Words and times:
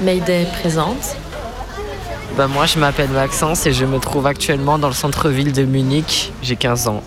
Mayday 0.00 0.46
présente. 0.60 1.16
Bah 2.36 2.46
moi 2.48 2.66
je 2.66 2.78
m'appelle 2.78 3.10
Maxence 3.10 3.66
et 3.66 3.72
je 3.72 3.84
me 3.84 3.98
trouve 3.98 4.26
actuellement 4.26 4.78
dans 4.78 4.88
le 4.88 4.94
centre-ville 4.94 5.52
de 5.52 5.64
Munich. 5.64 6.32
J'ai 6.42 6.56
15 6.56 6.88
ans. 6.88 7.02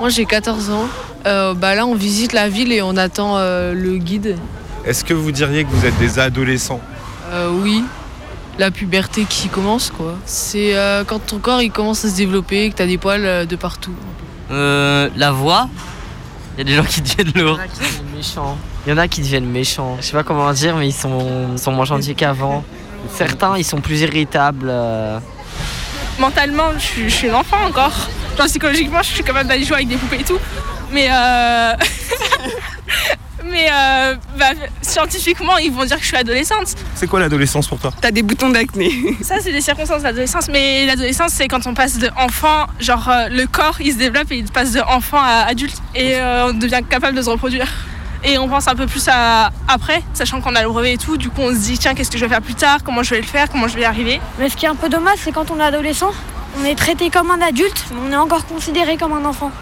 Moi 0.00 0.08
j'ai 0.08 0.24
14 0.24 0.70
ans. 0.70 0.86
Euh, 1.26 1.52
bah 1.54 1.74
là 1.74 1.84
on 1.86 1.94
visite 1.94 2.32
la 2.32 2.48
ville 2.48 2.72
et 2.72 2.80
on 2.80 2.96
attend 2.96 3.36
euh, 3.38 3.74
le 3.74 3.96
guide. 3.98 4.36
Est-ce 4.84 5.04
que 5.04 5.14
vous 5.14 5.32
diriez 5.32 5.64
que 5.64 5.70
vous 5.70 5.84
êtes 5.84 5.98
des 5.98 6.18
adolescents? 6.20 6.80
Euh, 7.32 7.50
oui, 7.50 7.82
la 8.58 8.70
puberté 8.70 9.24
qui 9.28 9.48
commence 9.48 9.90
quoi. 9.90 10.14
C'est 10.24 10.76
euh, 10.76 11.02
quand 11.04 11.18
ton 11.26 11.38
corps 11.38 11.60
il 11.60 11.70
commence 11.72 12.04
à 12.04 12.08
se 12.10 12.16
développer 12.16 12.64
et 12.64 12.70
que 12.70 12.76
t'as 12.76 12.86
des 12.86 12.98
poils 12.98 13.24
euh, 13.26 13.44
de 13.44 13.56
partout. 13.56 13.92
Euh, 14.52 15.08
la 15.16 15.32
voix? 15.32 15.68
Il 16.56 16.60
y 16.60 16.60
a 16.62 16.64
des 16.64 16.74
gens 16.76 16.88
qui 16.88 17.00
deviennent 17.02 17.32
Il 17.34 17.40
y 17.40 17.42
en 17.42 17.46
lourds. 17.48 17.60
a 17.60 17.66
qui 17.66 17.80
méchants. 18.16 18.56
Il 18.88 18.92
y 18.92 18.94
en 18.94 18.96
a 18.96 19.06
qui 19.06 19.20
deviennent 19.20 19.44
méchants. 19.44 19.98
Je 20.00 20.06
sais 20.06 20.12
pas 20.12 20.22
comment 20.22 20.50
dire, 20.50 20.74
mais 20.74 20.88
ils 20.88 20.94
sont, 20.94 21.58
moins 21.66 21.84
gentils 21.84 22.14
qu'avant. 22.14 22.64
Certains, 23.12 23.58
ils 23.58 23.64
sont 23.64 23.82
plus 23.82 24.00
irritables. 24.00 24.68
euh. 24.70 25.20
mentalement, 26.18 26.72
je 26.72 26.78
suis, 26.78 27.10
je 27.10 27.14
suis 27.14 27.28
un 27.28 27.34
enfant 27.34 27.58
encore. 27.66 27.92
Genre 28.38 28.46
psychologiquement, 28.46 29.02
je 29.02 29.08
suis 29.08 29.22
capable 29.22 29.46
d'aller 29.46 29.64
jouer 29.64 29.76
avec 29.76 29.88
des 29.88 29.96
poupées 29.96 30.20
et 30.20 30.24
tout. 30.24 30.38
Mais 30.90 31.06
euh... 31.12 31.74
Mais 33.44 33.68
euh, 33.70 34.14
bah, 34.38 34.52
scientifiquement, 34.80 35.58
ils 35.58 35.70
vont 35.70 35.84
dire 35.84 35.96
que 35.96 36.02
je 36.02 36.08
suis 36.08 36.16
adolescente. 36.16 36.74
C'est 36.94 37.06
quoi 37.06 37.20
l'adolescence 37.20 37.68
pour 37.68 37.78
toi? 37.78 37.92
T'as 38.00 38.10
des 38.10 38.22
boutons 38.22 38.48
d'acné. 38.48 38.90
Ça, 39.20 39.36
c'est 39.40 39.52
des 39.52 39.60
circonstances 39.60 39.98
de 39.98 40.04
l'adolescence. 40.04 40.48
Mais 40.48 40.86
l'adolescence, 40.86 41.32
c'est 41.34 41.46
quand 41.46 41.66
on 41.66 41.74
passe 41.74 41.98
de 41.98 42.08
enfant, 42.16 42.66
genre 42.80 43.06
euh, 43.10 43.28
le 43.28 43.46
corps, 43.46 43.76
il 43.80 43.92
se 43.92 43.98
développe 43.98 44.32
et 44.32 44.38
il 44.38 44.44
passe 44.46 44.72
de 44.72 44.80
enfant 44.80 45.20
à 45.20 45.44
adulte. 45.46 45.76
Et 45.94 46.16
euh, 46.16 46.48
on 46.48 46.54
devient 46.54 46.80
capable 46.88 47.18
de 47.18 47.22
se 47.22 47.28
reproduire. 47.28 47.68
Et 48.24 48.36
on 48.36 48.48
pense 48.48 48.66
un 48.66 48.74
peu 48.74 48.86
plus 48.86 49.06
à 49.08 49.50
après, 49.68 50.02
sachant 50.12 50.40
qu'on 50.40 50.54
a 50.56 50.62
le 50.62 50.68
brevet 50.68 50.94
et 50.94 50.98
tout. 50.98 51.16
Du 51.16 51.30
coup, 51.30 51.40
on 51.42 51.50
se 51.50 51.58
dit, 51.58 51.78
tiens, 51.78 51.94
qu'est-ce 51.94 52.10
que 52.10 52.18
je 52.18 52.24
vais 52.24 52.28
faire 52.30 52.42
plus 52.42 52.54
tard? 52.54 52.78
Comment 52.84 53.02
je 53.02 53.10
vais 53.14 53.20
le 53.20 53.26
faire? 53.26 53.48
Comment 53.48 53.68
je 53.68 53.74
vais 53.76 53.82
y 53.82 53.84
arriver? 53.84 54.20
Mais 54.38 54.48
ce 54.48 54.56
qui 54.56 54.66
est 54.66 54.68
un 54.68 54.74
peu 54.74 54.88
dommage, 54.88 55.18
c'est 55.22 55.30
quand 55.32 55.50
on 55.52 55.58
est 55.60 55.62
adolescent, 55.62 56.10
on 56.60 56.64
est 56.64 56.74
traité 56.74 57.10
comme 57.10 57.30
un 57.30 57.40
adulte, 57.40 57.84
mais 57.92 58.00
on 58.08 58.12
est 58.12 58.16
encore 58.16 58.44
considéré 58.46 58.96
comme 58.96 59.12
un 59.12 59.24
enfant. 59.24 59.52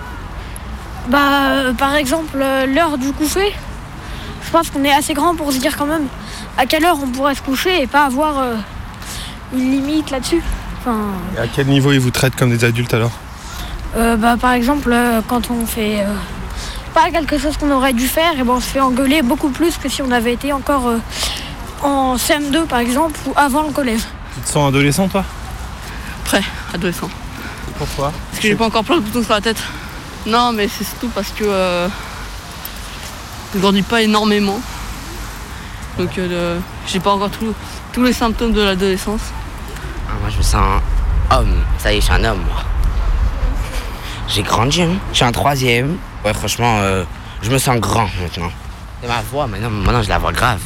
Bah, 1.09 1.19
euh, 1.51 1.73
par 1.75 1.95
exemple, 1.97 2.39
euh, 2.41 2.67
l'heure 2.67 2.97
du 2.98 3.13
coucher, 3.13 3.55
je 4.45 4.51
pense 4.51 4.70
qu'on 4.70 4.85
est 4.85 4.93
assez 4.93 5.13
grand 5.13 5.37
pour 5.37 5.53
se 5.53 5.59
dire 5.59 5.77
quand 5.77 5.87
même 5.87 6.07
à 6.57 6.65
quelle 6.67 6.85
heure 6.85 6.97
on 7.03 7.09
pourrait 7.09 7.35
se 7.35 7.43
coucher 7.43 7.83
et 7.83 7.87
pas 7.87 8.05
avoir 8.05 8.39
euh, 8.39 8.55
une 9.53 9.70
limite 9.70 10.11
là-dessus. 10.11 10.43
Enfin, 10.81 10.97
Et 11.37 11.41
à 11.41 11.47
quel 11.47 11.67
niveau 11.67 11.93
ils 11.93 12.01
vous 12.01 12.11
traitent 12.11 12.37
comme 12.37 12.51
des 12.51 12.65
adultes 12.65 12.95
alors? 12.95 13.13
euh, 13.97 14.17
bah, 14.17 14.37
par 14.41 14.53
exemple, 14.53 14.97
quand 15.29 15.51
on 15.51 15.67
fait 15.67 16.01
euh, 16.01 16.07
pas 16.97 17.11
quelque 17.11 17.36
chose 17.39 17.58
qu'on 17.58 17.70
aurait 17.70 17.92
dû 17.92 18.06
faire, 18.08 18.33
et 18.41 18.42
ben, 18.42 18.55
on 18.56 18.61
se 18.61 18.69
fait 18.75 18.80
engueuler 18.80 19.20
beaucoup 19.20 19.50
plus 19.50 19.77
que 19.77 19.86
si 19.89 20.00
on 20.00 20.11
avait 20.11 20.33
été 20.33 20.50
encore 20.55 20.89
euh, 20.89 20.98
en 21.83 22.16
CM2 22.16 22.64
par 22.66 22.78
exemple 22.78 23.19
ou 23.27 23.33
avant 23.36 23.64
le 23.64 23.70
collège. 23.70 24.00
Tu 24.34 24.41
te 24.41 24.48
sens 24.48 24.69
adolescent 24.69 25.06
toi? 25.06 25.22
Prêt, 26.24 26.42
adolescent. 26.74 27.11
Pourquoi? 27.77 28.12
Parce 28.30 28.41
que 28.42 28.48
j'ai 28.48 28.55
pas 28.56 28.64
encore 28.64 28.83
plein 28.83 28.97
de 28.97 29.00
boutons 29.02 29.22
sur 29.22 29.34
la 29.34 29.42
tête. 29.42 29.62
Non 30.24 30.52
mais 30.52 30.69
c'est 30.69 30.84
surtout 30.84 31.11
parce 31.14 31.28
que 31.39 31.44
euh, 31.44 31.86
je 33.55 33.58
grandis 33.61 33.83
pas 33.83 34.00
énormément. 34.00 34.58
Donc 35.98 36.17
euh, 36.17 36.58
j'ai 36.86 37.00
pas 37.00 37.12
encore 37.12 37.30
tout- 37.30 37.55
tous 37.92 38.02
les 38.05 38.14
symptômes 38.14 38.52
de 38.52 38.62
l'adolescence. 38.62 39.20
Ah, 40.08 40.12
moi, 40.20 40.30
je 40.30 40.39
me 40.39 40.42
sens 40.42 40.80
homme. 41.30 41.56
Ça 41.78 41.92
y 41.92 41.97
est, 41.98 42.00
je 42.00 42.06
suis 42.06 42.14
un 42.14 42.24
homme, 42.24 42.41
moi. 42.48 42.62
J'ai 44.28 44.42
grandi, 44.42 44.80
hein. 44.83 44.94
Je 45.12 45.17
suis 45.17 45.24
un 45.24 45.33
troisième. 45.33 45.97
Ouais, 46.27 46.35
franchement, 46.35 46.81
euh, 46.81 47.05
je 47.41 47.51
me 47.53 47.59
sens 47.59 47.79
grand 47.79 48.09
maintenant. 48.21 48.51
Et 49.05 49.07
ma 49.07 49.23
voix, 49.31 49.47
maintenant, 49.47 49.71
maintenant, 49.71 50.03
je 50.03 50.09
la 50.09 50.19
vois 50.19 50.33
grave. 50.33 50.59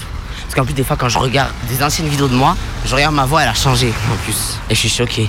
Parce 0.45 0.55
qu'en 0.55 0.65
plus, 0.65 0.73
des 0.73 0.85
fois, 0.85 0.97
quand 0.97 1.11
je 1.11 1.19
regarde 1.19 1.51
des 1.69 1.83
anciennes 1.83 2.09
vidéos 2.09 2.29
de 2.29 2.35
moi, 2.35 2.57
je 2.87 2.95
regarde 2.95 3.15
ma 3.15 3.27
voix, 3.27 3.43
elle 3.43 3.51
a 3.51 3.55
changé 3.55 3.93
en 4.11 4.17
plus. 4.25 4.59
Et 4.71 4.75
je 4.75 4.81
suis 4.81 4.89
choqué. 4.89 5.29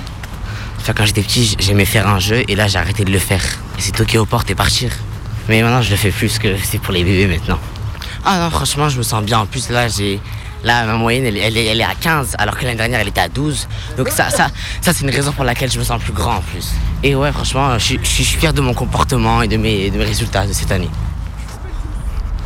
Enfin, 0.78 0.94
quand 0.96 1.04
j'étais 1.04 1.20
petit, 1.20 1.54
j'aimais 1.58 1.84
faire 1.84 2.08
un 2.08 2.18
jeu 2.18 2.44
et 2.48 2.56
là, 2.56 2.66
j'ai 2.66 2.78
arrêté 2.78 3.04
de 3.04 3.12
le 3.12 3.18
faire. 3.18 3.42
Et 3.76 3.82
c'est 3.82 3.92
toquer 3.92 4.16
aux 4.16 4.24
portes 4.24 4.50
et 4.50 4.54
partir. 4.54 4.90
Mais 5.50 5.60
maintenant, 5.60 5.82
je 5.82 5.90
le 5.90 5.96
fais 5.96 6.10
plus 6.10 6.38
que 6.38 6.56
c'est 6.64 6.78
pour 6.78 6.94
les 6.94 7.04
bébés 7.04 7.26
maintenant. 7.26 7.58
Ah 8.24 8.38
non, 8.38 8.48
franchement, 8.48 8.88
je 8.88 8.96
me 8.96 9.02
sens 9.02 9.22
bien. 9.22 9.40
En 9.40 9.44
plus, 9.44 9.68
là, 9.68 9.88
j'ai. 9.88 10.18
Là, 10.64 10.84
ma 10.86 10.94
moyenne, 10.94 11.24
elle, 11.26 11.56
est- 11.56 11.82
à 11.82 11.94
15, 12.00 12.36
alors 12.38 12.56
que 12.56 12.64
l'année 12.64 12.76
dernière, 12.76 13.00
elle 13.00 13.08
était 13.08 13.20
à 13.20 13.28
12. 13.28 13.66
Donc, 13.96 14.08
ça, 14.08 14.30
ça, 14.30 14.48
ça 14.80 14.92
c'est 14.92 15.02
une 15.02 15.10
raison 15.10 15.32
pour 15.32 15.44
laquelle 15.44 15.70
je 15.72 15.78
me 15.78 15.84
sens 15.84 16.00
plus 16.00 16.12
grand 16.12 16.36
en 16.36 16.40
plus. 16.40 16.68
Et 17.02 17.14
ouais, 17.16 17.32
franchement, 17.32 17.76
je, 17.78 17.96
suis- 18.04 18.24
fier 18.24 18.52
de 18.52 18.60
mon 18.60 18.72
comportement 18.72 19.42
et 19.42 19.48
de 19.48 19.56
mes, 19.56 19.90
de 19.90 19.98
mes 19.98 20.04
résultats 20.04 20.46
de 20.46 20.52
cette 20.52 20.70
année. 20.70 20.90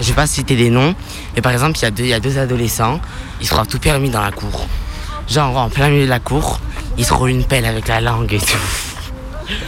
Je 0.01 0.09
vais 0.09 0.15
pas 0.15 0.27
citer 0.27 0.57
des 0.57 0.71
noms, 0.71 0.95
mais 1.35 1.43
par 1.43 1.53
exemple, 1.53 1.79
il 1.79 1.83
y, 1.83 1.85
a 1.87 1.91
deux- 1.91 2.05
il 2.05 2.09
y 2.11 2.15
a 2.15 2.21
deux 2.21 2.39
adolescents, 2.39 3.01
ils 3.41 3.47
se 3.47 3.53
croient 3.53 3.67
tout 3.67 3.79
permis 3.79 4.11
dans 4.11 4.21
la 4.23 4.31
cour. 4.33 4.67
Genre, 5.29 5.57
en 5.57 5.69
plein 5.69 5.89
milieu 5.89 6.05
de 6.05 6.11
la 6.11 6.21
cour, 6.21 6.61
ils 6.99 7.05
se 7.05 7.13
roulent 7.13 7.31
une 7.31 7.45
pelle 7.45 7.65
avec 7.67 7.89
la 7.89 8.01
langue 8.01 8.33
et 8.33 8.39
tout. 8.39 8.57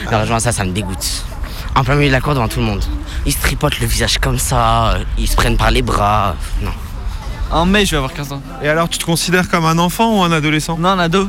Alors, 0.06 0.20
franchement, 0.20 0.38
ça, 0.41 0.53
ça 0.53 0.65
me 0.65 0.70
dégoûte. 0.72 1.25
En 1.75 1.84
plein 1.84 1.94
milieu 1.97 2.09
de 2.09 2.12
la 2.12 2.20
cour 2.20 2.34
devant 2.34 2.48
tout 2.48 2.60
le 2.60 2.66
monde. 2.66 2.84
Ils 3.26 3.32
se 3.32 3.41
tripotent 3.41 3.78
le 3.80 3.86
visage 3.86 4.19
comme 4.19 4.38
ça, 4.38 4.98
ils 5.19 5.28
se 5.28 5.36
prennent 5.36 5.56
par 5.56 5.70
les 5.70 5.82
bras. 5.82 6.34
Non. 6.62 6.72
En 7.50 7.64
mai, 7.64 7.86
je 7.86 7.92
vais 7.92 7.97
avoir 7.97 8.12
15 8.12 8.32
ans. 8.32 8.42
Et 8.62 8.69
alors 8.69 8.88
tu 8.88 8.98
te 8.98 9.04
considères 9.04 9.48
comme 9.48 9.64
un 9.64 9.78
enfant 9.78 10.19
ou 10.19 10.22
un 10.22 10.32
adolescent? 10.32 10.76
Non, 10.78 10.91
un 10.91 10.98
ado. 10.98 11.28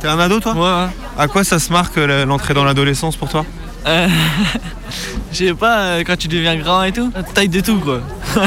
T'es 0.00 0.08
un 0.08 0.18
ado 0.18 0.40
toi? 0.40 0.52
Ouais, 0.54 0.86
ouais. 0.86 0.90
À 1.18 1.28
quoi 1.28 1.44
ça 1.44 1.58
se 1.58 1.72
marque 1.72 1.96
l'entrée 1.96 2.52
dans 2.52 2.64
l'adolescence 2.64 3.16
pour 3.16 3.28
toi? 3.28 3.44
Euh, 3.86 4.08
je 5.32 5.36
sais 5.36 5.54
pas, 5.54 5.78
euh, 5.78 6.04
quand 6.04 6.16
tu 6.16 6.26
deviens 6.26 6.56
grand 6.56 6.82
et 6.82 6.92
tout, 6.92 7.12
taille 7.34 7.48
de 7.48 7.60
tout 7.60 7.78
quoi. 7.78 8.00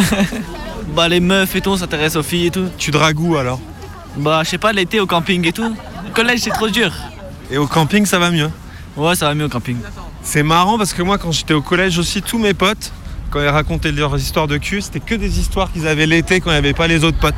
bah 0.95 1.07
les 1.07 1.21
meufs 1.21 1.55
et 1.55 1.61
tout, 1.61 1.69
on 1.69 1.77
s'intéresse 1.77 2.17
aux 2.17 2.23
filles 2.23 2.47
et 2.47 2.51
tout. 2.51 2.67
Tu 2.77 2.91
dragues 2.91 3.19
où 3.19 3.37
alors? 3.37 3.59
Bah 4.17 4.41
je 4.43 4.49
sais 4.49 4.57
pas, 4.57 4.73
l'été 4.73 4.99
au 4.99 5.05
camping 5.05 5.47
et 5.47 5.53
tout. 5.53 5.73
Le 6.05 6.13
collège 6.13 6.41
c'est 6.41 6.49
trop 6.49 6.67
dur. 6.67 6.91
Et 7.49 7.57
au 7.57 7.67
camping 7.67 8.05
ça 8.05 8.19
va 8.19 8.31
mieux? 8.31 8.49
Ouais, 8.97 9.15
ça 9.15 9.27
va 9.27 9.35
mieux 9.35 9.45
au 9.45 9.49
camping. 9.49 9.77
C'est 10.21 10.43
marrant 10.43 10.77
parce 10.77 10.91
que 10.91 11.01
moi 11.01 11.17
quand 11.17 11.31
j'étais 11.31 11.53
au 11.53 11.61
collège 11.61 11.97
aussi, 11.97 12.21
tous 12.21 12.37
mes 12.37 12.53
potes, 12.53 12.91
quand 13.29 13.39
ils 13.41 13.47
racontaient 13.47 13.91
leurs 13.91 14.15
histoires 14.17 14.47
de 14.47 14.57
cul, 14.57 14.81
c'était 14.81 14.99
que 14.99 15.15
des 15.15 15.39
histoires 15.39 15.71
qu'ils 15.71 15.87
avaient 15.87 16.05
l'été 16.05 16.39
quand 16.41 16.49
il 16.51 16.53
n'y 16.53 16.57
avait 16.59 16.73
pas 16.73 16.87
les 16.87 17.03
autres 17.03 17.17
potes. 17.19 17.35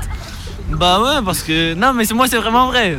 Bah 0.69 0.99
ouais, 1.01 1.21
parce 1.25 1.43
que. 1.43 1.73
Non, 1.73 1.93
mais 1.93 2.05
c'est- 2.05 2.13
moi 2.13 2.27
c'est 2.27 2.37
vraiment 2.37 2.67
vrai. 2.67 2.97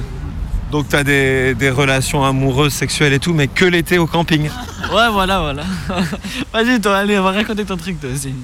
Donc 0.71 0.89
t'as 0.89 1.05
des, 1.05 1.55
des 1.55 1.71
relations 1.71 2.25
amoureuses, 2.25 2.73
sexuelles 2.73 3.13
et 3.13 3.19
tout, 3.19 3.35
mais 3.35 3.47
que 3.47 3.65
l'été 3.67 3.99
au 3.99 4.07
camping. 4.07 4.49
Ouais, 4.93 5.09
voilà, 5.11 5.41
voilà. 5.41 5.63
Vas-y, 6.53 6.81
toi, 6.81 6.97
allez, 6.99 7.19
on 7.19 7.23
va 7.25 7.33
raconter 7.33 7.65
ton 7.65 7.77
truc 7.77 8.01
toi 8.01 8.11
aussi. 8.11 8.35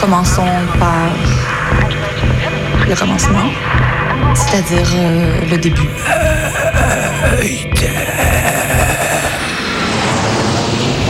Commençons 0.00 0.46
par 0.78 1.08
le 2.88 2.94
commencement, 2.94 3.50
c'est-à-dire 4.34 4.86
euh, 4.94 5.40
le 5.50 5.56
début. 5.56 5.88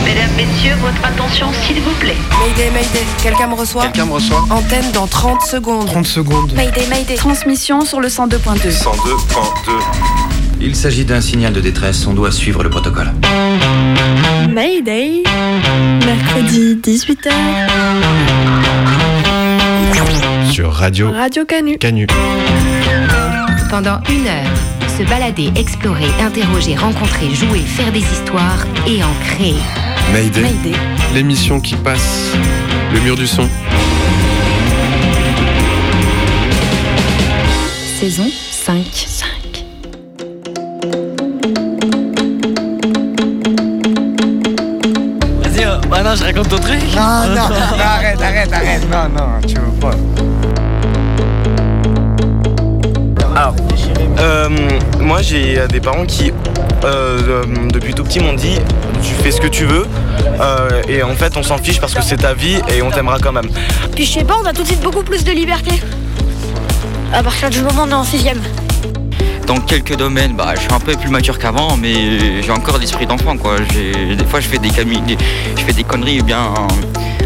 Mesdames, 0.03 0.29
Messieurs, 0.35 0.75
votre 0.81 1.05
attention 1.05 1.47
s'il 1.53 1.79
vous 1.81 1.93
plaît. 1.99 2.15
Mayday, 2.39 2.71
Mayday, 2.71 3.05
quelqu'un 3.21 3.47
me 3.47 3.55
reçoit 3.55 3.83
Quelqu'un 3.83 4.05
me 4.05 4.13
reçoit 4.13 4.45
Antenne 4.49 4.91
dans 4.93 5.07
30 5.07 5.41
secondes. 5.41 5.85
30 5.87 6.07
secondes. 6.07 6.51
Mayday, 6.53 6.87
Mayday. 6.89 7.15
Transmission 7.15 7.81
sur 7.81 7.99
le 7.99 8.07
102.2. 8.07 8.71
102.2. 8.71 8.87
Il 10.59 10.75
s'agit 10.75 11.05
d'un 11.05 11.21
signal 11.21 11.53
de 11.53 11.61
détresse, 11.61 12.07
on 12.07 12.13
doit 12.13 12.31
suivre 12.31 12.63
le 12.63 12.69
protocole. 12.71 13.11
Mayday, 14.49 15.21
mercredi 16.03 16.79
18h. 16.83 17.29
Sur 20.51 20.71
Radio 20.73 21.11
Radio 21.11 21.45
Canu. 21.45 21.77
Canu. 21.77 22.07
Pendant 23.69 23.99
une 24.09 24.27
heure, 24.27 24.49
se 24.97 25.03
balader, 25.03 25.51
explorer, 25.55 26.09
interroger, 26.19 26.75
rencontrer, 26.75 27.29
jouer, 27.35 27.59
faire 27.59 27.91
des 27.91 27.99
histoires 27.99 28.65
et 28.87 29.03
en 29.03 29.13
créer. 29.25 29.53
Mayday. 30.11 30.41
Mayday. 30.41 30.75
L'émission 31.13 31.59
qui 31.61 31.75
passe 31.75 32.31
le 32.91 32.99
mur 33.01 33.15
du 33.15 33.27
son. 33.27 33.47
Saison 37.99 38.25
5. 38.51 38.85
5. 38.91 39.27
Vas-y, 45.43 45.63
euh, 45.63 45.77
bah 45.91 46.01
non, 46.01 46.15
je 46.15 46.23
raconte 46.23 46.49
ton 46.49 46.57
truc. 46.57 46.81
Non, 46.95 47.27
non, 47.27 47.35
non, 47.35 47.79
arrête, 47.79 48.19
arrête, 48.19 48.53
arrête. 48.53 48.91
Non, 48.91 49.09
non, 49.09 49.47
tu 49.47 49.55
veux 49.55 49.79
pas. 49.79 49.91
Alors, 53.37 53.53
euh, 54.19 54.49
moi 54.99 55.21
j'ai 55.21 55.59
des 55.67 55.79
parents 55.79 56.05
qui, 56.07 56.31
euh, 56.83 57.43
euh, 57.43 57.43
depuis 57.71 57.93
tout 57.93 58.03
petit, 58.03 58.19
m'ont 58.19 58.33
dit 58.33 58.57
tu 59.03 59.13
fais 59.13 59.29
ce 59.29 59.39
que 59.39 59.45
tu 59.45 59.65
veux 59.65 59.85
euh, 60.41 60.81
et 60.89 61.03
en 61.03 61.13
fait 61.13 61.37
on 61.37 61.43
s'en 61.43 61.59
fiche 61.59 61.79
parce 61.79 61.93
que 61.93 62.01
c'est 62.01 62.17
ta 62.17 62.33
vie 62.33 62.59
et 62.75 62.81
on 62.81 62.89
t'aimera 62.89 63.19
quand 63.19 63.31
même. 63.31 63.47
Puis 63.93 64.05
je 64.05 64.13
sais 64.13 64.23
pas, 64.23 64.33
on 64.41 64.45
a 64.47 64.53
tout 64.53 64.63
de 64.63 64.67
suite 64.67 64.81
beaucoup 64.81 65.03
plus 65.03 65.23
de 65.23 65.31
liberté. 65.31 65.69
À 67.13 67.21
partir 67.21 67.51
du 67.51 67.61
moment 67.61 67.83
où 67.83 67.85
on 67.85 67.91
est 67.91 67.93
en 67.93 68.03
sixième. 68.03 68.41
dans 69.45 69.59
quelques 69.59 69.95
domaines, 69.95 70.33
bah, 70.35 70.53
je 70.55 70.61
suis 70.61 70.73
un 70.73 70.79
peu 70.79 70.93
plus 70.93 71.09
mature 71.11 71.37
qu'avant, 71.37 71.77
mais 71.77 72.41
j'ai 72.41 72.51
encore 72.51 72.79
l'esprit 72.79 73.05
d'enfant. 73.05 73.37
Quoi. 73.37 73.57
Des 73.59 74.25
fois, 74.25 74.39
je 74.39 74.47
fais 74.47 74.57
des, 74.57 74.69
des- 74.71 75.17
je 75.55 75.61
fais 75.63 75.73
des 75.73 75.83
conneries 75.83 76.23
bien 76.23 76.53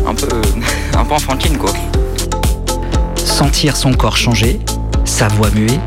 un 0.06 0.14
peu, 0.14 0.28
un 0.98 1.06
peu 1.06 1.14
enfantines. 1.14 1.58
Quoi. 1.58 1.72
Sentir 3.16 3.76
son 3.78 3.94
corps 3.94 4.18
changer, 4.18 4.60
sa 5.04 5.30
voix 5.30 5.50
muer, 5.50 5.80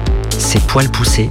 ses 0.45 0.61
poils 0.61 0.91
pousser. 0.91 1.29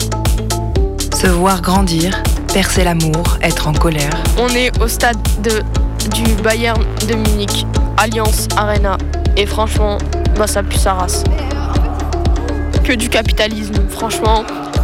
Se 1.15 1.27
voir 1.27 1.61
grandir, 1.61 2.21
percer 2.51 2.83
l'amour, 2.83 3.37
être 3.41 3.67
en 3.67 3.73
colère. 3.73 4.11
On 4.37 4.49
est 4.49 4.71
au 4.81 4.87
stade 4.87 5.17
de, 5.41 5.61
du 6.09 6.33
Bayern 6.41 6.81
de 7.07 7.13
Munich, 7.13 7.65
Alliance 7.97 8.47
Arena. 8.57 8.97
Et 9.37 9.45
franchement, 9.45 9.99
bah 10.37 10.47
ça 10.47 10.63
pue 10.63 10.77
sa 10.77 10.93
race. 10.93 11.23
Que 12.83 12.93
du 12.93 13.07
capitalisme, 13.07 13.87
franchement. 13.89 14.43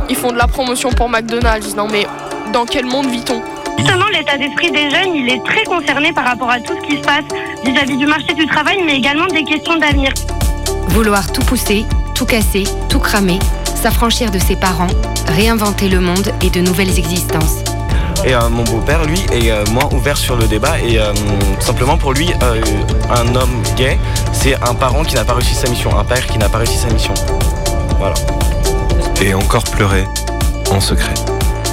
Ils 0.09 0.15
font 0.15 0.31
de 0.31 0.37
la 0.37 0.47
promotion 0.47 0.91
pour 0.91 1.09
McDonald's. 1.09 1.75
Non 1.75 1.87
mais 1.91 2.05
dans 2.53 2.65
quel 2.65 2.85
monde 2.85 3.07
vit-on? 3.07 3.41
Justement, 3.77 4.07
l'état 4.09 4.37
d'esprit 4.37 4.71
des 4.71 4.89
jeunes, 4.89 5.15
il 5.15 5.29
est 5.29 5.43
très 5.43 5.63
concerné 5.63 6.13
par 6.13 6.25
rapport 6.25 6.49
à 6.49 6.59
tout 6.59 6.73
ce 6.81 6.87
qui 6.87 6.97
se 6.97 7.01
passe 7.01 7.25
vis-à-vis 7.63 7.97
du 7.97 8.05
marché 8.05 8.33
du 8.33 8.45
travail, 8.45 8.77
mais 8.85 8.95
également 8.95 9.27
des 9.27 9.43
questions 9.43 9.77
d'avenir. 9.77 10.11
Vouloir 10.89 11.31
tout 11.31 11.41
pousser, 11.41 11.85
tout 12.13 12.25
casser, 12.25 12.63
tout 12.89 12.99
cramer, 12.99 13.39
s'affranchir 13.79 14.29
de 14.29 14.39
ses 14.39 14.57
parents, 14.57 14.87
réinventer 15.27 15.87
le 15.87 16.01
monde 16.01 16.33
et 16.41 16.49
de 16.49 16.59
nouvelles 16.59 16.99
existences. 16.99 17.63
Et 18.25 18.35
euh, 18.35 18.49
mon 18.49 18.63
beau-père, 18.63 19.05
lui, 19.05 19.21
est 19.31 19.49
euh, 19.49 19.63
moins 19.71 19.87
ouvert 19.93 20.17
sur 20.17 20.35
le 20.35 20.45
débat. 20.47 20.77
Et 20.81 20.99
euh, 20.99 21.13
tout 21.59 21.65
simplement, 21.65 21.97
pour 21.97 22.11
lui, 22.11 22.29
euh, 22.43 22.61
un 23.09 23.33
homme 23.35 23.63
gay, 23.77 23.97
c'est 24.33 24.55
un 24.55 24.75
parent 24.75 25.03
qui 25.03 25.15
n'a 25.15 25.23
pas 25.23 25.33
réussi 25.33 25.55
sa 25.55 25.69
mission, 25.69 25.97
un 25.97 26.03
père 26.03 26.27
qui 26.27 26.37
n'a 26.37 26.49
pas 26.49 26.57
réussi 26.57 26.77
sa 26.77 26.89
mission. 26.89 27.13
Voilà. 27.97 28.15
Et 29.21 29.33
encore 29.33 29.63
pleurer 29.63 30.05
en 30.71 30.81
secret. 30.81 31.13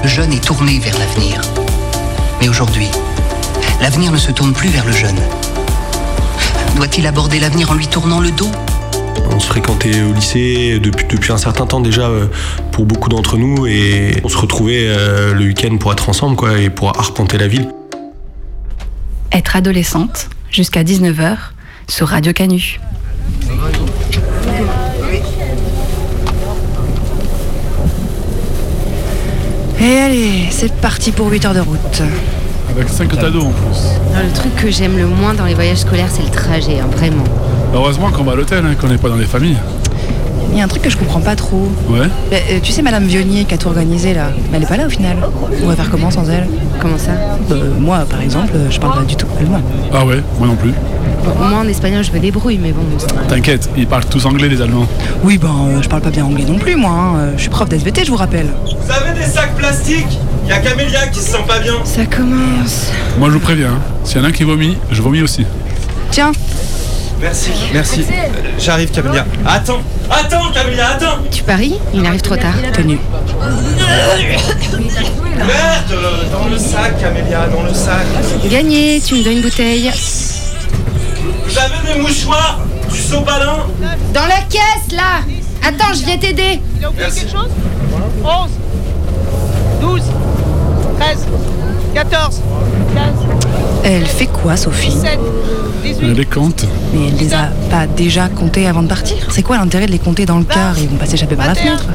Le 0.05 0.09
jeune 0.09 0.33
est 0.33 0.45
tourné 0.45 0.79
vers 0.79 0.97
l'avenir. 0.99 1.41
Mais 2.41 2.49
aujourd'hui, 2.49 2.89
l'avenir 3.81 4.13
ne 4.13 4.19
se 4.19 4.31
tourne 4.31 4.53
plus 4.53 4.69
vers 4.69 4.87
le 4.87 4.93
jeune. 4.93 5.19
Doit-il 6.77 7.07
aborder 7.09 7.41
l'avenir 7.41 7.73
en 7.73 7.75
lui 7.75 7.89
tournant 7.89 8.21
le 8.21 8.31
dos? 8.31 8.53
On 9.31 9.41
se 9.41 9.47
fréquentait 9.47 10.03
au 10.03 10.13
lycée 10.13 10.79
depuis, 10.81 11.07
depuis 11.09 11.33
un 11.33 11.37
certain 11.37 11.67
temps 11.67 11.81
déjà 11.81 12.09
euh, 12.09 12.27
pour 12.73 12.87
beaucoup 12.87 13.09
d'entre 13.09 13.37
nous 13.37 13.67
et 13.67 14.21
on 14.25 14.29
se 14.29 14.37
retrouvait 14.37 14.87
euh, 14.87 15.35
le 15.35 15.45
week-end 15.45 15.77
pour 15.79 15.93
être 15.93 16.09
ensemble 16.09 16.37
quoi, 16.37 16.59
et 16.59 16.71
pour 16.71 16.99
arpenter 16.99 17.39
la 17.39 17.49
ville. 17.49 17.69
Être 19.33 19.57
adolescente, 19.57 20.29
jusqu'à 20.51 20.83
19h, 20.83 21.37
sur 21.89 22.09
Radio 22.09 22.33
Canu. 22.33 22.79
Et 29.81 29.99
allez, 29.99 30.49
c'est 30.51 30.73
parti 30.73 31.13
pour 31.13 31.31
8 31.31 31.45
heures 31.45 31.55
de 31.55 31.61
route. 31.61 32.03
Avec 32.71 32.89
5 32.89 33.15
cadeaux 33.15 33.43
en 33.43 33.53
plus. 33.53 33.79
Le 34.15 34.33
truc 34.33 34.55
que 34.57 34.71
j'aime 34.71 34.97
le 34.97 35.07
moins 35.07 35.35
dans 35.35 35.45
les 35.45 35.55
voyages 35.55 35.79
scolaires, 35.79 36.09
c'est 36.11 36.23
le 36.23 36.31
trajet, 36.31 36.81
hein, 36.81 36.89
vraiment. 36.91 37.25
Heureusement 37.77 38.11
qu'on 38.11 38.25
va 38.25 38.33
à 38.33 38.35
l'hôtel, 38.37 38.65
hein, 38.65 38.75
qu'on 38.81 38.89
n'est 38.89 38.97
pas 38.97 39.11
dans 39.11 39.17
les 39.17 39.27
familles. 39.27 39.59
Il 40.51 40.57
y 40.59 40.63
a 40.63 40.65
un 40.65 40.69
truc 40.69 40.81
que 40.83 40.89
je 40.89 40.97
comprends 40.97 41.21
pas 41.21 41.37
trop. 41.37 41.69
Ouais. 41.91 42.07
Mais, 42.31 42.43
euh, 42.53 42.59
tu 42.63 42.73
sais, 42.73 42.81
Madame 42.81 43.05
Vionnier 43.05 43.45
qui 43.45 43.53
a 43.53 43.59
tout 43.59 43.69
organisé 43.69 44.15
là, 44.15 44.29
mais 44.51 44.57
elle 44.57 44.63
est 44.63 44.67
pas 44.67 44.79
là 44.79 44.87
au 44.87 44.89
final. 44.89 45.17
On 45.63 45.67
va 45.67 45.77
faire 45.77 45.91
comment 45.91 46.11
sans 46.11 46.27
elle? 46.31 46.47
Comment 46.81 46.97
ça? 46.97 47.11
Euh, 47.51 47.73
Moi, 47.79 47.99
par 48.09 48.23
exemple, 48.23 48.53
je 48.71 48.81
parle 48.81 49.01
pas 49.01 49.05
du 49.05 49.15
tout 49.17 49.27
allemand. 49.39 49.61
Ah 49.93 50.07
ouais, 50.07 50.23
moi 50.39 50.49
non 50.49 50.57
plus. 50.57 50.71
Bon, 51.25 51.33
moi, 51.49 51.59
en 51.59 51.69
espagnol, 51.69 52.03
je 52.03 52.13
me 52.13 52.19
débrouille, 52.19 52.59
mais 52.63 52.73
bon. 52.73 52.83
c'est- 52.97 53.09
T'inquiète, 53.29 53.69
ils 53.77 53.87
parlent 53.87 54.07
tous 54.07 54.25
anglais 54.25 54.49
les 54.49 54.63
Allemands. 54.63 54.87
Oui, 55.23 55.37
ben, 55.37 55.49
euh, 55.69 55.83
je 55.83 55.89
parle 55.89 56.01
pas 56.01 56.11
bien 56.11 56.25
anglais 56.25 56.45
non 56.49 56.57
plus, 56.59 56.77
moi. 56.77 56.91
hein. 56.91 57.17
Euh, 57.19 57.33
Je 57.37 57.43
suis 57.43 57.51
prof 57.51 57.69
d'SVT, 57.69 58.05
je 58.07 58.11
vous 58.11 58.17
rappelle. 58.17 58.47
Vous 58.65 58.91
avez 58.91 59.19
des 59.21 59.27
sacs 59.27 59.55
plastiques? 59.57 60.19
Il 60.45 60.49
y 60.49 60.53
a 60.53 60.59
Camélia 60.61 61.09
qui 61.09 61.19
se 61.21 61.33
sent 61.33 61.45
pas 61.47 61.59
bien. 61.59 61.75
Ça 61.85 62.07
commence. 62.07 62.91
Moi 63.19 63.29
je 63.29 63.35
vous 63.35 63.41
préviens, 63.41 63.71
hein, 63.73 63.79
s'il 64.05 64.19
y 64.19 64.21
en 64.21 64.25
a 64.25 64.29
un 64.29 64.33
qui 64.33 64.45
vomit, 64.45 64.79
je 64.93 65.03
vomis 65.03 65.21
aussi. 65.21 65.45
Tiens. 66.13 66.31
Merci, 67.21 67.51
merci. 67.73 68.03
Euh, 68.03 68.29
J'arrive 68.59 68.91
Camélia. 68.91 69.25
Attends, 69.47 69.81
attends 70.11 70.51
Camélia, 70.53 70.91
attends 70.91 71.19
Tu 71.31 71.43
paries 71.43 71.77
Il 71.95 72.05
arrive 72.05 72.21
trop 72.21 72.37
tard. 72.37 72.55
Tenu. 72.75 72.99
Merde 75.37 75.99
Dans 76.33 76.49
le 76.49 76.59
sac 76.59 77.01
Camélia, 77.01 77.47
dans 77.49 77.63
le 77.63 77.73
sac. 77.75 78.05
Gagné, 78.51 79.01
tu 79.05 79.15
me 79.15 79.23
donnes 79.25 79.35
une 79.35 79.43
bouteille. 79.43 79.91
Vous 81.47 81.59
avez 81.59 81.95
des 81.95 82.01
mouchoirs 82.01 82.61
Du 82.93 82.99
sopalin 83.01 83.67
Dans 84.13 84.27
la 84.27 84.41
caisse, 84.51 84.93
là 84.93 85.21
Attends, 85.67 85.95
je 85.95 86.05
viens 86.05 86.19
t'aider. 86.19 86.61
Merci. 86.99 87.21
quelque 87.21 87.33
chose 87.33 87.49
11, 88.23 88.51
12, 89.81 90.03
13, 91.01 91.19
14, 91.95 92.43
15, 92.95 93.05
Elle 93.85 94.07
fait 94.07 94.27
quoi, 94.27 94.57
Sophie 94.57 94.89
17, 94.91 95.03
18. 95.03 95.11
Elle 95.13 95.66
les 96.15 96.25
compte. 96.25 96.65
Mais 96.93 97.09
elle 97.09 97.17
les 97.17 97.35
a 97.35 97.51
pas 97.71 97.87
déjà 97.87 98.29
comptés 98.29 98.67
avant 98.67 98.83
de 98.83 98.89
partir 98.89 99.17
C'est 99.31 99.43
quoi 99.43 99.57
l'intérêt 99.59 99.87
de 99.87 99.93
les 99.93 99.99
compter 99.99 100.27
dans 100.27 100.39
le 100.39 100.45
car 100.45 100.79
Ils 100.79 100.89
vont 100.89 100.97
pas 100.97 101.07
s'échapper 101.07 101.37
par 101.37 101.47
la 101.47 101.55
21. 101.55 101.65
fenêtre. 101.77 101.87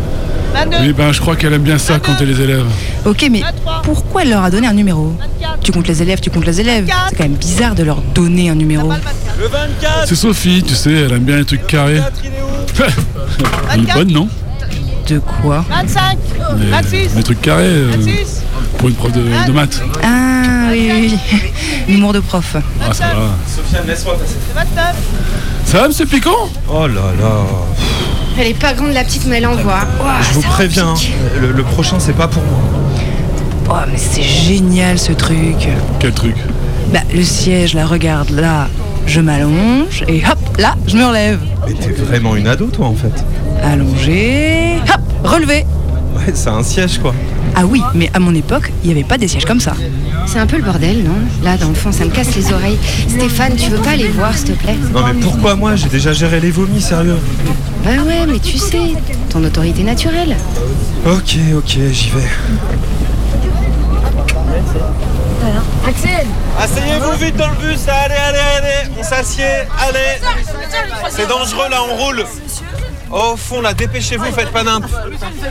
22, 0.53 0.77
Oui, 0.81 0.93
ben 0.93 1.11
je 1.13 1.21
crois 1.21 1.35
qu'elle 1.37 1.53
aime 1.53 1.61
bien 1.61 1.77
ça, 1.77 1.97
compter 1.99 2.25
les 2.25 2.41
élèves. 2.41 2.65
Ok, 3.05 3.25
mais 3.31 3.41
pourquoi 3.83 4.23
elle 4.23 4.31
leur 4.31 4.43
a 4.43 4.51
donné 4.51 4.67
un 4.67 4.73
numéro 4.73 5.15
Tu 5.63 5.71
comptes 5.71 5.87
les 5.87 6.01
élèves, 6.01 6.19
tu 6.19 6.29
comptes 6.29 6.45
les 6.45 6.59
élèves. 6.59 6.87
C'est 7.09 7.15
quand 7.15 7.23
même 7.23 7.33
bizarre 7.35 7.73
de 7.73 7.83
leur 7.83 8.01
donner 8.13 8.49
un 8.49 8.55
numéro. 8.55 8.91
Le 9.39 9.47
24 9.47 10.07
C'est 10.07 10.15
Sophie, 10.15 10.61
tu 10.61 10.75
sais, 10.75 10.91
elle 10.91 11.13
aime 11.13 11.23
bien 11.23 11.37
les 11.37 11.45
trucs 11.45 11.65
carrés. 11.67 12.01
Elle 13.73 13.79
est 13.89 13.93
bonne, 13.93 14.11
non 14.11 14.27
De 15.07 15.19
quoi 15.19 15.63
25, 15.69 16.17
les, 16.59 16.69
26, 16.69 17.15
les 17.15 17.23
trucs 17.23 17.41
carrés 17.41 17.63
euh, 17.67 17.91
26, 17.97 18.40
pour 18.81 18.89
une 18.89 18.95
prof 18.95 19.11
de, 19.11 19.21
de 19.47 19.51
maths. 19.51 19.79
Ah 20.03 20.69
oui, 20.71 20.89
oui, 20.91 21.19
oui. 21.31 21.39
Humour 21.93 22.13
de 22.13 22.19
prof. 22.19 22.55
Ah, 22.81 22.91
ça 22.93 23.05
va. 23.05 23.13
Sofiane, 23.47 23.85
laisse-moi 23.87 24.17
passer. 24.17 24.35
29. 24.55 24.95
Ça 25.65 25.81
va, 25.81 25.87
monsieur 25.87 26.05
Picon? 26.07 26.31
Oh 26.67 26.87
là 26.87 27.13
là. 27.21 27.43
Elle 28.39 28.47
est 28.47 28.59
pas 28.59 28.73
grande, 28.73 28.93
la 28.93 29.03
petite, 29.03 29.25
mais 29.27 29.37
elle 29.37 29.45
envoie. 29.45 29.81
Je 30.21 30.33
vous 30.33 30.41
préviens, 30.41 30.95
le, 31.39 31.51
le 31.51 31.63
prochain 31.63 31.97
c'est 31.99 32.13
pas 32.15 32.27
pour 32.27 32.41
moi. 32.43 32.59
Oh, 33.69 33.87
mais 33.91 33.97
c'est 33.97 34.23
génial 34.23 34.97
ce 34.97 35.11
truc. 35.11 35.67
Quel 35.99 36.13
truc? 36.13 36.35
Bah, 36.91 37.01
le 37.13 37.23
siège, 37.23 37.75
là, 37.75 37.85
regarde, 37.85 38.31
là, 38.31 38.67
je 39.05 39.21
m'allonge 39.21 40.03
et 40.07 40.23
hop, 40.25 40.57
là, 40.57 40.75
je 40.87 40.97
me 40.97 41.05
relève. 41.05 41.39
Mais 41.67 41.73
t'es 41.73 41.91
vraiment 41.91 42.35
une 42.35 42.47
ado 42.47 42.65
toi 42.65 42.87
en 42.87 42.95
fait. 42.95 43.13
Allongé, 43.63 44.77
hop, 44.91 45.01
relevé. 45.29 45.65
Ouais, 46.17 46.31
c'est 46.33 46.49
un 46.49 46.63
siège 46.63 46.97
quoi. 46.97 47.13
Ah 47.55 47.65
oui, 47.65 47.81
mais 47.93 48.09
à 48.13 48.19
mon 48.19 48.33
époque, 48.33 48.71
il 48.83 48.87
n'y 48.87 48.93
avait 48.93 49.07
pas 49.07 49.17
des 49.17 49.27
sièges 49.27 49.45
comme 49.45 49.59
ça. 49.59 49.73
C'est 50.25 50.39
un 50.39 50.47
peu 50.47 50.57
le 50.57 50.63
bordel, 50.63 51.03
non? 51.03 51.15
Là, 51.43 51.57
dans 51.57 51.69
le 51.69 51.75
fond, 51.75 51.91
ça 51.91 52.05
me 52.05 52.09
casse 52.09 52.35
les 52.35 52.51
oreilles. 52.53 52.79
Stéphane, 53.09 53.55
tu 53.55 53.69
veux 53.69 53.77
pas 53.77 53.91
aller 53.91 54.07
voir, 54.07 54.35
s'il 54.35 54.53
te 54.53 54.63
plaît? 54.63 54.77
Non 54.93 55.01
mais 55.05 55.19
pourquoi 55.19 55.55
moi? 55.55 55.75
J'ai 55.75 55.89
déjà 55.89 56.13
géré 56.13 56.39
les 56.39 56.51
vomis, 56.51 56.81
sérieux. 56.81 57.17
Bah 57.83 57.91
ouais, 58.05 58.25
mais 58.27 58.39
tu 58.39 58.57
sais, 58.57 58.93
ton 59.29 59.43
autorité 59.43 59.83
naturelle. 59.83 60.35
Ok, 61.05 61.37
ok, 61.55 61.77
j'y 61.91 62.09
vais. 62.09 62.29
Axel 65.87 66.27
Asseyez-vous 66.59 67.25
vite 67.25 67.35
dans 67.37 67.49
le 67.49 67.55
bus, 67.55 67.87
allez, 67.87 68.13
allez, 68.13 68.37
allez, 68.57 68.91
on 68.99 69.03
s'assied, 69.03 69.43
allez. 69.79 70.21
C'est 71.09 71.27
dangereux 71.27 71.69
là, 71.71 71.79
on 71.89 71.95
roule. 71.97 72.23
Au 73.11 73.35
fond 73.35 73.61
là, 73.61 73.73
dépêchez-vous, 73.73 74.31
faites 74.31 74.51
pas 74.51 74.63
nimp. 74.63 74.85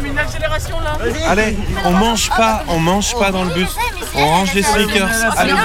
une 0.04 0.18
accélération 0.18 0.76
là. 0.80 0.96
Allez, 1.28 1.56
on 1.84 1.92
mange 1.92 2.30
pas, 2.30 2.62
on 2.68 2.78
mange 2.78 3.14
pas 3.18 3.30
dans 3.30 3.44
le 3.44 3.52
bus. 3.54 3.68
On 4.14 4.26
range 4.26 4.54
les 4.54 4.62
sneakers. 4.62 5.08
Allez, 5.36 5.52
bon. 5.52 5.58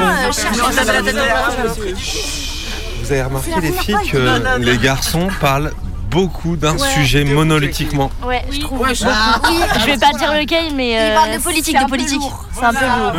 Vous 3.01 3.11
avez 3.11 3.21
remarqué 3.23 3.51
les 3.61 3.71
filles 3.71 3.95
que 4.11 4.57
les 4.59 4.77
garçons 4.77 5.27
parlent 5.39 5.71
beaucoup 6.09 6.55
d'un 6.55 6.77
sujet 6.77 7.23
monolithiquement. 7.25 8.09
Ouais, 8.25 8.43
je 8.51 8.59
trouve. 8.61 8.79
Ouais, 8.79 8.95
je- 8.95 9.03
Je 9.03 9.85
vais 9.85 9.97
pas 9.97 10.11
dire 10.17 10.31
lequel, 10.33 10.73
mais. 10.73 10.97
euh, 10.97 11.09
Il 11.09 11.13
parle 11.13 11.33
de 11.33 11.43
politique, 11.43 11.77
de 11.79 11.89
politique. 11.89 12.21
C'est 12.57 12.63
un 12.65 12.73
peu 12.73 12.85
lourd. 12.85 13.13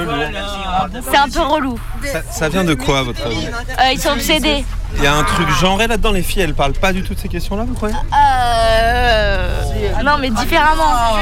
C'est 1.11 1.17
un 1.19 1.29
peu 1.29 1.41
relou. 1.41 1.79
Ça, 2.05 2.23
ça 2.31 2.49
vient 2.49 2.65
de 2.65 2.75
quoi 2.75 3.01
à 3.01 3.03
votre 3.03 3.27
avis? 3.27 3.47
Euh, 3.47 3.93
ils 3.93 4.01
sont 4.01 4.11
obsédés. 4.11 4.65
Il 4.99 5.03
y 5.05 5.07
a 5.07 5.15
un 5.15 5.25
truc 5.25 5.49
genré 5.51 5.87
là-dedans, 5.87 6.11
les 6.13 6.23
filles 6.23 6.43
elles 6.43 6.55
parlent 6.55 6.73
pas 6.73 6.93
du 6.93 7.03
tout 7.03 7.15
de 7.15 7.19
ces 7.19 7.29
questions-là, 7.29 7.65
vous 7.67 7.75
croyez? 7.75 7.95
Euh. 7.95 9.63
Non, 10.05 10.17
mais 10.19 10.31
différemment. 10.31 11.17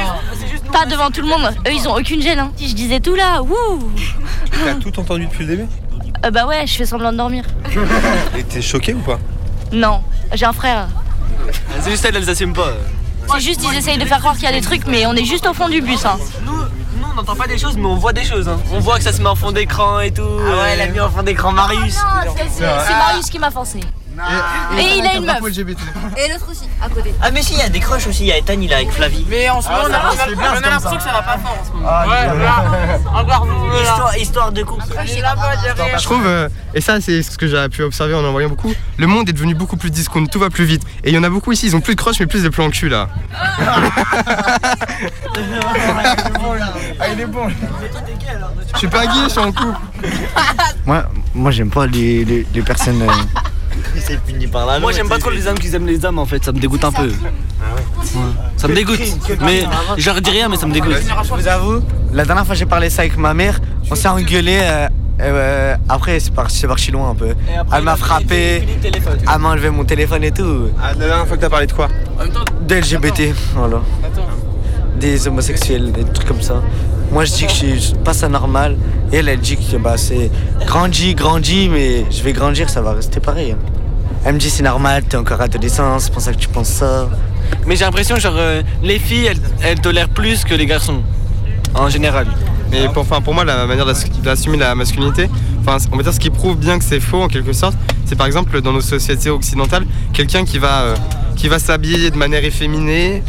Pas 0.71 0.85
devant 0.85 1.09
tout 1.11 1.21
le 1.21 1.27
monde. 1.27 1.53
Eux, 1.67 1.71
ils 1.73 1.87
ont 1.87 1.95
aucune 1.95 2.21
gêne. 2.21 2.39
Hein. 2.39 2.51
Si 2.55 2.69
je 2.69 2.75
disais 2.75 2.99
tout 2.99 3.15
là, 3.15 3.41
wouh 3.41 3.91
T'as 4.63 4.75
tout 4.75 4.97
entendu 4.99 5.25
depuis 5.25 5.45
le 5.45 5.55
début? 5.55 5.67
Euh, 6.25 6.31
Bah 6.31 6.45
ouais, 6.45 6.65
je 6.65 6.73
fais 6.75 6.85
semblant 6.85 7.11
de 7.11 7.17
dormir. 7.17 7.43
Et 8.37 8.43
t'es 8.43 8.61
choqué 8.61 8.93
ou 8.93 8.99
pas? 8.99 9.19
Non, 9.71 10.01
j'ai 10.33 10.45
un 10.45 10.53
frère. 10.53 10.87
C'est 11.81 11.91
juste 11.91 12.05
elle, 12.05 12.15
elle 12.15 12.25
s'assume 12.25 12.53
pas. 12.53 12.73
C'est 13.33 13.39
juste, 13.41 13.61
ils 13.69 13.77
essayent 13.77 13.97
de 13.97 14.05
faire 14.05 14.19
croire 14.19 14.35
qu'il 14.35 14.43
y 14.43 14.47
a 14.47 14.51
des 14.51 14.61
trucs, 14.61 14.85
mais 14.87 15.05
on 15.05 15.13
est 15.13 15.25
juste 15.25 15.47
au 15.47 15.53
fond 15.53 15.67
du 15.67 15.81
bus. 15.81 16.05
Hein. 16.05 16.17
On 17.17 17.19
n'entend 17.21 17.35
pas 17.37 17.47
des 17.47 17.57
choses, 17.57 17.77
mais 17.77 17.85
on 17.85 17.95
voit 17.95 18.11
des 18.11 18.25
choses. 18.25 18.49
hein. 18.49 18.59
On 18.73 18.79
voit 18.79 18.97
que 18.97 19.03
ça 19.05 19.13
se 19.13 19.21
met 19.21 19.29
en 19.29 19.35
fond 19.35 19.53
d'écran 19.53 20.01
et 20.01 20.11
tout. 20.11 20.21
Ah 20.27 20.57
ouais, 20.57 20.69
elle 20.73 20.81
a 20.81 20.87
mis 20.87 20.99
en 20.99 21.09
fond 21.09 21.23
d'écran 21.23 21.53
Marius. 21.53 21.95
C'est 22.35 22.49
c'est 22.49 22.93
Marius 22.93 23.29
qui 23.29 23.39
m'a 23.39 23.49
forcé. 23.51 23.79
Et 24.77 24.97
il 24.99 25.05
a 25.05 25.15
une 25.15 25.25
meuf. 25.25 25.39
LGBT. 25.41 25.77
Et 26.17 26.31
l'autre 26.31 26.47
aussi, 26.51 26.67
à 26.83 26.89
côté. 26.89 27.13
Ah 27.21 27.31
mais 27.31 27.41
si, 27.41 27.53
il 27.53 27.59
y 27.59 27.61
a 27.61 27.69
des 27.69 27.79
crushs 27.79 28.07
aussi, 28.07 28.23
il 28.23 28.27
y 28.27 28.31
a 28.31 28.37
Ethan, 28.37 28.53
il 28.59 28.71
est 28.71 28.75
avec 28.75 28.91
Flavie. 28.91 29.25
Mais 29.29 29.49
en 29.49 29.61
ce 29.61 29.67
moment, 29.69 29.81
on 29.83 29.85
a, 29.85 29.89
on 29.89 29.91
a- 29.93 30.53
on 30.53 30.57
a 30.57 30.69
l'impression 30.69 30.97
que 30.97 31.03
ça 31.03 31.11
va 31.11 31.21
pas 31.21 31.37
fort 31.37 31.57
en 31.61 31.65
ce 31.65 31.71
moment. 31.71 31.87
ouais, 32.07 32.43
là. 32.43 33.21
Encore 33.21 33.45
vous. 33.45 33.65
Histoire, 33.81 34.17
histoire 34.17 34.51
de 34.51 34.63
couple. 34.63 34.83
Je 35.97 36.03
trouve, 36.03 36.25
euh, 36.25 36.49
et 36.73 36.81
ça 36.81 36.99
c'est 37.01 37.21
ce 37.23 37.37
que 37.37 37.47
j'ai 37.47 37.67
pu 37.69 37.83
observer 37.83 38.13
en 38.15 38.23
en 38.25 38.31
voyant 38.31 38.49
beaucoup, 38.49 38.73
le 38.97 39.07
monde 39.07 39.27
est 39.29 39.33
devenu 39.33 39.53
beaucoup 39.55 39.77
plus 39.77 39.91
discount, 39.91 40.25
tout 40.27 40.39
va 40.39 40.49
plus 40.49 40.65
vite. 40.65 40.83
Et 41.03 41.09
il 41.09 41.15
y 41.15 41.17
en 41.17 41.23
a 41.23 41.29
beaucoup 41.29 41.51
ici, 41.51 41.67
ils 41.67 41.75
ont 41.75 41.81
plus 41.81 41.95
de 41.95 41.99
crush 42.01 42.19
mais 42.19 42.25
plus 42.25 42.43
de 42.43 42.49
plans 42.49 42.65
en 42.65 42.69
cul 42.69 42.89
là. 42.89 43.09
Ah, 46.99 47.07
il 47.13 47.19
est 47.21 47.25
bon. 47.25 47.47
Je 48.73 48.77
suis 48.77 48.87
pas 48.87 49.05
gay, 49.05 49.11
je 49.25 49.29
suis 49.29 49.39
en 49.39 49.51
couple. 49.51 49.77
Moi, 50.85 51.03
moi 51.33 51.51
j'aime 51.51 51.69
pas 51.69 51.85
les, 51.87 52.23
les, 52.25 52.45
les 52.53 52.61
personnes. 52.61 53.01
euh, 53.01 53.07
C'est 53.99 54.19
fini 54.25 54.47
par 54.47 54.65
là. 54.65 54.79
Moi 54.79 54.91
j'aime 54.91 55.09
pas 55.09 55.17
trop 55.19 55.29
les 55.29 55.47
hommes 55.47 55.57
qui 55.59 55.73
aiment 55.75 55.87
les 55.87 56.03
hommes 56.05 56.19
en 56.19 56.25
fait, 56.25 56.43
ça 56.43 56.51
me 56.51 56.59
dégoûte 56.59 56.83
un 56.83 56.91
peu. 56.91 57.07
Ouais. 57.07 58.21
Ça 58.57 58.67
me 58.67 58.75
dégoûte. 58.75 58.99
Mais 59.41 59.65
je 59.97 60.05
leur 60.09 60.21
dis 60.21 60.29
rien 60.31 60.49
mais 60.49 60.57
ça 60.57 60.65
me 60.67 60.73
dégoûte. 60.73 60.95
Je 61.23 61.33
vous 61.33 61.47
avoue, 61.47 61.81
la 62.13 62.25
dernière 62.25 62.45
fois 62.45 62.55
j'ai 62.55 62.65
parlé 62.65 62.89
ça 62.89 63.01
avec 63.01 63.17
ma 63.17 63.33
mère, 63.33 63.59
on 63.89 63.95
s'est 63.95 64.07
engueulé. 64.07 64.59
euh, 64.61 64.87
euh, 65.21 65.75
après 65.87 66.19
c'est 66.19 66.33
parti, 66.33 66.57
c'est 66.57 66.67
parti 66.67 66.91
loin 66.91 67.09
un 67.11 67.15
peu. 67.15 67.33
Elle 67.73 67.83
m'a 67.83 67.95
frappé, 67.95 68.63
elle 68.83 69.39
m'a 69.41 69.49
enlevé 69.49 69.69
mon 69.69 69.85
téléphone 69.85 70.23
et 70.25 70.31
tout. 70.31 70.69
Ah, 70.81 70.89
la 70.99 71.07
dernière 71.07 71.27
fois 71.27 71.37
que 71.37 71.41
t'as 71.41 71.49
parlé 71.49 71.67
de 71.67 71.71
quoi 71.73 71.87
Des 72.61 72.81
LGBT, 72.81 73.33
voilà. 73.55 73.81
Des 74.99 75.27
homosexuels, 75.27 75.91
des 75.91 76.03
trucs 76.05 76.27
comme 76.27 76.41
ça. 76.41 76.61
Moi 77.11 77.23
je 77.25 77.31
dis 77.33 77.45
que 77.45 77.51
je 77.53 77.77
suis 77.77 77.95
pas 78.03 78.13
ça 78.13 78.27
normal. 78.27 78.77
Et 79.11 79.17
elle, 79.17 79.29
elle 79.29 79.39
dit 79.39 79.55
que 79.55 79.77
bah, 79.77 79.97
c'est 79.97 80.31
grandi, 80.65 81.13
grandi, 81.15 81.69
mais 81.69 82.05
je 82.11 82.23
vais 82.23 82.33
grandir, 82.33 82.69
ça 82.69 82.81
va 82.81 82.93
rester 82.93 83.19
pareil. 83.19 83.55
Elle 84.25 84.33
me 84.33 84.39
dit 84.39 84.49
c'est 84.49 84.63
normal, 84.63 85.03
t'es 85.07 85.17
encore 85.17 85.39
adolescent, 85.41 85.99
c'est 85.99 86.11
pour 86.11 86.21
ça 86.21 86.33
que 86.33 86.37
tu 86.37 86.47
penses 86.47 86.69
ça. 86.69 87.07
Mais 87.67 87.75
j'ai 87.75 87.85
l'impression 87.85 88.17
genre 88.17 88.33
euh, 88.37 88.61
les 88.83 88.97
filles 88.99 89.25
elles, 89.27 89.37
elles 89.61 89.79
tolèrent 89.79 90.09
plus 90.09 90.43
que 90.43 90.53
les 90.55 90.65
garçons. 90.65 91.01
En 91.75 91.89
général. 91.89 92.25
Mais 92.71 92.87
pour, 92.87 93.03
enfin, 93.03 93.21
pour 93.21 93.33
moi, 93.33 93.43
la 93.43 93.65
manière 93.65 93.85
d'ass- 93.85 94.09
d'assumer 94.23 94.57
la 94.57 94.73
masculinité, 94.75 95.29
enfin, 95.59 95.77
on 95.91 95.97
va 95.97 96.03
dire 96.03 96.13
ce 96.13 96.19
qui 96.19 96.29
prouve 96.29 96.57
bien 96.57 96.79
que 96.79 96.85
c'est 96.85 96.99
faux 97.01 97.21
en 97.21 97.27
quelque 97.27 97.51
sorte, 97.53 97.75
c'est 98.05 98.15
par 98.15 98.25
exemple 98.27 98.59
dans 98.61 98.71
nos 98.71 98.81
sociétés 98.81 99.29
occidentales, 99.29 99.85
quelqu'un 100.13 100.45
qui 100.45 100.57
va, 100.57 100.81
euh, 100.81 100.95
qui 101.35 101.47
va 101.49 101.59
s'habiller 101.59 102.09
de 102.11 102.17
manière 102.17 102.43
efféminée. 102.45 103.23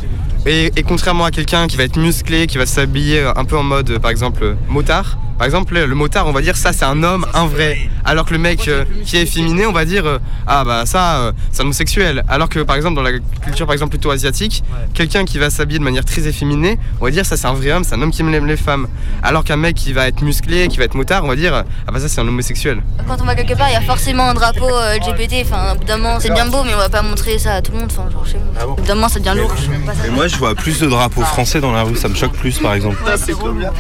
Et, 0.47 0.73
et 0.77 0.83
contrairement 0.83 1.25
à 1.25 1.31
quelqu'un 1.31 1.67
qui 1.67 1.77
va 1.77 1.85
être 1.85 1.97
musclé, 1.97 2.47
qui 2.47 2.57
va 2.57 2.67
s'habiller 2.67 3.21
un 3.35 3.45
peu 3.45 3.57
en 3.57 3.65
mode, 3.65 3.91
euh, 3.91 3.99
par 3.99 4.11
exemple, 4.11 4.57
motard. 4.69 5.19
Par 5.39 5.45
exemple, 5.45 5.75
le 5.79 5.95
motard, 5.95 6.27
on 6.29 6.33
va 6.33 6.41
dire 6.41 6.57
ça, 6.57 6.73
c'est 6.73 6.87
un 6.87 7.03
homme, 7.03 7.27
un 7.35 7.47
vrai. 7.47 7.91
Alors 8.07 8.25
que 8.25 8.33
le 8.33 8.39
mec 8.39 8.69
euh, 8.69 8.85
qui 9.05 9.19
est 9.19 9.23
efféminé, 9.23 9.67
on 9.67 9.73
va 9.73 9.85
dire 9.85 10.07
euh, 10.07 10.19
ah 10.47 10.65
bah 10.65 10.87
ça, 10.87 11.17
euh, 11.17 11.33
c'est 11.53 11.61
un 11.61 11.65
homosexuel. 11.65 12.25
Alors 12.27 12.49
que 12.49 12.61
par 12.61 12.75
exemple 12.75 12.95
dans 12.95 13.03
la 13.03 13.11
culture 13.43 13.67
par 13.67 13.75
exemple 13.75 13.91
plutôt 13.91 14.11
asiatique, 14.11 14.65
quelqu'un 14.95 15.27
qui 15.27 15.39
va 15.39 15.51
s'habiller 15.51 15.79
de 15.79 15.85
manière 15.85 16.07
très 16.07 16.27
efféminée, 16.27 16.79
on 17.01 17.05
va 17.05 17.11
dire 17.11 17.27
ça 17.27 17.37
c'est 17.37 17.49
un 17.49 17.53
vrai 17.53 17.73
homme, 17.73 17.85
c'est 17.85 17.95
un 17.95 18.01
homme 18.01 18.13
qui 18.13 18.23
aime 18.23 18.47
les 18.47 18.57
femmes. 18.57 18.89
Alors 19.23 19.45
qu'un 19.45 19.57
mec 19.57 19.77
qui 19.77 19.93
va 19.93 20.09
être 20.09 20.23
musclé, 20.23 20.69
qui 20.69 20.79
va 20.79 20.85
être 20.85 20.95
motard, 20.95 21.25
on 21.25 21.29
va 21.29 21.37
dire 21.37 21.65
ah 21.87 21.93
bah 21.93 22.01
ça 22.01 22.09
c'est 22.09 22.21
un 22.21 22.29
homosexuel. 22.29 22.81
Quand 23.07 23.21
on 23.21 23.25
va 23.25 23.35
quelque 23.35 23.59
part, 23.59 23.69
il 23.69 23.75
y 23.75 23.77
a 23.77 23.83
forcément 23.83 24.25
un 24.31 24.35
drapeau 24.35 24.71
LGBT. 24.71 25.43
Enfin, 25.43 25.75
au 25.75 25.79
bout 25.79 25.85
d'un 25.85 25.99
moment, 25.99 26.19
c'est 26.19 26.33
bien 26.33 26.47
beau, 26.47 26.63
mais 26.65 26.75
on 26.75 26.79
va 26.79 26.89
pas 26.89 27.03
montrer 27.03 27.39
ça 27.39 27.55
à 27.55 27.63
tout 27.63 27.73
le 27.73 27.79
monde. 27.79 27.91
Enfin, 27.91 28.09
genre, 28.11 28.25
je 28.25 28.33
sais 28.33 28.39
pas. 28.55 28.67
Au 28.67 28.75
bout 28.75 28.83
d'un 28.87 28.95
moment, 28.95 29.09
ça 29.09 29.19
devient 29.19 29.35
lourd. 29.37 29.53
je 29.57 29.63
sais 29.63 29.79
pas 29.85 29.95
ça. 29.95 30.07
Et 30.07 30.11
moi, 30.11 30.29
je 30.29 30.36
vois 30.39 30.55
plus 30.55 30.81
de 30.81 30.87
drapeaux 30.87 31.23
français 31.23 31.61
dans 31.61 31.73
la 31.73 31.83
rue, 31.83 31.97
ça 31.97 32.09
me 32.09 32.15
choque 32.15 32.33
plus, 32.33 32.59
par 32.59 32.75
exemple. 32.75 32.97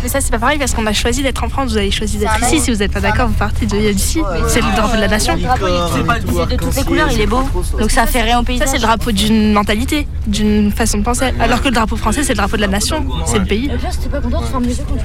Mais 0.02 0.08
ça, 0.08 0.20
c'est 0.20 0.30
pas 0.30 0.38
pareil 0.38 0.58
parce 0.58 0.72
qu'on 0.74 0.86
a 0.86 0.92
choisi 0.92 1.22
d'être 1.22 1.42
en 1.44 1.48
France, 1.48 1.70
vous 1.72 1.76
avez 1.76 1.90
choisi 1.90 2.18
d'être 2.18 2.38
ici. 2.42 2.60
Si 2.60 2.70
vous 2.72 2.78
n'êtes 2.78 2.92
pas 2.92 3.00
d'accord, 3.00 3.28
vous 3.28 3.34
partez 3.34 3.66
de- 3.66 3.92
d'ici. 3.92 4.20
C'est 4.48 4.60
le 4.60 4.74
drapeau 4.74 4.96
de 4.96 5.00
la 5.00 5.08
nation. 5.08 5.34
Il 5.36 5.44
est 5.44 6.56
de 6.56 6.56
toutes 6.56 6.76
les 6.76 6.84
couleurs, 6.84 7.08
il 7.12 7.20
est 7.20 7.26
beau. 7.26 7.42
Donc 7.78 7.90
ça 7.90 8.06
fait 8.06 8.22
rien 8.22 8.40
au 8.40 8.42
paysage. 8.42 8.66
Ça, 8.66 8.72
c'est 8.72 8.78
le 8.78 8.86
drapeau 8.86 9.12
d'une 9.12 9.52
mentalité, 9.52 10.06
d'une 10.26 10.72
façon 10.72 10.98
de 10.98 11.02
penser. 11.04 11.32
Alors 11.40 11.60
que 11.60 11.68
le 11.68 11.74
drapeau 11.74 11.96
français, 11.96 12.22
c'est 12.22 12.32
le 12.32 12.38
drapeau 12.38 12.56
de 12.56 12.62
la 12.62 12.68
nation, 12.68 13.04
c'est 13.26 13.38
le 13.38 13.44
pays. 13.44 13.70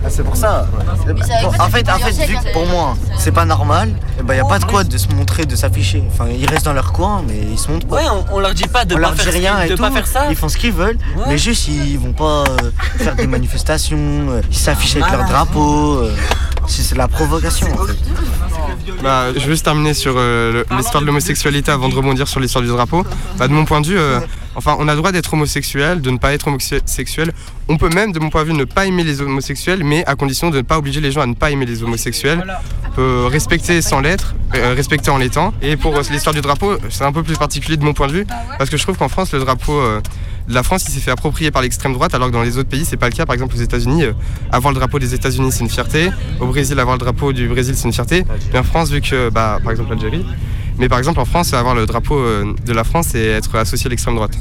Ah, 0.03 0.09
c'est 0.09 0.23
pour 0.23 0.35
ça. 0.35 0.67
en 1.59 1.69
fait, 1.69 1.89
en 1.89 1.97
fait, 1.99 2.25
vu 2.27 2.35
que 2.35 2.53
pour 2.53 2.65
moi, 2.67 2.95
c'est 3.17 3.31
pas 3.31 3.45
normal, 3.45 3.89
il 4.19 4.33
n'y 4.33 4.39
a 4.39 4.45
pas 4.45 4.59
de 4.59 4.65
quoi 4.65 4.83
de 4.83 4.97
se 4.97 5.07
montrer, 5.09 5.45
de 5.45 5.55
s'afficher. 5.55 6.03
Enfin, 6.11 6.25
ils 6.29 6.49
restent 6.49 6.65
dans 6.65 6.73
leur 6.73 6.91
coin, 6.93 7.23
mais 7.27 7.35
ils 7.51 7.57
se 7.59 7.69
montrent 7.71 7.87
pas. 7.87 7.95
Ouais, 7.97 8.03
on, 8.31 8.39
leur 8.39 8.53
dit 8.53 8.67
pas 8.67 8.85
de 8.85 8.93
on 8.93 8.97
pas 8.97 9.01
leur 9.01 9.15
faire 9.15 9.25
dit 9.25 9.31
ce 9.31 9.37
rien 9.37 9.55
qu'ils- 9.57 9.65
et 9.65 9.69
de 9.69 9.75
tout. 9.75 9.81
pas 9.83 9.91
faire 9.91 10.07
ça. 10.07 10.25
Ils 10.29 10.35
font 10.35 10.49
ce 10.49 10.57
qu'ils 10.57 10.71
veulent, 10.73 10.97
mais 11.27 11.37
juste 11.41 11.67
ils 11.67 11.97
vont 11.99 12.13
pas 12.13 12.43
euh, 12.47 12.71
faire 12.97 13.15
des 13.15 13.27
manifestations, 13.27 13.97
euh, 14.29 14.41
ils 14.49 14.57
s'affichent 14.57 14.95
avec 14.95 15.11
leur 15.11 15.25
drapeau. 15.25 15.97
euh, 15.99 16.11
c'est 16.67 16.95
la 16.95 17.07
provocation 17.07 17.67
en 17.73 17.85
fait. 17.85 17.97
Bah, 19.03 19.33
je 19.33 19.39
veux 19.39 19.51
juste 19.51 19.65
terminer 19.65 19.93
sur 19.93 20.13
euh, 20.15 20.63
l'histoire 20.77 21.01
de 21.01 21.07
l'homosexualité 21.07 21.71
avant 21.71 21.89
de 21.89 21.95
rebondir 21.95 22.27
sur 22.27 22.39
l'histoire 22.39 22.63
du 22.63 22.69
drapeau. 22.69 23.03
Bah, 23.37 23.47
de 23.47 23.53
mon 23.53 23.65
point 23.65 23.81
de 23.81 23.87
vue, 23.87 23.97
euh, 23.97 24.19
enfin, 24.55 24.75
on 24.79 24.87
a 24.87 24.91
le 24.91 24.97
droit 24.97 25.11
d'être 25.11 25.33
homosexuel, 25.33 26.01
de 26.01 26.09
ne 26.11 26.17
pas 26.17 26.33
être 26.33 26.47
homosexuel. 26.47 27.33
On 27.67 27.77
peut 27.77 27.89
même, 27.89 28.11
de 28.11 28.19
mon 28.19 28.29
point 28.29 28.43
de 28.43 28.47
vue, 28.49 28.53
ne 28.53 28.63
pas 28.63 28.85
aimer 28.85 29.03
les 29.03 29.21
homosexuels, 29.21 29.83
mais 29.83 30.05
à 30.05 30.15
condition 30.15 30.49
de 30.49 30.57
ne 30.57 30.61
pas 30.61 30.77
obliger 30.77 31.01
les 31.01 31.11
gens 31.11 31.21
à 31.21 31.25
ne 31.25 31.33
pas 31.33 31.51
aimer 31.51 31.65
les 31.65 31.83
homosexuels. 31.83 32.43
On 32.87 32.91
peut 32.91 33.25
respecter 33.25 33.81
sans 33.81 33.99
l'être, 33.99 34.35
euh, 34.55 34.73
respecter 34.75 35.09
en 35.09 35.17
l'étant. 35.17 35.53
Et 35.61 35.75
pour 35.77 35.95
euh, 35.97 36.03
l'histoire 36.11 36.33
du 36.33 36.41
drapeau, 36.41 36.77
c'est 36.89 37.03
un 37.03 37.11
peu 37.11 37.23
plus 37.23 37.37
particulier 37.37 37.77
de 37.77 37.83
mon 37.83 37.93
point 37.93 38.07
de 38.07 38.13
vue, 38.13 38.27
parce 38.57 38.69
que 38.69 38.77
je 38.77 38.83
trouve 38.83 38.97
qu'en 38.97 39.09
France, 39.09 39.33
le 39.33 39.39
drapeau 39.39 39.79
euh, 39.79 39.99
la 40.47 40.63
France, 40.63 40.85
il 40.87 40.91
s'est 40.91 40.99
fait 40.99 41.11
approprier 41.11 41.51
par 41.51 41.61
l'extrême 41.61 41.93
droite, 41.93 42.13
alors 42.13 42.27
que 42.27 42.33
dans 42.33 42.41
les 42.41 42.57
autres 42.57 42.69
pays, 42.69 42.85
c'est 42.85 42.97
pas 42.97 43.09
le 43.09 43.15
cas. 43.15 43.25
Par 43.25 43.33
exemple, 43.33 43.55
aux 43.55 43.59
États-Unis, 43.59 44.03
euh, 44.03 44.13
avoir 44.51 44.73
le 44.73 44.79
drapeau 44.79 44.99
des 44.99 45.13
États-Unis, 45.13 45.51
c'est 45.51 45.61
une 45.61 45.69
fierté. 45.69 46.09
Au 46.39 46.47
Brésil, 46.47 46.79
avoir 46.79 46.95
le 46.95 46.99
drapeau 46.99 47.33
du 47.33 47.47
Brésil, 47.47 47.75
c'est 47.75 47.87
une 47.87 47.93
fierté. 47.93 48.25
Mais 48.53 48.59
en 48.59 48.63
France, 48.63 48.89
vu 48.91 49.01
que, 49.01 49.29
bah, 49.29 49.59
par 49.63 49.71
exemple, 49.71 49.91
l'Algérie. 49.91 50.25
Mais 50.77 50.89
par 50.89 50.97
exemple, 50.97 51.19
en 51.19 51.25
France, 51.25 51.53
avoir 51.53 51.75
le 51.75 51.85
drapeau 51.85 52.17
euh, 52.17 52.55
de 52.65 52.73
la 52.73 52.83
France 52.83 53.13
et 53.13 53.25
être 53.27 53.55
associé 53.57 53.87
à 53.87 53.89
l'extrême 53.89 54.15
droite. 54.15 54.37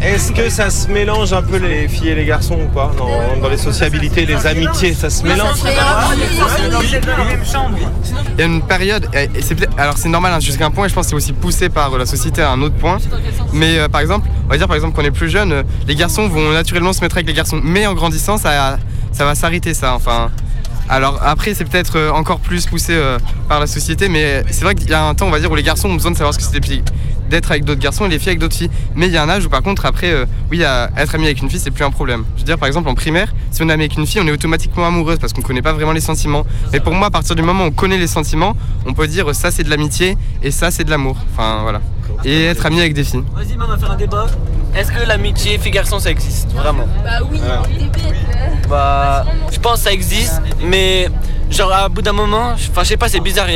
Est-ce 0.00 0.32
que 0.32 0.48
ça 0.50 0.68
se 0.70 0.88
mélange 0.88 1.32
un 1.32 1.42
peu 1.42 1.56
les 1.56 1.86
filles 1.88 2.08
et 2.10 2.14
les 2.14 2.24
garçons 2.24 2.58
ou 2.60 2.68
pas 2.68 2.90
dans, 2.98 3.40
dans 3.40 3.48
les 3.48 3.56
sociabilités, 3.56 4.26
les 4.26 4.46
amitiés, 4.46 4.94
ça 4.94 5.10
se 5.10 5.22
mélange 5.22 5.58
Il 8.34 8.38
y 8.38 8.42
a 8.42 8.46
une 8.46 8.62
période, 8.62 9.08
et 9.14 9.28
c'est 9.42 9.56
alors 9.78 9.96
c'est 9.96 10.08
normal 10.08 10.32
hein, 10.34 10.40
jusqu'à 10.40 10.66
un 10.66 10.70
point, 10.70 10.86
et 10.86 10.88
je 10.88 10.94
pense 10.94 11.06
que 11.06 11.10
c'est 11.10 11.16
aussi 11.16 11.32
poussé 11.32 11.68
par 11.68 11.92
euh, 11.94 11.98
la 11.98 12.06
société 12.06 12.42
à 12.42 12.50
un 12.50 12.60
autre 12.62 12.74
point. 12.74 12.98
Mais 13.52 13.78
euh, 13.78 13.88
par 13.88 14.00
exemple, 14.00 14.28
on 14.46 14.48
va 14.48 14.56
dire 14.58 14.66
par 14.66 14.74
exemple 14.76 14.94
qu'on 14.96 15.04
est 15.04 15.10
plus 15.12 15.28
jeune, 15.30 15.52
euh, 15.52 15.62
les 15.86 15.94
garçons 15.94 16.28
vont 16.28 16.50
naturellement 16.52 16.92
se 16.92 17.00
mettre 17.00 17.16
avec 17.16 17.26
les 17.28 17.34
garçons. 17.34 17.60
Mais 17.62 17.86
en 17.86 17.94
grandissant, 17.94 18.38
ça, 18.38 18.78
ça 19.12 19.24
va 19.24 19.34
s'arrêter 19.34 19.72
ça. 19.74 19.94
Enfin, 19.94 20.30
alors 20.88 21.20
après, 21.24 21.54
c'est 21.54 21.64
peut-être 21.64 22.10
encore 22.12 22.40
plus 22.40 22.66
poussé 22.66 22.92
euh, 22.94 23.18
par 23.48 23.60
la 23.60 23.66
société, 23.66 24.08
mais 24.08 24.42
c'est 24.50 24.64
vrai 24.64 24.74
qu'il 24.74 24.90
y 24.90 24.94
a 24.94 25.04
un 25.04 25.14
temps, 25.14 25.26
on 25.26 25.30
va 25.30 25.38
dire, 25.40 25.50
où 25.50 25.54
les 25.54 25.62
garçons 25.62 25.88
ont 25.88 25.94
besoin 25.94 26.10
de 26.10 26.16
savoir 26.16 26.34
ce 26.34 26.38
que 26.38 26.44
c'est 26.44 26.58
des 26.58 26.66
filles- 26.66 26.82
d'être 27.32 27.50
avec 27.50 27.64
d'autres 27.64 27.80
garçons 27.80 28.04
et 28.04 28.08
les 28.08 28.18
filles 28.18 28.28
avec 28.28 28.38
d'autres 28.38 28.54
filles. 28.54 28.70
Mais 28.94 29.06
il 29.06 29.12
y 29.12 29.16
a 29.16 29.22
un 29.22 29.28
âge 29.28 29.46
où 29.46 29.48
par 29.48 29.62
contre, 29.62 29.86
après, 29.86 30.12
euh, 30.12 30.26
oui, 30.50 30.62
être 30.62 31.14
ami 31.14 31.24
avec 31.24 31.40
une 31.42 31.50
fille, 31.50 31.58
c'est 31.58 31.70
plus 31.70 31.84
un 31.84 31.90
problème. 31.90 32.24
Je 32.36 32.40
veux 32.40 32.46
dire, 32.46 32.58
par 32.58 32.68
exemple, 32.68 32.88
en 32.88 32.94
primaire, 32.94 33.34
si 33.50 33.62
on 33.62 33.68
est 33.68 33.72
ami 33.72 33.84
avec 33.84 33.96
une 33.96 34.06
fille, 34.06 34.20
on 34.20 34.26
est 34.28 34.32
automatiquement 34.32 34.86
amoureuse 34.86 35.18
parce 35.18 35.32
qu'on 35.32 35.42
connaît 35.42 35.62
pas 35.62 35.72
vraiment 35.72 35.92
les 35.92 36.00
sentiments. 36.00 36.44
Mais 36.72 36.80
pour 36.80 36.92
moi, 36.94 37.08
à 37.08 37.10
partir 37.10 37.34
du 37.34 37.42
moment 37.42 37.64
où 37.64 37.68
on 37.68 37.70
connaît 37.70 37.98
les 37.98 38.06
sentiments, 38.06 38.54
on 38.86 38.92
peut 38.92 39.08
dire 39.08 39.34
ça 39.34 39.50
c'est 39.50 39.64
de 39.64 39.70
l'amitié 39.70 40.16
et 40.42 40.50
ça 40.50 40.70
c'est 40.70 40.84
de 40.84 40.90
l'amour. 40.90 41.16
Enfin 41.32 41.60
voilà. 41.62 41.80
Et 42.24 42.44
être 42.46 42.64
ami 42.66 42.80
avec 42.80 42.94
des 42.94 43.04
filles. 43.04 43.22
Vas-y, 43.34 43.56
maman, 43.56 43.64
on 43.68 43.72
va 43.72 43.78
faire 43.78 43.90
un 43.92 43.96
débat. 43.96 44.26
Est-ce 44.74 44.90
que 44.92 45.06
l'amitié 45.06 45.58
fille-garçon 45.58 45.98
ça 45.98 46.10
existe 46.10 46.50
Vraiment? 46.52 46.86
Bah 47.04 47.18
oui, 47.30 47.40
Bah, 48.68 49.24
je 49.52 49.58
pense 49.58 49.78
que 49.80 49.84
ça 49.84 49.92
existe, 49.92 50.40
mais 50.62 51.08
genre 51.50 51.72
à 51.72 51.88
bout 51.88 52.00
d'un 52.02 52.12
moment, 52.12 52.56
je- 52.56 52.70
enfin 52.70 52.82
je 52.82 52.88
sais 52.88 52.96
pas, 52.96 53.08
c'est 53.08 53.20
bizarre. 53.20 53.46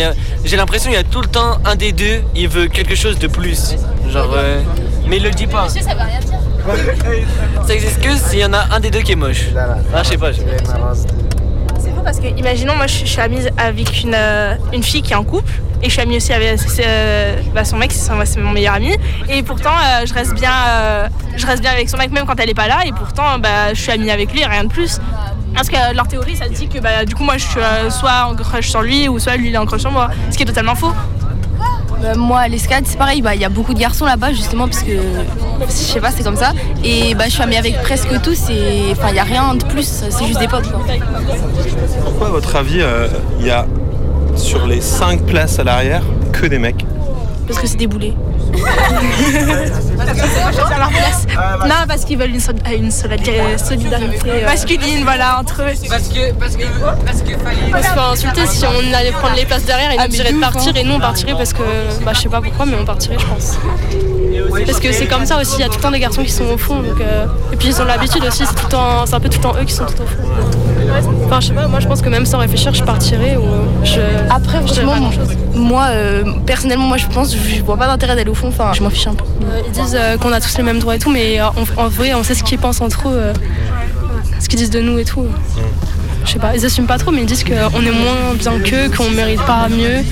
J'ai 0.45 0.57
l'impression 0.57 0.91
qu'il 0.91 0.99
y 0.99 1.01
a 1.01 1.05
tout 1.05 1.23
le 1.23 1.29
temps 1.29 1.59
un 1.65 1.75
des 1.75 1.93
deux, 1.93 2.23
il 2.35 2.49
veut 2.49 2.67
quelque 2.67 2.95
chose 2.95 3.19
de 3.19 3.29
plus. 3.29 3.75
Genre, 4.11 4.33
euh, 4.37 4.61
mais 5.09 5.17
il 5.17 5.23
le 5.23 5.31
dit 5.31 5.47
pas. 5.47 5.69
ça 5.69 5.81
veut 5.81 5.87
rien 6.01 6.21
dire. 6.21 7.67
Ça 7.67 7.75
existe 7.75 8.01
que 8.01 8.15
s'il 8.17 8.41
y 8.41 8.45
en 8.45 8.53
a 8.53 8.75
un 8.75 8.81
des 8.81 8.91
deux 8.91 9.01
qui 9.01 9.13
est 9.13 9.17
moche. 9.17 9.47
Ah, 9.95 10.03
je 10.03 10.09
sais 10.11 10.19
pas. 10.19 10.33
je- 10.33 10.41
parce 12.07 12.21
que, 12.21 12.29
imaginons, 12.39 12.77
moi 12.77 12.87
je 12.87 13.05
suis 13.05 13.21
amie 13.21 13.41
avec 13.59 14.05
une, 14.05 14.15
euh, 14.15 14.55
une 14.73 14.85
fille 14.85 15.03
qui 15.03 15.13
est 15.13 15.17
en 15.17 15.25
couple 15.25 15.53
et 15.83 15.87
je 15.87 15.91
suis 15.91 16.01
amie 16.01 16.17
aussi 16.17 16.33
avec 16.33 16.61
euh, 16.79 17.37
bah, 17.53 17.65
son 17.65 17.77
mec, 17.77 17.91
c'est 17.93 18.39
mon 18.39 18.53
meilleur 18.53 18.75
ami. 18.75 18.97
Et 19.29 19.43
pourtant, 19.43 19.73
euh, 19.73 20.07
je, 20.07 20.15
reste 20.15 20.33
bien, 20.35 20.53
je 21.37 21.45
reste 21.45 21.63
bien 21.63 21.73
avec 21.73 21.91
son 21.91 21.97
mec 21.97 22.13
même 22.13 22.25
quand 22.25 22.39
elle 22.39 22.49
est 22.49 22.55
pas 22.55 22.69
là 22.69 22.87
et 22.87 22.93
pourtant, 22.93 23.41
bah, 23.41 23.75
je 23.75 23.81
suis 23.81 23.91
amie 23.91 24.13
avec 24.13 24.33
lui 24.33 24.45
rien 24.45 24.63
de 24.63 24.69
plus. 24.69 25.01
Parce 25.53 25.69
que 25.69 25.95
leur 25.97 26.07
théorie, 26.07 26.37
ça 26.37 26.49
dit 26.49 26.69
que 26.69 26.79
bah, 26.79 27.05
du 27.05 27.17
coup, 27.17 27.25
moi 27.25 27.39
je 27.39 27.45
suis 27.45 27.61
soit 27.91 28.27
en 28.27 28.37
crush 28.37 28.69
sur 28.69 28.83
lui 28.83 29.09
ou 29.09 29.19
soit 29.19 29.37
lui 29.37 29.49
il 29.49 29.55
est 29.55 29.59
en 29.59 29.67
crush 29.67 29.81
sur 29.81 29.91
moi, 29.91 30.09
ce 30.31 30.37
qui 30.37 30.45
est 30.45 30.47
totalement 30.47 30.77
faux. 30.77 30.93
Euh, 32.05 32.15
moi, 32.17 32.47
l'escalade, 32.49 32.85
c'est 32.87 32.99
pareil. 32.99 33.23
bah, 33.23 33.35
Il 33.35 33.41
y 33.41 33.45
a 33.45 33.49
beaucoup 33.49 33.75
de 33.75 33.79
garçons 33.79 34.05
là-bas, 34.05 34.33
justement, 34.33 34.67
parce 34.69 34.83
que 34.83 34.93
je 35.67 35.71
sais 35.73 36.01
pas, 36.01 36.11
c'est 36.11 36.23
comme 36.23 36.37
ça. 36.37 36.53
Et 36.85 37.15
bah, 37.15 37.25
je 37.27 37.31
suis 37.33 37.43
amie 37.43 37.57
avec 37.57 37.81
presque 37.83 38.21
tous. 38.23 38.51
Et 38.51 38.93
enfin, 38.93 39.09
il 39.09 39.15
n'y 39.15 39.19
a 39.19 39.25
rien 39.25 39.55
de 39.55 39.65
plus. 39.65 40.05
C'est 40.11 40.27
juste 40.27 40.41
des 40.41 40.49
potes. 40.49 40.71
Quoi. 40.71 40.81
Pourquoi, 42.05 42.27
à 42.29 42.31
votre 42.31 42.55
avis, 42.57 42.81
euh, 42.81 43.09
il 43.41 43.47
y 43.47 43.51
a 43.51 43.67
sur 44.37 44.67
les 44.67 44.81
5 44.81 45.23
places 45.23 45.59
à 45.59 45.65
l'arrière 45.65 46.03
que 46.33 46.47
des 46.47 46.59
mecs? 46.59 46.85
Parce 47.47 47.59
que 47.61 47.67
c'est 47.67 47.79
des 47.79 47.87
boulets. 47.87 48.15
Non, 51.69 51.85
parce 51.89 52.05
qu'ils 52.05 52.19
veulent 52.19 52.31
une, 52.31 52.41
sol- 52.41 52.55
une 52.73 52.91
solida- 52.91 53.59
solidarité 53.59 54.21
euh, 54.31 54.47
masculine, 54.47 55.05
voilà, 55.05 55.39
entre 55.41 55.63
eux. 55.63 55.73
Parce 55.89 56.09
que, 56.09 56.33
parce 56.35 56.57
que, 56.57 56.65
parce 57.05 57.23
que 57.23 57.37
fallait. 57.39 57.73
On 57.75 57.79
se 57.83 57.83
fait 57.89 57.99
insulter 58.31 58.47
si 58.47 58.65
on 58.67 58.95
allait 58.95 59.13
prendre 59.13 59.35
les 59.37 59.45
places 59.45 59.65
derrière 59.65 59.91
et 59.93 59.97
nous 59.99 60.09
dirait 60.09 60.33
de 60.33 60.39
partir 60.41 60.77
et 60.77 60.85
nous 60.85 60.95
on 60.95 61.01
partirait 61.01 61.33
parce 61.35 61.53
que 61.53 61.63
bah 62.05 62.13
je 62.15 62.21
sais 62.23 62.29
pas 62.29 62.41
pourquoi 62.41 62.67
mais 62.67 62.77
on 62.81 62.85
partirait 62.85 63.19
je 63.19 63.27
pense. 63.27 63.59
Parce 64.67 64.81
que 64.81 64.93
c'est 64.93 65.07
comme 65.07 65.27
ça 65.27 65.39
aussi, 65.41 65.57
il 65.59 65.61
y 65.61 65.65
a 65.65 65.69
tout 65.69 65.77
le 65.77 65.81
temps 65.83 65.91
des 65.91 65.99
garçons 66.01 66.23
qui 66.23 66.31
sont 66.31 66.45
au 66.45 66.57
fond 66.59 66.77
donc, 66.81 67.01
euh, 67.01 67.27
et 67.53 67.57
puis 67.57 67.69
ils 67.69 67.81
ont 67.81 67.85
l'habitude 67.85 68.25
aussi, 68.25 68.45
c'est 68.47 68.55
tout 68.55 68.65
le 68.67 68.71
temps, 68.71 69.07
c'est 69.07 69.15
un 69.15 69.21
peu 69.21 69.29
tout 69.29 69.39
le 69.39 69.43
temps 69.43 69.55
eux 69.61 69.65
qui 69.65 69.73
sont 69.75 69.85
tout 69.87 70.03
au 70.03 70.07
fond. 70.07 70.23
Enfin 71.25 71.41
je 71.41 71.49
sais 71.49 71.53
pas, 71.55 71.67
moi 71.67 71.81
je 71.81 71.87
pense 71.89 72.03
que 72.03 72.09
même 72.09 72.27
sans 72.27 72.39
réfléchir 72.39 72.75
je 72.75 72.83
partirais 72.85 73.37
ou 73.37 73.85
je. 73.85 74.01
Après, 74.31 74.59
je 74.67 74.73
franchement, 74.75 74.97
grand-chose. 74.97 75.29
moi, 75.55 75.87
euh, 75.91 76.25
personnellement, 76.47 76.87
moi 76.87 76.97
je 76.97 77.07
pense, 77.07 77.35
je 77.37 77.63
vois 77.63 77.77
pas 77.77 77.87
d'intérêt 77.87 78.17
d'aller 78.17 78.31
au 78.31 78.35
fond, 78.35 78.49
enfin, 78.49 78.73
je 78.73 78.83
m'en 78.83 78.91
fiche 78.91 79.07
un 79.07 79.15
peu. 79.15 79.25
Euh, 79.25 79.61
Ils 79.67 79.73
disent 79.73 79.97
euh, 79.99 80.17
qu'on 80.17 80.33
a 80.33 80.41
tous 80.41 80.57
les 80.57 80.63
mêmes 80.63 80.79
droits 80.79 80.97
et 80.97 80.99
tout, 80.99 81.11
mais 81.11 81.41
euh, 81.41 81.47
en, 81.77 81.89
vrai, 81.89 82.15
on 82.15 82.23
sait 82.23 82.35
ce 82.35 82.43
qu'ils 82.45 82.59
pensent 82.59 82.81
entre 82.81 83.09
eux, 83.09 83.13
euh, 83.17 83.33
ce 84.41 84.49
qu'ils 84.49 84.59
disent 84.59 84.71
de 84.71 84.81
nous 84.81 84.99
et 84.99 85.05
tout. 85.05 85.27
Je 86.25 86.33
sais 86.33 86.39
pas, 86.41 86.57
ils 86.57 86.67
assument 86.67 86.89
pas 86.89 86.99
trop, 86.99 87.13
mais 87.13 87.21
ils 87.21 87.27
disent 87.27 87.45
qu'on 87.45 87.53
est 87.53 87.91
moins 87.93 88.35
bien 88.37 88.59
qu'eux, 88.59 88.89
qu'on 88.97 89.09
mérite 89.11 89.41
pas 89.43 89.69
mieux. 89.69 90.03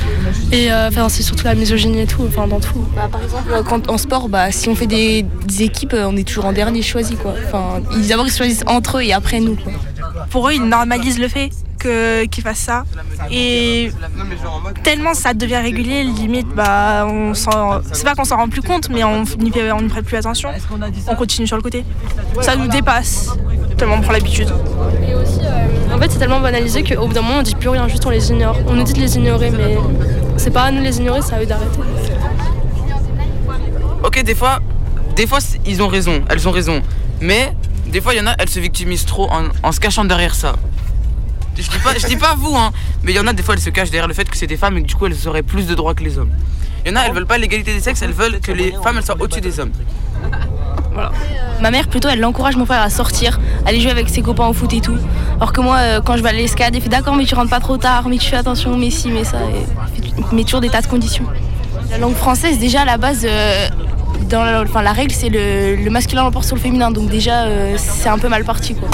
Et 0.52 0.70
euh, 0.70 0.88
enfin, 0.88 1.08
c'est 1.08 1.24
surtout 1.24 1.44
la 1.44 1.56
misogynie 1.56 2.02
et 2.02 2.06
tout, 2.06 2.24
enfin 2.28 2.46
dans 2.46 2.60
tout. 2.60 2.84
Bah, 2.94 3.08
par 3.10 3.20
exemple, 3.20 3.50
euh, 3.52 3.62
quand, 3.68 3.90
en 3.90 3.98
sport, 3.98 4.28
bah, 4.28 4.52
si 4.52 4.68
on 4.68 4.76
fait 4.76 4.86
des, 4.86 5.26
des 5.46 5.62
équipes, 5.64 5.94
euh, 5.94 6.06
on 6.08 6.16
est 6.16 6.22
toujours 6.22 6.44
en 6.44 6.52
dernier 6.52 6.82
choisi. 6.82 7.16
Quoi. 7.16 7.34
Enfin, 7.48 7.80
ils, 7.96 8.06
d'abord, 8.06 8.26
ils 8.26 8.30
se 8.30 8.36
choisissent 8.36 8.62
entre 8.68 8.98
eux 8.98 9.02
et 9.02 9.12
après 9.12 9.40
nous. 9.40 9.56
Quoi. 9.56 9.72
Pour 10.30 10.48
eux, 10.48 10.52
ils 10.54 10.62
normalisent 10.64 11.18
le 11.18 11.28
fait 11.28 11.50
qu'ils 12.30 12.42
fassent 12.42 12.58
ça. 12.60 12.84
Et 13.30 13.90
tellement 14.82 15.12
ça 15.12 15.34
devient 15.34 15.56
régulier, 15.58 16.02
limite, 16.02 16.48
bah, 16.48 17.06
on 17.06 17.34
s'en- 17.34 17.80
c'est 17.92 18.04
pas 18.04 18.14
qu'on 18.14 18.24
s'en 18.24 18.36
rend 18.38 18.48
plus 18.48 18.62
compte, 18.62 18.88
mais 18.88 19.04
on 19.04 19.22
n'y 19.38 19.50
fait- 19.52 19.70
on 19.70 19.82
n'y 19.82 19.88
prête 19.88 20.06
plus 20.06 20.16
attention. 20.16 20.48
On 21.08 21.14
continue 21.14 21.46
sur 21.46 21.56
le 21.56 21.62
côté. 21.62 21.84
Ça 22.40 22.56
nous 22.56 22.68
dépasse, 22.68 23.36
tellement 23.76 23.96
on 23.96 24.00
prend 24.00 24.12
l'habitude. 24.12 24.48
Et 25.06 25.14
aussi, 25.14 25.40
euh, 25.42 25.94
en 25.94 25.98
fait, 25.98 26.10
c'est 26.10 26.18
tellement 26.18 26.40
banalisé 26.40 26.82
qu'au 26.84 27.06
bout 27.06 27.12
d'un 27.12 27.20
moment, 27.20 27.40
on 27.40 27.42
dit 27.42 27.54
plus 27.54 27.68
rien, 27.68 27.86
juste 27.86 28.06
on 28.06 28.10
les 28.10 28.30
ignore. 28.30 28.56
On 28.66 28.72
nous 28.72 28.84
dit 28.84 28.94
de 28.94 29.00
les 29.00 29.16
ignorer, 29.18 29.50
mais 29.50 29.76
c'est 30.38 30.50
pas 30.52 30.62
à 30.62 30.70
nous 30.70 30.78
de 30.80 30.84
les 30.84 30.96
ignorer, 30.98 31.20
c'est 31.20 31.34
à 31.34 31.42
eux 31.42 31.46
d'arrêter. 31.46 31.80
Ok, 34.02 34.22
des 34.22 34.34
fois, 34.34 34.60
des 35.16 35.26
fois 35.26 35.38
ils 35.66 35.82
ont 35.82 35.88
raison, 35.88 36.22
elles 36.30 36.48
ont 36.48 36.50
raison. 36.50 36.80
Mais 37.20 37.52
des 37.86 38.00
fois, 38.00 38.14
il 38.14 38.18
y 38.18 38.20
en 38.20 38.26
a, 38.26 38.34
elles 38.38 38.48
se 38.48 38.60
victimisent 38.60 39.06
trop 39.06 39.30
en, 39.30 39.72
se 39.72 39.80
cachant 39.80 40.04
derrière 40.04 40.34
ça. 40.34 40.54
Je 41.56 41.62
dis 41.62 41.78
pas, 41.78 41.96
je 41.96 42.06
dis 42.06 42.16
pas 42.16 42.34
vous, 42.36 42.56
hein, 42.56 42.72
mais 43.04 43.12
il 43.12 43.16
y 43.16 43.20
en 43.20 43.26
a 43.26 43.32
des 43.32 43.42
fois, 43.42 43.54
elles 43.54 43.60
se 43.60 43.70
cachent 43.70 43.90
derrière 43.90 44.08
le 44.08 44.14
fait 44.14 44.28
que 44.28 44.36
c'est 44.36 44.48
des 44.48 44.56
femmes 44.56 44.76
et 44.78 44.82
que 44.82 44.88
du 44.88 44.94
coup, 44.96 45.06
elles 45.06 45.28
auraient 45.28 45.44
plus 45.44 45.66
de 45.66 45.74
droits 45.74 45.94
que 45.94 46.02
les 46.02 46.18
hommes. 46.18 46.30
Il 46.84 46.90
y 46.90 46.92
en 46.92 46.96
a, 46.96 47.04
elles 47.04 47.12
veulent 47.12 47.26
pas 47.26 47.38
l'égalité 47.38 47.72
des 47.72 47.80
sexes, 47.80 48.02
elles 48.02 48.12
veulent 48.12 48.40
que 48.40 48.52
les 48.52 48.72
femmes 48.82 49.00
soient 49.02 49.20
au-dessus 49.20 49.40
des 49.40 49.60
hommes. 49.60 49.72
Ma 51.60 51.70
mère, 51.70 51.88
plutôt, 51.88 52.08
elle 52.08 52.24
encourage 52.24 52.56
mon 52.56 52.66
frère 52.66 52.82
à 52.82 52.90
sortir, 52.90 53.40
aller 53.66 53.80
jouer 53.80 53.90
avec 53.90 54.08
ses 54.08 54.22
copains 54.22 54.46
au 54.46 54.52
foot 54.52 54.72
et 54.72 54.80
tout. 54.80 54.96
Alors 55.36 55.52
que 55.52 55.60
moi, 55.60 55.76
euh, 55.78 56.00
quand 56.00 56.16
je 56.16 56.22
vais 56.22 56.28
à 56.28 56.32
l'escalade, 56.32 56.74
elle 56.74 56.82
fait 56.82 56.88
d'accord, 56.88 57.14
mais 57.14 57.24
tu 57.24 57.34
rentres 57.34 57.50
pas 57.50 57.60
trop 57.60 57.76
tard, 57.76 58.08
mais 58.08 58.18
tu 58.18 58.28
fais 58.28 58.36
attention, 58.36 58.76
mais 58.76 58.90
si, 58.90 59.10
mais 59.10 59.24
ça. 59.24 59.38
Met 60.32 60.44
toujours 60.44 60.60
des 60.60 60.68
tas 60.68 60.82
de 60.82 60.86
conditions. 60.86 61.24
La 61.90 61.98
langue 61.98 62.14
française, 62.14 62.58
déjà, 62.58 62.82
à 62.82 62.84
la 62.84 62.96
base, 62.96 63.24
euh, 63.24 63.68
la, 64.42 64.62
enfin, 64.62 64.82
la 64.82 64.92
règle, 64.92 65.12
c'est 65.12 65.28
le, 65.28 65.76
le 65.76 65.90
masculin 65.90 66.24
l'emporte 66.24 66.46
sur 66.46 66.56
le 66.56 66.60
féminin. 66.60 66.90
Donc, 66.90 67.10
déjà, 67.10 67.44
euh, 67.44 67.76
c'est 67.76 68.08
un 68.08 68.18
peu 68.18 68.28
mal 68.28 68.44
parti. 68.44 68.74
Quoi. 68.74 68.88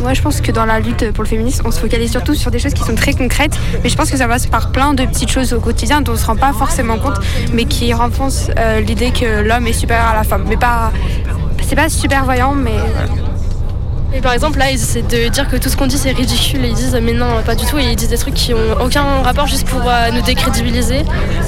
Moi, 0.00 0.14
je 0.14 0.22
pense 0.22 0.40
que 0.40 0.52
dans 0.52 0.64
la 0.64 0.80
lutte 0.80 1.12
pour 1.12 1.24
le 1.24 1.28
féminisme, 1.28 1.66
on 1.66 1.70
se 1.70 1.80
focalise 1.80 2.10
surtout 2.10 2.34
sur 2.34 2.50
des 2.50 2.58
choses 2.58 2.74
qui 2.74 2.82
sont 2.84 2.94
très 2.94 3.12
concrètes, 3.12 3.58
mais 3.82 3.88
je 3.88 3.96
pense 3.96 4.10
que 4.10 4.16
ça 4.16 4.28
passe 4.28 4.46
par 4.46 4.70
plein 4.70 4.94
de 4.94 5.04
petites 5.04 5.30
choses 5.30 5.52
au 5.52 5.60
quotidien 5.60 6.00
dont 6.00 6.12
on 6.12 6.16
se 6.16 6.26
rend 6.26 6.36
pas 6.36 6.52
forcément 6.52 6.98
compte, 6.98 7.18
mais 7.52 7.64
qui 7.64 7.92
renfoncent 7.92 8.50
euh, 8.58 8.80
l'idée 8.80 9.10
que 9.10 9.42
l'homme 9.42 9.66
est 9.66 9.72
supérieur 9.72 10.06
à 10.08 10.14
la 10.14 10.24
femme. 10.24 10.44
Mais 10.48 10.56
pas, 10.56 10.92
c'est 11.62 11.76
pas 11.76 11.88
super 11.88 12.24
voyant, 12.24 12.54
mais. 12.54 12.76
Et 14.12 14.20
par 14.20 14.32
exemple, 14.32 14.58
là, 14.58 14.70
ils 14.70 14.76
essaient 14.76 15.02
de 15.02 15.28
dire 15.28 15.48
que 15.48 15.56
tout 15.56 15.68
ce 15.68 15.76
qu'on 15.76 15.86
dit 15.86 15.98
c'est 15.98 16.12
ridicule 16.12 16.64
et 16.64 16.68
ils 16.68 16.74
disent 16.74 16.96
mais 17.02 17.12
non, 17.12 17.42
pas 17.44 17.54
du 17.54 17.66
tout. 17.66 17.76
Et 17.78 17.84
ils 17.84 17.96
disent 17.96 18.08
des 18.08 18.16
trucs 18.16 18.34
qui 18.34 18.54
ont 18.54 18.80
aucun 18.82 19.02
rapport 19.22 19.46
juste 19.46 19.66
pour 19.68 19.82
euh, 19.86 20.10
nous 20.12 20.22
décrédibiliser 20.22 21.02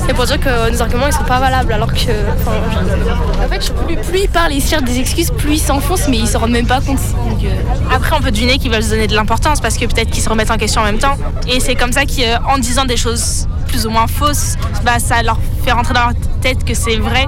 et 0.08 0.12
pour 0.12 0.24
dire 0.26 0.38
que 0.38 0.70
nos 0.70 0.82
arguments 0.82 1.06
ils 1.06 1.12
sont 1.12 1.24
pas 1.24 1.38
valables 1.40 1.72
alors 1.72 1.92
que. 1.92 1.98
je- 2.00 3.44
En 3.44 3.48
fait, 3.48 3.72
plus, 3.86 3.96
plus 3.96 4.20
ils 4.24 4.28
parlent 4.28 4.52
et 4.52 4.60
cherchent 4.60 4.82
des 4.82 4.98
excuses, 4.98 5.30
plus 5.30 5.54
ils 5.54 5.58
s'enfoncent, 5.60 6.08
mais 6.08 6.18
ils 6.18 6.28
s'en 6.28 6.40
rendent 6.40 6.50
même 6.50 6.66
pas 6.66 6.80
compte. 6.80 6.98
Donc, 7.28 7.42
euh, 7.44 7.94
Après, 7.94 8.14
on 8.18 8.20
peut 8.20 8.30
deviner 8.32 8.58
qu'ils 8.58 8.70
veulent 8.70 8.82
se 8.82 8.90
donner 8.90 9.06
de 9.06 9.14
l'importance 9.14 9.60
parce 9.60 9.78
que 9.78 9.86
peut-être 9.86 10.10
qu'ils 10.10 10.22
se 10.22 10.28
remettent 10.28 10.50
en 10.50 10.56
question 10.58 10.82
en 10.82 10.84
même 10.84 10.98
temps. 10.98 11.16
Et 11.48 11.60
c'est 11.60 11.74
comme 11.76 11.92
ça 11.92 12.02
qu'en 12.04 12.58
disant 12.58 12.84
des 12.84 12.96
choses 12.98 13.46
plus 13.68 13.86
ou 13.86 13.90
moins 13.90 14.06
fausses, 14.06 14.56
bah, 14.84 14.98
ça 14.98 15.22
leur 15.22 15.38
fait 15.64 15.72
rentrer 15.72 15.94
dans 15.94 16.00
leur 16.06 16.12
tête 16.42 16.64
que 16.64 16.74
c'est 16.74 16.96
vrai. 16.96 17.26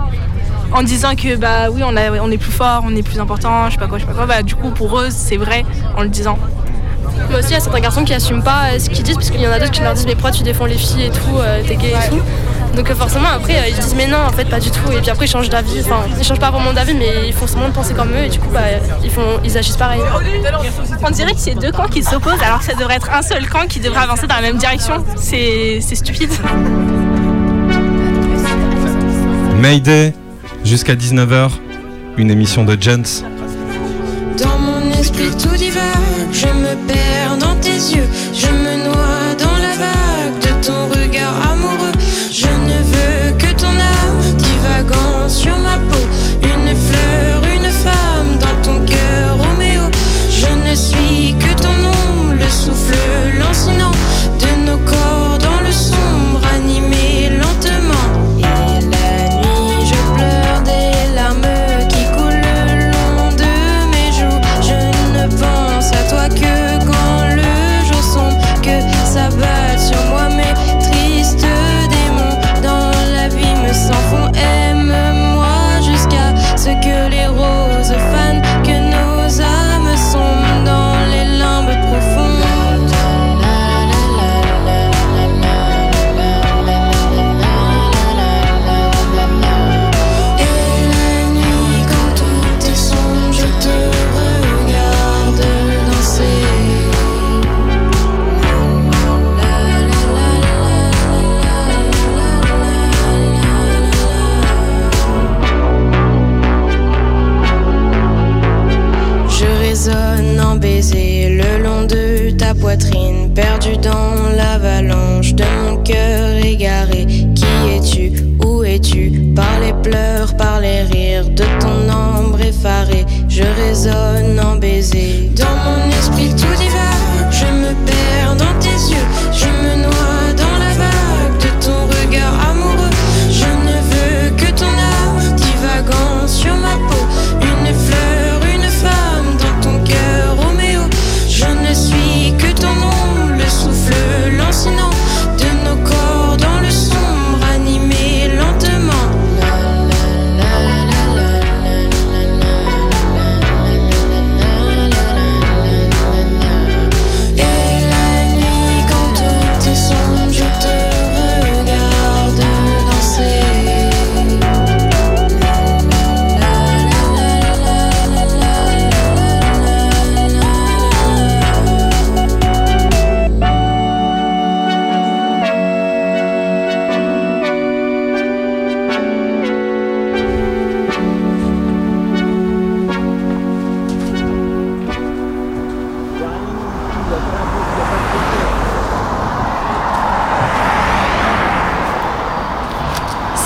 En 0.72 0.82
disant 0.82 1.14
que 1.16 1.36
bah 1.36 1.68
oui, 1.70 1.82
on, 1.84 1.96
a- 1.96 2.20
on 2.22 2.30
est 2.30 2.38
plus 2.38 2.52
fort, 2.52 2.82
on 2.86 2.94
est 2.94 3.02
plus 3.02 3.18
important, 3.18 3.66
je 3.66 3.72
sais 3.72 3.78
pas 3.78 3.86
quoi, 3.88 3.98
je 3.98 4.04
sais 4.04 4.08
pas 4.10 4.16
quoi. 4.16 4.26
Bah, 4.26 4.42
du 4.42 4.54
coup, 4.54 4.70
pour 4.70 4.98
eux, 5.00 5.08
c'est 5.10 5.36
vrai 5.36 5.64
en 5.96 6.02
le 6.02 6.08
disant. 6.08 6.38
Mais 7.28 7.36
aussi, 7.36 7.48
il 7.48 7.52
y 7.52 7.56
a 7.56 7.60
certains 7.60 7.80
garçons 7.80 8.04
qui 8.04 8.14
assument 8.14 8.42
pas 8.42 8.70
euh, 8.72 8.78
ce 8.78 8.88
qu'ils 8.88 9.02
disent, 9.02 9.16
parce 9.16 9.30
qu'il 9.30 9.40
y 9.40 9.46
en 9.48 9.52
a 9.52 9.58
d'autres 9.58 9.72
qui 9.72 9.82
leur 9.82 9.94
disent 9.94 10.06
Mais 10.06 10.14
pourquoi 10.14 10.30
tu 10.30 10.42
défends 10.42 10.66
les 10.66 10.76
filles 10.78 11.04
et 11.06 11.10
tout, 11.10 11.36
euh, 11.38 11.60
t'es 11.66 11.76
gay 11.76 11.88
et 11.90 12.08
tout? 12.08 12.20
Donc, 12.76 12.88
euh, 12.88 12.94
forcément, 12.94 13.28
après, 13.34 13.56
euh, 13.58 13.68
ils 13.68 13.74
disent 13.74 13.94
Mais 13.96 14.06
non, 14.06 14.18
en 14.26 14.30
fait, 14.30 14.44
pas 14.44 14.60
du 14.60 14.70
tout. 14.70 14.90
Et 14.92 15.00
puis 15.00 15.10
après, 15.10 15.26
ils 15.26 15.30
changent 15.30 15.48
d'avis. 15.50 15.80
Enfin, 15.80 16.02
ils 16.18 16.24
changent 16.24 16.38
pas 16.40 16.50
vraiment 16.52 16.72
d'avis, 16.72 16.94
mais 16.94 17.26
ils 17.26 17.32
font 17.32 17.46
semblant 17.48 17.68
de 17.68 17.74
penser 17.74 17.92
comme 17.94 18.10
eux, 18.12 18.24
et 18.26 18.28
du 18.28 18.38
coup, 18.38 18.48
bah, 18.52 18.60
ils, 19.02 19.10
font, 19.10 19.22
ils 19.44 19.58
agissent 19.58 19.76
pareil. 19.76 20.00
On 21.04 21.10
dirait 21.10 21.32
que 21.34 21.40
c'est 21.40 21.54
deux 21.56 21.72
camps 21.72 21.88
qui 21.88 22.02
s'opposent 22.02 22.42
alors 22.44 22.60
que 22.60 22.64
ça 22.66 22.74
devrait 22.74 22.94
être 22.96 23.10
un 23.12 23.22
seul 23.22 23.48
camp 23.48 23.66
qui 23.68 23.80
devrait 23.80 24.02
avancer 24.02 24.26
dans 24.28 24.36
la 24.36 24.42
même 24.42 24.56
direction. 24.56 25.04
C'est 25.16 25.80
c'est 25.82 25.96
stupide. 25.96 26.30
Mayday, 29.60 30.14
jusqu'à 30.64 30.94
19h, 30.94 31.50
une 32.16 32.30
émission 32.30 32.64
de 32.64 32.76
Gents. 32.80 33.24
Dans 34.38 34.58
mon 34.58 34.92
esprit 34.98 35.30
tout 35.30 35.56
divague, 35.56 36.32
je 36.32 36.46
me 36.46 36.74
perds 36.86 37.36
dans 37.38 37.56
tes 37.56 37.70
yeux, 37.94 38.08
je 38.34 38.46
me 38.46 38.84
noie 38.84 39.34
dans 39.38 39.58
la 39.58 39.74
vague 39.76 40.40
de 40.40 40.66
ton 40.66 40.88
regard 40.88 41.52
amoureux. 41.52 41.99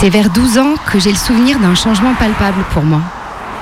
C'est 0.05 0.11
vers 0.11 0.29
12 0.29 0.59
ans 0.59 0.75
que 0.93 1.01
j'ai 1.01 1.09
le 1.09 1.17
souvenir 1.17 1.59
d'un 1.61 1.75
changement 1.75 2.13
palpable 2.13 2.63
pour 2.75 2.83
moi. 2.83 3.01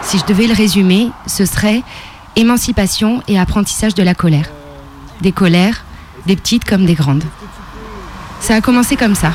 Si 0.02 0.18
je 0.18 0.24
devais 0.24 0.48
le 0.48 0.55
résumer, 0.55 1.12
ce 1.28 1.44
serait 1.46 1.85
émancipation 2.35 3.22
et 3.28 3.38
apprentissage 3.38 3.94
de 3.94 4.02
la 4.02 4.12
colère. 4.16 4.46
Des 5.20 5.31
colères, 5.31 5.85
des 6.26 6.35
petites 6.35 6.64
comme 6.64 6.85
des 6.85 6.94
grandes. 6.94 7.22
Ça 8.40 8.57
a 8.57 8.61
commencé 8.61 8.96
comme 8.96 9.14
ça. 9.14 9.31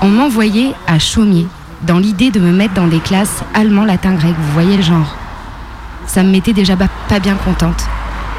On 0.00 0.08
m'envoyait 0.08 0.72
à 0.86 0.98
Chaumier, 0.98 1.46
dans 1.82 1.98
l'idée 1.98 2.30
de 2.30 2.40
me 2.40 2.50
mettre 2.50 2.72
dans 2.72 2.86
des 2.86 3.00
classes 3.00 3.42
allemand, 3.52 3.84
latin, 3.84 4.14
grec, 4.14 4.34
vous 4.38 4.52
voyez 4.54 4.78
le 4.78 4.82
genre. 4.82 5.14
Ça 6.06 6.22
me 6.22 6.30
mettait 6.30 6.54
déjà 6.54 6.76
pas 6.78 7.20
bien 7.20 7.34
contente. 7.34 7.84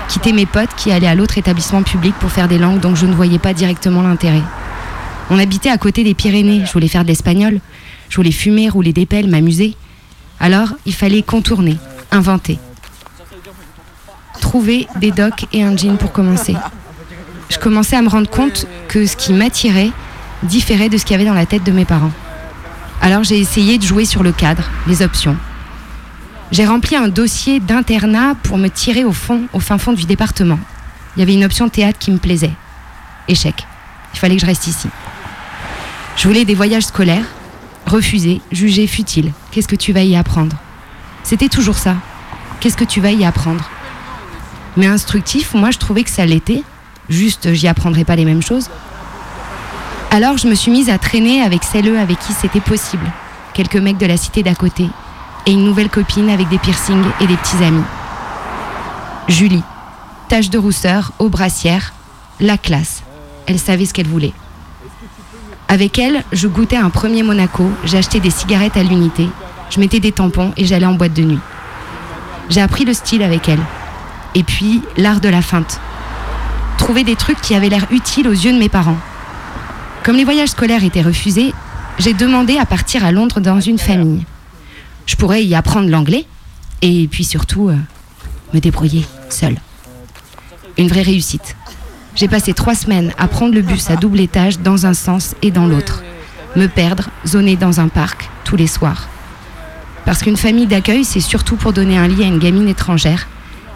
Quitter 0.08 0.34
mes 0.34 0.48
potes 0.48 0.74
qui 0.76 0.92
allaient 0.92 1.06
à 1.06 1.14
l'autre 1.14 1.38
établissement 1.38 1.84
public 1.84 2.16
pour 2.16 2.32
faire 2.32 2.48
des 2.48 2.58
langues 2.58 2.80
dont 2.80 2.96
je 2.96 3.06
ne 3.06 3.14
voyais 3.14 3.38
pas 3.38 3.54
directement 3.54 4.02
l'intérêt. 4.02 4.42
On 5.30 5.40
habitait 5.40 5.70
à 5.70 5.78
côté 5.78 6.04
des 6.04 6.14
Pyrénées, 6.14 6.64
je 6.66 6.72
voulais 6.72 6.88
faire 6.88 7.04
de 7.04 7.08
l'espagnol, 7.08 7.60
je 8.10 8.16
voulais 8.16 8.32
fumer, 8.32 8.70
rouler 8.70 8.94
des 8.94 9.06
pelles, 9.06 9.30
m'amuser. 9.30 9.76
Alors, 10.40 10.70
il 10.86 10.94
fallait 10.94 11.22
contourner, 11.22 11.78
inventer. 12.12 12.60
Trouver 14.40 14.88
des 15.00 15.12
docks 15.12 15.46
et 15.52 15.64
un 15.64 15.76
jean 15.76 15.98
pour 15.98 16.12
commencer. 16.12 16.56
Je 17.50 17.58
commençais 17.58 17.96
à 17.96 18.02
me 18.02 18.10
rendre 18.10 18.30
compte 18.30 18.68
que 18.88 19.06
ce 19.06 19.18
qui 19.18 19.34
m'attirait 19.34 19.92
différait 20.44 20.90
de 20.90 20.98
ce 20.98 21.04
qu'il 21.04 21.14
y 21.14 21.16
avait 21.16 21.28
dans 21.28 21.34
la 21.34 21.46
tête 21.46 21.64
de 21.64 21.72
mes 21.72 21.86
parents. 21.86 22.12
Alors 23.02 23.24
j'ai 23.24 23.40
essayé 23.40 23.78
de 23.78 23.84
jouer 23.84 24.06
sur 24.06 24.24
le 24.24 24.32
cadre, 24.32 24.70
les 24.88 25.02
options. 25.02 25.36
J'ai 26.52 26.66
rempli 26.66 26.96
un 26.96 27.10
dossier 27.10 27.60
d'internat 27.60 28.36
pour 28.44 28.58
me 28.58 28.70
tirer 28.70 29.04
au 29.04 29.12
fond, 29.12 29.44
au 29.54 29.60
fin 29.60 29.78
fond 29.78 29.94
du 29.94 30.06
département. 30.06 30.60
Il 31.16 31.20
y 31.20 31.24
avait 31.24 31.34
une 31.34 31.44
option 31.44 31.68
théâtre 31.68 32.00
qui 32.00 32.12
me 32.12 32.18
plaisait. 32.18 32.54
Échec. 33.28 33.66
Il 34.14 34.20
fallait 34.20 34.36
que 34.36 34.42
je 34.42 34.46
reste 34.46 34.68
ici. 34.68 34.88
Je 36.18 36.28
voulais 36.28 36.46
des 36.46 36.56
voyages 36.56 36.88
scolaires. 36.88 37.26
Refusé, 37.86 38.42
jugé 38.52 38.88
futile. 38.88 39.32
Qu'est-ce 39.52 39.68
que 39.68 39.76
tu 39.76 39.94
vas 39.94 40.02
y 40.02 40.16
apprendre? 40.16 40.56
C'était 41.24 41.48
toujours 41.48 41.78
ça. 41.78 41.96
Qu'est-ce 42.60 42.76
que 42.76 42.84
tu 42.84 43.00
vas 43.00 43.12
y 43.12 43.24
apprendre? 43.24 43.70
Mais 44.78 44.88
instructif, 44.88 45.54
moi 45.54 45.70
je 45.70 45.78
trouvais 45.78 46.04
que 46.04 46.10
ça 46.10 46.26
l'était. 46.26 46.64
Juste, 47.08 47.54
j'y 47.54 47.68
apprendrais 47.68 48.04
pas 48.04 48.16
les 48.16 48.26
mêmes 48.26 48.42
choses. 48.42 48.70
Alors 50.10 50.38
je 50.38 50.48
me 50.48 50.56
suis 50.56 50.72
mise 50.72 50.90
à 50.90 50.98
traîner 50.98 51.42
avec 51.42 51.64
celles 51.64 51.96
avec 51.96 52.20
qui 52.20 52.34
c'était 52.34 52.62
possible. 52.62 53.06
Quelques 53.54 53.76
mecs 53.76 54.00
de 54.00 54.08
la 54.08 54.18
cité 54.18 54.42
d'à 54.42 54.56
côté. 54.56 54.90
Et 55.46 55.52
une 55.52 55.66
nouvelle 55.66 55.90
copine 55.90 56.32
avec 56.32 56.50
des 56.50 56.58
piercings 56.58 57.06
et 57.22 57.28
des 57.28 57.38
petits 57.38 57.64
amis. 57.64 57.84
Julie. 59.28 59.64
Tache 60.30 60.50
de 60.50 60.58
rousseur, 60.58 61.12
aux 61.20 61.30
brassières. 61.30 61.94
La 62.40 62.58
classe. 62.58 63.04
Elle 63.46 63.60
savait 63.60 63.86
ce 63.86 63.94
qu'elle 63.94 64.08
voulait. 64.08 64.34
Avec 65.70 66.00
elle, 66.00 66.24
je 66.32 66.48
goûtais 66.48 66.78
un 66.78 66.90
premier 66.90 67.24
Monaco, 67.24 67.70
j'achetais 67.84 68.22
des 68.22 68.30
cigarettes 68.30 68.78
à 68.78 68.84
l'unité, 68.84 69.28
je 69.70 69.80
mettais 69.80 70.00
des 70.00 70.14
tampons 70.14 70.54
et 70.56 70.66
j'allais 70.66 70.86
en 70.86 70.94
boîte 70.94 71.14
de 71.14 71.24
nuit. 71.24 71.40
J'ai 72.50 72.62
appris 72.62 72.86
le 72.86 72.94
style 72.94 73.22
avec 73.22 73.50
elle. 73.50 73.60
Et 74.34 74.44
puis, 74.44 74.82
l'art 74.96 75.20
de 75.20 75.28
la 75.28 75.42
feinte. 75.42 75.82
Trouver 76.78 77.04
des 77.04 77.16
trucs 77.16 77.42
qui 77.42 77.54
avaient 77.54 77.70
l'air 77.70 77.86
utiles 77.92 78.28
aux 78.28 78.32
yeux 78.32 78.54
de 78.54 78.60
mes 78.60 78.70
parents. 78.70 78.98
Comme 80.04 80.16
les 80.16 80.24
voyages 80.24 80.50
scolaires 80.50 80.86
étaient 80.86 81.02
refusés, 81.02 81.54
j'ai 82.00 82.14
demandé 82.14 82.58
à 82.58 82.66
partir 82.66 83.04
à 83.04 83.12
Londres 83.12 83.42
dans 83.42 83.60
une 83.60 83.80
famille. 83.80 84.26
Je 85.06 85.16
pourrais 85.16 85.44
y 85.44 85.56
apprendre 85.56 85.90
l'anglais 85.90 86.26
et 86.82 87.08
puis 87.10 87.26
surtout 87.26 87.70
euh, 87.70 87.76
me 88.54 88.60
débrouiller 88.60 89.06
seule. 89.30 89.58
Une 90.78 90.88
vraie 90.88 91.02
réussite. 91.02 91.58
J'ai 92.18 92.28
passé 92.28 92.56
trois 92.56 92.74
semaines 92.74 93.14
à 93.20 93.28
prendre 93.28 93.54
le 93.54 93.62
bus 93.62 93.92
à 93.92 93.96
double 93.96 94.20
étage 94.20 94.58
dans 94.58 94.88
un 94.88 94.96
sens 94.96 95.36
et 95.44 95.52
dans 95.52 95.68
l'autre. 95.68 96.02
Me 96.56 96.66
perdre, 96.66 97.12
zoner 97.28 97.56
dans 97.58 97.80
un 97.80 97.90
parc 97.90 98.32
tous 98.44 98.56
les 98.56 98.66
soirs. 98.66 99.08
Parce 100.04 100.24
qu'une 100.24 100.36
famille 100.36 100.66
d'accueil, 100.66 101.06
c'est 101.06 101.20
surtout 101.20 101.58
pour 101.58 101.74
donner 101.74 101.96
un 101.96 102.08
lit 102.08 102.24
à 102.24 102.28
une 102.28 102.40
gamine 102.40 102.68
étrangère 102.68 103.28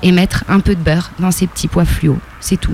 et 0.01 0.11
mettre 0.11 0.43
un 0.49 0.59
peu 0.59 0.73
de 0.73 0.81
beurre 0.81 1.11
dans 1.19 1.29
ses 1.29 1.45
petits 1.45 1.67
pois 1.67 1.85
fluo. 1.85 2.17
C'est 2.39 2.59
tout. 2.59 2.73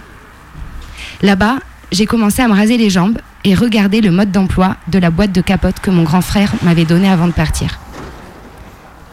Là-bas, 1.22 1.58
j'ai 1.92 2.06
commencé 2.06 2.42
à 2.42 2.48
me 2.48 2.54
raser 2.54 2.78
les 2.78 2.90
jambes 2.90 3.18
et 3.44 3.54
regarder 3.54 4.00
le 4.00 4.12
mode 4.12 4.32
d'emploi 4.32 4.78
de 4.88 5.00
la 5.00 5.10
boîte 5.10 5.34
de 5.34 5.42
capote 5.42 5.82
que 5.82 5.92
mon 5.92 6.04
grand 6.04 6.22
frère 6.22 6.54
m'avait 6.62 6.86
donnée 6.86 7.10
avant 7.10 7.28
de 7.28 7.34
partir. 7.34 7.78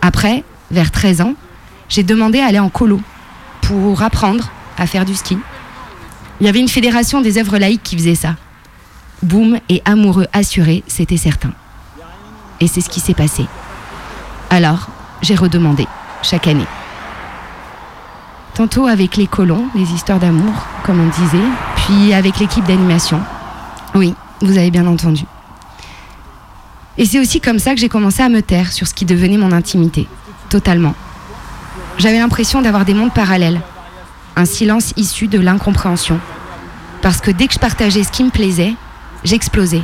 Après, 0.03 0.45
vers 0.71 0.93
13 0.93 1.21
ans, 1.21 1.35
j'ai 1.89 2.05
demandé 2.05 2.39
à 2.39 2.47
aller 2.47 2.61
en 2.61 2.69
colo 2.69 3.01
pour 3.61 4.03
apprendre 4.03 4.53
à 4.79 4.87
faire 4.87 5.05
du 5.05 5.17
ski. 5.17 5.37
Il 6.41 6.47
y 6.47 6.49
avait 6.49 6.61
une 6.61 6.69
fédération 6.69 7.21
des 7.21 7.39
œuvres 7.39 7.59
laïques 7.59 7.83
qui 7.83 7.97
faisait 7.97 8.15
ça. 8.15 8.37
Boum 9.23 9.59
et 9.69 9.83
amoureux 9.85 10.27
assuré, 10.33 10.83
c'était 10.87 11.17
certain. 11.17 11.53
Et 12.61 12.67
c'est 12.67 12.81
ce 12.81 12.89
qui 12.89 13.01
s'est 13.01 13.15
passé. 13.15 13.47
Alors, 14.51 14.89
j'ai 15.23 15.35
redemandé, 15.35 15.87
chaque 16.23 16.47
année. 16.47 16.67
Tantôt 18.55 18.87
avec 18.87 19.17
les 19.17 19.27
colons, 19.27 19.69
les 19.75 19.93
histoires 19.93 20.21
d'amour, 20.21 20.53
comme 20.85 21.01
on 21.01 21.09
disait, 21.09 21.45
puis 21.77 22.13
avec 22.13 22.39
l'équipe 22.39 22.65
d'animation. 22.65 23.21
Oui, 23.95 24.15
vous 24.41 24.59
avez 24.59 24.71
bien 24.71 24.87
entendu. 24.87 25.25
Et 26.97 27.07
c'est 27.07 27.19
aussi 27.19 27.41
comme 27.41 27.59
ça 27.59 27.75
que 27.75 27.81
j'ai 27.81 27.89
commencé 27.89 28.23
à 28.23 28.29
me 28.29 28.43
taire 28.43 28.73
sur 28.73 28.87
ce 28.87 28.95
qui 28.95 29.05
devenait 29.05 29.39
mon 29.39 29.51
intimité. 29.51 30.07
Totalement. 30.49 30.95
J'avais 31.99 32.19
l'impression 32.19 32.63
d'avoir 32.63 32.85
des 32.85 32.95
mondes 32.95 33.13
parallèles. 33.13 33.61
Un 34.37 34.45
silence 34.47 34.93
issu 34.97 35.29
de 35.29 35.39
l'incompréhension. 35.39 36.19
Parce 37.03 37.21
que 37.21 37.31
dès 37.31 37.47
que 37.47 37.55
je 37.55 37.59
partageais 37.59 38.03
ce 38.03 38.11
qui 38.11 38.25
me 38.25 38.31
plaisait, 38.31 38.75
j'explosais. 39.23 39.83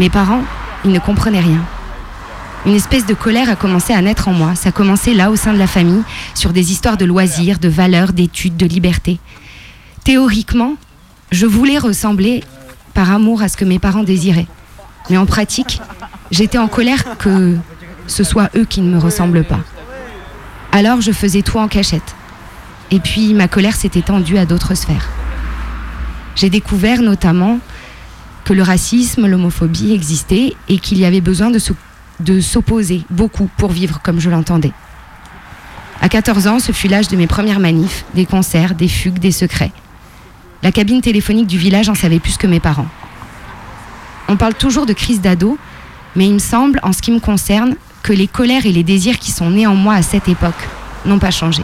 Mes 0.00 0.10
parents, 0.10 0.42
ils 0.84 0.90
ne 0.90 0.98
comprenaient 0.98 1.40
rien. 1.40 1.64
Une 2.66 2.74
espèce 2.74 3.06
de 3.06 3.14
colère 3.14 3.50
a 3.50 3.56
commencé 3.56 3.92
à 3.92 4.00
naître 4.00 4.26
en 4.26 4.32
moi. 4.32 4.54
Ça 4.54 4.70
a 4.70 4.72
commencé 4.72 5.14
là, 5.14 5.30
au 5.30 5.36
sein 5.36 5.52
de 5.52 5.58
la 5.58 5.66
famille, 5.66 6.02
sur 6.34 6.52
des 6.52 6.72
histoires 6.72 6.96
de 6.96 7.04
loisirs, 7.04 7.58
de 7.58 7.68
valeurs, 7.68 8.12
d'études, 8.12 8.56
de 8.56 8.66
liberté. 8.66 9.20
Théoriquement, 10.02 10.74
je 11.30 11.46
voulais 11.46 11.78
ressembler 11.78 12.42
par 12.94 13.12
amour 13.12 13.42
à 13.42 13.48
ce 13.48 13.56
que 13.56 13.64
mes 13.64 13.78
parents 13.78 14.02
désiraient. 14.02 14.46
Mais 15.10 15.16
en 15.18 15.26
pratique, 15.26 15.80
j'étais 16.30 16.58
en 16.58 16.68
colère 16.68 17.18
que 17.18 17.56
ce 18.06 18.24
soit 18.24 18.50
eux 18.56 18.64
qui 18.64 18.80
ne 18.80 18.94
me 18.94 18.98
ressemblent 18.98 19.44
pas. 19.44 19.60
Alors 20.72 21.00
je 21.00 21.12
faisais 21.12 21.42
tout 21.42 21.58
en 21.58 21.68
cachette. 21.68 22.14
Et 22.90 23.00
puis 23.00 23.34
ma 23.34 23.48
colère 23.48 23.74
s'est 23.76 23.90
étendue 23.94 24.38
à 24.38 24.46
d'autres 24.46 24.74
sphères. 24.74 25.08
J'ai 26.36 26.50
découvert 26.50 27.00
notamment 27.00 27.58
que 28.44 28.52
le 28.52 28.62
racisme, 28.62 29.26
l'homophobie 29.26 29.92
existaient 29.92 30.54
et 30.68 30.78
qu'il 30.78 30.98
y 30.98 31.04
avait 31.04 31.20
besoin 31.20 31.50
de 31.50 31.58
se- 31.58 31.72
de 32.20 32.40
s'opposer 32.40 33.02
beaucoup 33.10 33.48
pour 33.56 33.70
vivre 33.72 34.00
comme 34.02 34.20
je 34.20 34.30
l'entendais. 34.30 34.72
À 36.02 36.08
14 36.08 36.46
ans, 36.46 36.58
ce 36.58 36.72
fut 36.72 36.88
l'âge 36.88 37.08
de 37.08 37.16
mes 37.16 37.26
premières 37.26 37.60
manifs, 37.60 38.04
des 38.14 38.26
concerts, 38.26 38.74
des 38.74 38.88
fugues, 38.88 39.18
des 39.18 39.32
secrets. 39.32 39.72
La 40.62 40.72
cabine 40.72 41.00
téléphonique 41.00 41.46
du 41.46 41.56
village 41.58 41.88
en 41.88 41.94
savait 41.94 42.18
plus 42.18 42.36
que 42.36 42.46
mes 42.46 42.60
parents. 42.60 42.88
On 44.28 44.36
parle 44.36 44.54
toujours 44.54 44.86
de 44.86 44.92
crise 44.92 45.20
d'ado, 45.20 45.56
mais 46.16 46.26
il 46.26 46.34
me 46.34 46.38
semble, 46.38 46.80
en 46.82 46.92
ce 46.92 47.00
qui 47.02 47.12
me 47.12 47.20
concerne, 47.20 47.76
que 48.02 48.12
les 48.12 48.26
colères 48.26 48.66
et 48.66 48.72
les 48.72 48.82
désirs 48.82 49.18
qui 49.18 49.30
sont 49.30 49.50
nés 49.50 49.66
en 49.66 49.74
moi 49.74 49.94
à 49.94 50.02
cette 50.02 50.28
époque 50.28 50.68
n'ont 51.06 51.18
pas 51.18 51.30
changé. 51.30 51.62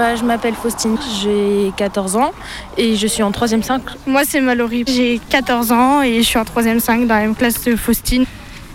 Bah, 0.00 0.16
je 0.16 0.24
m'appelle 0.24 0.54
Faustine, 0.54 0.96
j'ai 1.20 1.74
14 1.76 2.16
ans 2.16 2.32
et 2.78 2.96
je 2.96 3.06
suis 3.06 3.22
en 3.22 3.30
3ème 3.30 3.62
5. 3.62 3.82
Moi, 4.06 4.22
c'est 4.26 4.40
Mallory. 4.40 4.84
J'ai 4.88 5.20
14 5.28 5.72
ans 5.72 6.00
et 6.00 6.22
je 6.22 6.22
suis 6.22 6.38
en 6.38 6.42
3ème 6.44 6.80
5 6.80 7.06
dans 7.06 7.16
la 7.16 7.20
même 7.20 7.34
classe 7.34 7.62
de 7.64 7.76
Faustine. 7.76 8.24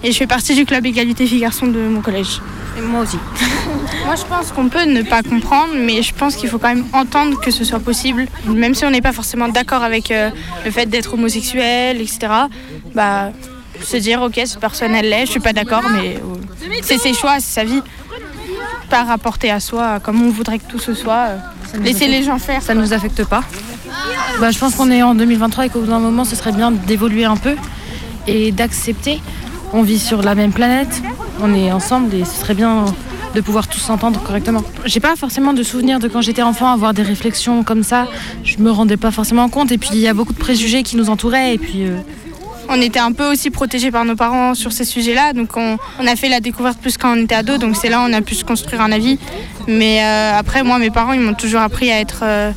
Et 0.04 0.12
je 0.12 0.18
fais 0.20 0.28
partie 0.28 0.54
du 0.54 0.66
club 0.66 0.86
égalité 0.86 1.26
filles-garçons 1.26 1.66
de 1.66 1.80
mon 1.80 2.02
collège. 2.02 2.42
Et 2.78 2.82
moi 2.82 3.02
aussi. 3.02 3.18
Moi, 4.06 4.14
je 4.16 4.24
pense 4.26 4.52
qu'on 4.52 4.70
peut 4.70 4.86
ne 4.86 5.02
pas 5.02 5.24
comprendre, 5.24 5.74
mais 5.76 6.04
je 6.04 6.14
pense 6.14 6.36
qu'il 6.36 6.48
faut 6.48 6.60
quand 6.60 6.76
même 6.76 6.86
entendre 6.94 7.42
que 7.42 7.50
ce 7.50 7.64
soit 7.64 7.80
possible. 7.80 8.28
Même 8.46 8.76
si 8.76 8.86
on 8.86 8.92
n'est 8.92 9.02
pas 9.02 9.12
forcément 9.12 9.48
d'accord 9.48 9.82
avec 9.82 10.12
euh, 10.12 10.30
le 10.64 10.70
fait 10.70 10.86
d'être 10.86 11.16
homosexuel, 11.16 12.02
etc. 12.02 12.28
Bah, 12.94 13.32
se 13.82 13.98
dire, 13.98 14.22
ok, 14.22 14.40
cette 14.46 14.60
personne, 14.60 14.94
elle 14.94 15.10
l'est, 15.10 15.26
je 15.26 15.32
suis 15.32 15.40
pas 15.40 15.54
d'accord, 15.54 15.84
mais 15.90 16.18
euh, 16.18 16.76
c'est 16.84 17.00
ses 17.00 17.14
choix, 17.14 17.40
c'est 17.40 17.62
sa 17.62 17.64
vie. 17.64 17.82
Pas 18.96 19.04
rapporter 19.04 19.52
à 19.52 19.60
soi 19.60 20.00
comme 20.00 20.22
on 20.22 20.30
voudrait 20.30 20.58
que 20.58 20.72
tout 20.72 20.80
ce 20.80 20.94
soit. 20.94 21.26
euh, 21.28 21.38
laisser 21.84 22.08
les 22.08 22.24
gens 22.24 22.40
faire. 22.40 22.62
Ça 22.62 22.74
ne 22.74 22.80
nous 22.80 22.94
affecte 22.94 23.26
pas. 23.26 23.44
Bah, 24.40 24.52
je 24.52 24.58
pense 24.58 24.74
qu'on 24.76 24.90
est 24.90 25.04
en 25.04 25.16
2023 25.16 25.66
et 25.66 25.70
qu'au 25.70 25.82
bout 25.82 25.88
d'un 25.88 26.00
moment, 26.00 26.24
ce 26.24 26.34
serait 26.38 26.54
bien 26.54 26.72
d'évoluer 26.72 27.26
un 27.26 27.36
peu 27.36 27.56
et 28.26 28.54
d'accepter. 28.54 29.20
On 29.74 29.82
vit 29.82 30.00
sur 30.00 30.22
la 30.22 30.34
même 30.34 30.54
planète, 30.54 31.02
on 31.42 31.54
est 31.54 31.74
ensemble 31.74 32.14
et 32.16 32.24
ce 32.24 32.40
serait 32.40 32.54
bien 32.54 32.86
de 33.36 33.42
pouvoir 33.42 33.68
tous 33.68 33.80
s'entendre 33.80 34.22
correctement. 34.24 34.62
J'ai 34.86 35.02
pas 35.02 35.18
forcément 35.18 35.52
de 35.52 35.62
souvenirs 35.62 36.00
de 36.00 36.08
quand 36.08 36.22
j'étais 36.22 36.42
enfant 36.42 36.72
avoir 36.72 36.94
des 36.94 37.04
réflexions 37.04 37.66
comme 37.66 37.84
ça. 37.84 38.08
Je 38.46 38.60
me 38.60 38.72
rendais 38.72 38.96
pas 38.96 39.12
forcément 39.12 39.50
compte 39.50 39.74
et 39.74 39.78
puis 39.78 39.90
il 39.92 40.00
y 40.00 40.08
a 40.08 40.14
beaucoup 40.14 40.32
de 40.32 40.40
préjugés 40.40 40.84
qui 40.84 40.96
nous 40.96 41.10
entouraient 41.10 41.54
et 41.54 41.58
puis 41.58 41.84
euh, 41.86 41.98
On 42.70 42.82
était 42.82 43.00
un 43.00 43.12
peu 43.12 43.32
aussi 43.32 43.52
protégés 43.52 43.92
par 43.92 44.06
nos 44.06 44.16
parents 44.16 44.56
sur 44.56 44.72
ces 44.72 44.86
sujets-là, 44.86 45.34
donc 45.34 45.56
on, 45.56 45.78
a 46.00 46.16
fait 46.16 46.30
la 46.30 46.40
découverte 46.40 46.80
plus 46.80 46.98
quand 46.98 47.16
on 47.16 47.22
était 47.22 47.36
ado, 47.36 47.58
donc 47.58 47.76
c'est 47.76 47.90
là 47.90 48.00
où 48.00 48.04
on 48.04 48.14
a 48.14 48.22
pu 48.22 48.36
se 48.36 48.44
construire 48.44 48.82
un 48.82 48.92
avis. 48.92 49.20
Mais 49.68 50.04
euh, 50.04 50.38
après, 50.38 50.64
moi, 50.64 50.80
mes 50.80 50.90
parents, 50.90 51.14
ils 51.14 51.20
m'ont 51.20 51.34
toujours 51.34 51.62
appris 51.62 51.92
à 51.92 52.00
être. 52.00 52.22
euh, 52.24 52.52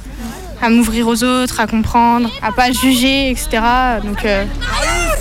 à 0.60 0.70
m'ouvrir 0.70 1.06
aux 1.06 1.22
autres, 1.22 1.60
à 1.60 1.66
comprendre, 1.66 2.30
à 2.42 2.52
pas 2.52 2.72
juger, 2.72 3.30
etc. 3.30 3.48
Donc, 4.04 4.24
euh, 4.24 4.44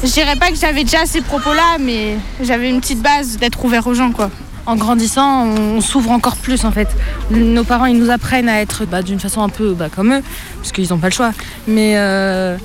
je 0.04 0.10
dirais 0.12 0.36
pas 0.36 0.50
que 0.50 0.56
j'avais 0.56 0.84
déjà 0.84 1.06
ces 1.06 1.22
propos-là, 1.22 1.78
mais 1.80 2.18
j'avais 2.42 2.70
une 2.70 2.80
petite 2.80 3.02
base 3.02 3.38
d'être 3.38 3.64
ouvert 3.64 3.86
aux 3.88 3.94
gens, 3.94 4.12
quoi. 4.12 4.30
En 4.66 4.76
grandissant, 4.76 5.46
on 5.46 5.80
s'ouvre 5.80 6.12
encore 6.12 6.36
plus 6.36 6.66
en 6.66 6.72
fait. 6.72 6.90
Nos 7.32 7.64
parents, 7.64 7.86
ils 7.86 7.98
nous 7.98 8.10
apprennent 8.10 8.50
à 8.50 8.60
être 8.62 8.86
bah, 8.86 9.02
d'une 9.02 9.20
façon 9.20 9.42
un 9.42 9.48
peu 9.48 9.74
bah, 9.74 9.88
comme 9.94 10.14
eux, 10.14 10.22
parce 10.58 10.74
qu'ils 10.74 10.90
n'ont 10.90 10.98
pas 10.98 11.08
le 11.08 11.14
choix. 11.14 11.32
Mais 11.68 11.94
euh, 11.96 12.58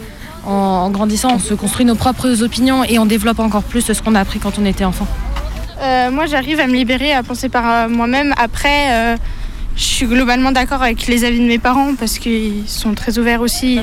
en, 0.46 0.50
en 0.52 0.90
grandissant, 0.90 1.30
on 1.34 1.38
se 1.38 1.54
construit 1.54 1.84
nos 1.86 1.94
propres 1.94 2.42
opinions 2.42 2.84
et 2.84 2.98
on 2.98 3.06
développe 3.06 3.38
encore 3.40 3.62
plus 3.62 3.80
ce 3.82 4.00
qu'on 4.02 4.14
a 4.14 4.20
appris 4.20 4.38
quand 4.38 4.58
on 4.60 4.64
était 4.64 4.84
enfant. 4.84 5.06
Euh, 5.80 6.10
moi, 6.10 6.26
j'arrive 6.26 6.60
à 6.60 6.66
me 6.66 6.74
libérer, 6.74 7.12
à 7.12 7.22
penser 7.22 7.48
par 7.48 7.64
euh, 7.68 7.88
moi-même. 7.88 8.32
Après, 8.36 8.92
euh, 8.92 9.16
je 9.76 9.82
suis 9.82 10.06
globalement 10.06 10.52
d'accord 10.52 10.82
avec 10.82 11.06
les 11.06 11.24
avis 11.24 11.40
de 11.40 11.46
mes 11.46 11.58
parents 11.58 11.94
parce 11.98 12.18
qu'ils 12.18 12.62
sont 12.68 12.94
très 12.94 13.18
ouverts 13.18 13.40
aussi. 13.40 13.80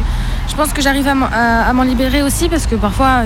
Je 0.50 0.56
pense 0.56 0.72
que 0.72 0.82
j'arrive 0.82 1.08
à 1.08 1.74
m'en- 1.74 1.84
libérer 1.84 2.22
aussi 2.24 2.48
parce 2.48 2.68
que 2.68 2.76
parfois, 2.76 3.24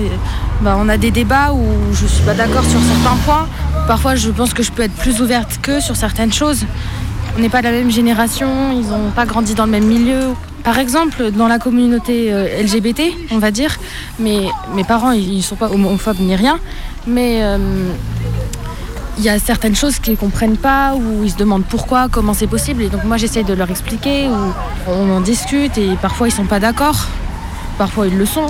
bah, 0.62 0.76
on 0.78 0.88
a 0.88 0.96
des 0.96 1.10
débats 1.10 1.52
où 1.52 1.62
je 1.92 2.06
suis 2.06 2.22
pas 2.24 2.34
d'accord 2.34 2.64
sur 2.64 2.80
certains 2.80 3.16
points. 3.24 3.48
Parfois, 3.86 4.14
je 4.16 4.30
pense 4.30 4.54
que 4.54 4.62
je 4.62 4.72
peux 4.72 4.82
être 4.82 4.94
plus 4.94 5.20
ouverte 5.20 5.58
qu'eux 5.62 5.80
sur 5.80 5.94
certaines 5.96 6.32
choses. 6.32 6.64
On 7.36 7.40
n'est 7.40 7.48
pas 7.48 7.58
de 7.60 7.64
la 7.66 7.72
même 7.72 7.90
génération, 7.90 8.48
ils 8.72 8.86
n'ont 8.88 9.10
pas 9.10 9.26
grandi 9.26 9.54
dans 9.54 9.66
le 9.66 9.72
même 9.72 9.84
milieu. 9.86 10.20
Par 10.64 10.78
exemple, 10.78 11.30
dans 11.30 11.46
la 11.46 11.58
communauté 11.58 12.32
euh, 12.32 12.62
LGBT, 12.62 13.02
on 13.30 13.38
va 13.38 13.50
dire, 13.50 13.76
mes 14.18 14.48
parents, 14.88 15.12
ils 15.12 15.36
ne 15.36 15.42
sont 15.42 15.56
pas 15.56 15.70
homophobes 15.70 16.20
ni 16.20 16.34
rien, 16.34 16.58
mais 17.06 17.40
euh, 17.42 17.58
il 19.18 19.24
y 19.24 19.28
a 19.28 19.38
certaines 19.38 19.76
choses 19.76 19.98
qu'ils 19.98 20.14
ne 20.14 20.18
comprennent 20.18 20.56
pas, 20.56 20.94
ou 20.94 21.22
ils 21.22 21.30
se 21.30 21.36
demandent 21.36 21.66
pourquoi, 21.66 22.08
comment 22.10 22.32
c'est 22.32 22.46
possible. 22.46 22.82
Et 22.82 22.88
donc 22.88 23.04
moi, 23.04 23.18
j'essaie 23.18 23.44
de 23.44 23.52
leur 23.52 23.70
expliquer, 23.70 24.28
ou 24.28 24.90
on 24.90 25.10
en 25.10 25.20
discute, 25.20 25.76
et 25.76 25.96
parfois, 26.00 26.28
ils 26.28 26.32
sont 26.32 26.46
pas 26.46 26.60
d'accord, 26.60 27.08
parfois, 27.76 28.06
ils 28.06 28.16
le 28.16 28.26
sont. 28.26 28.46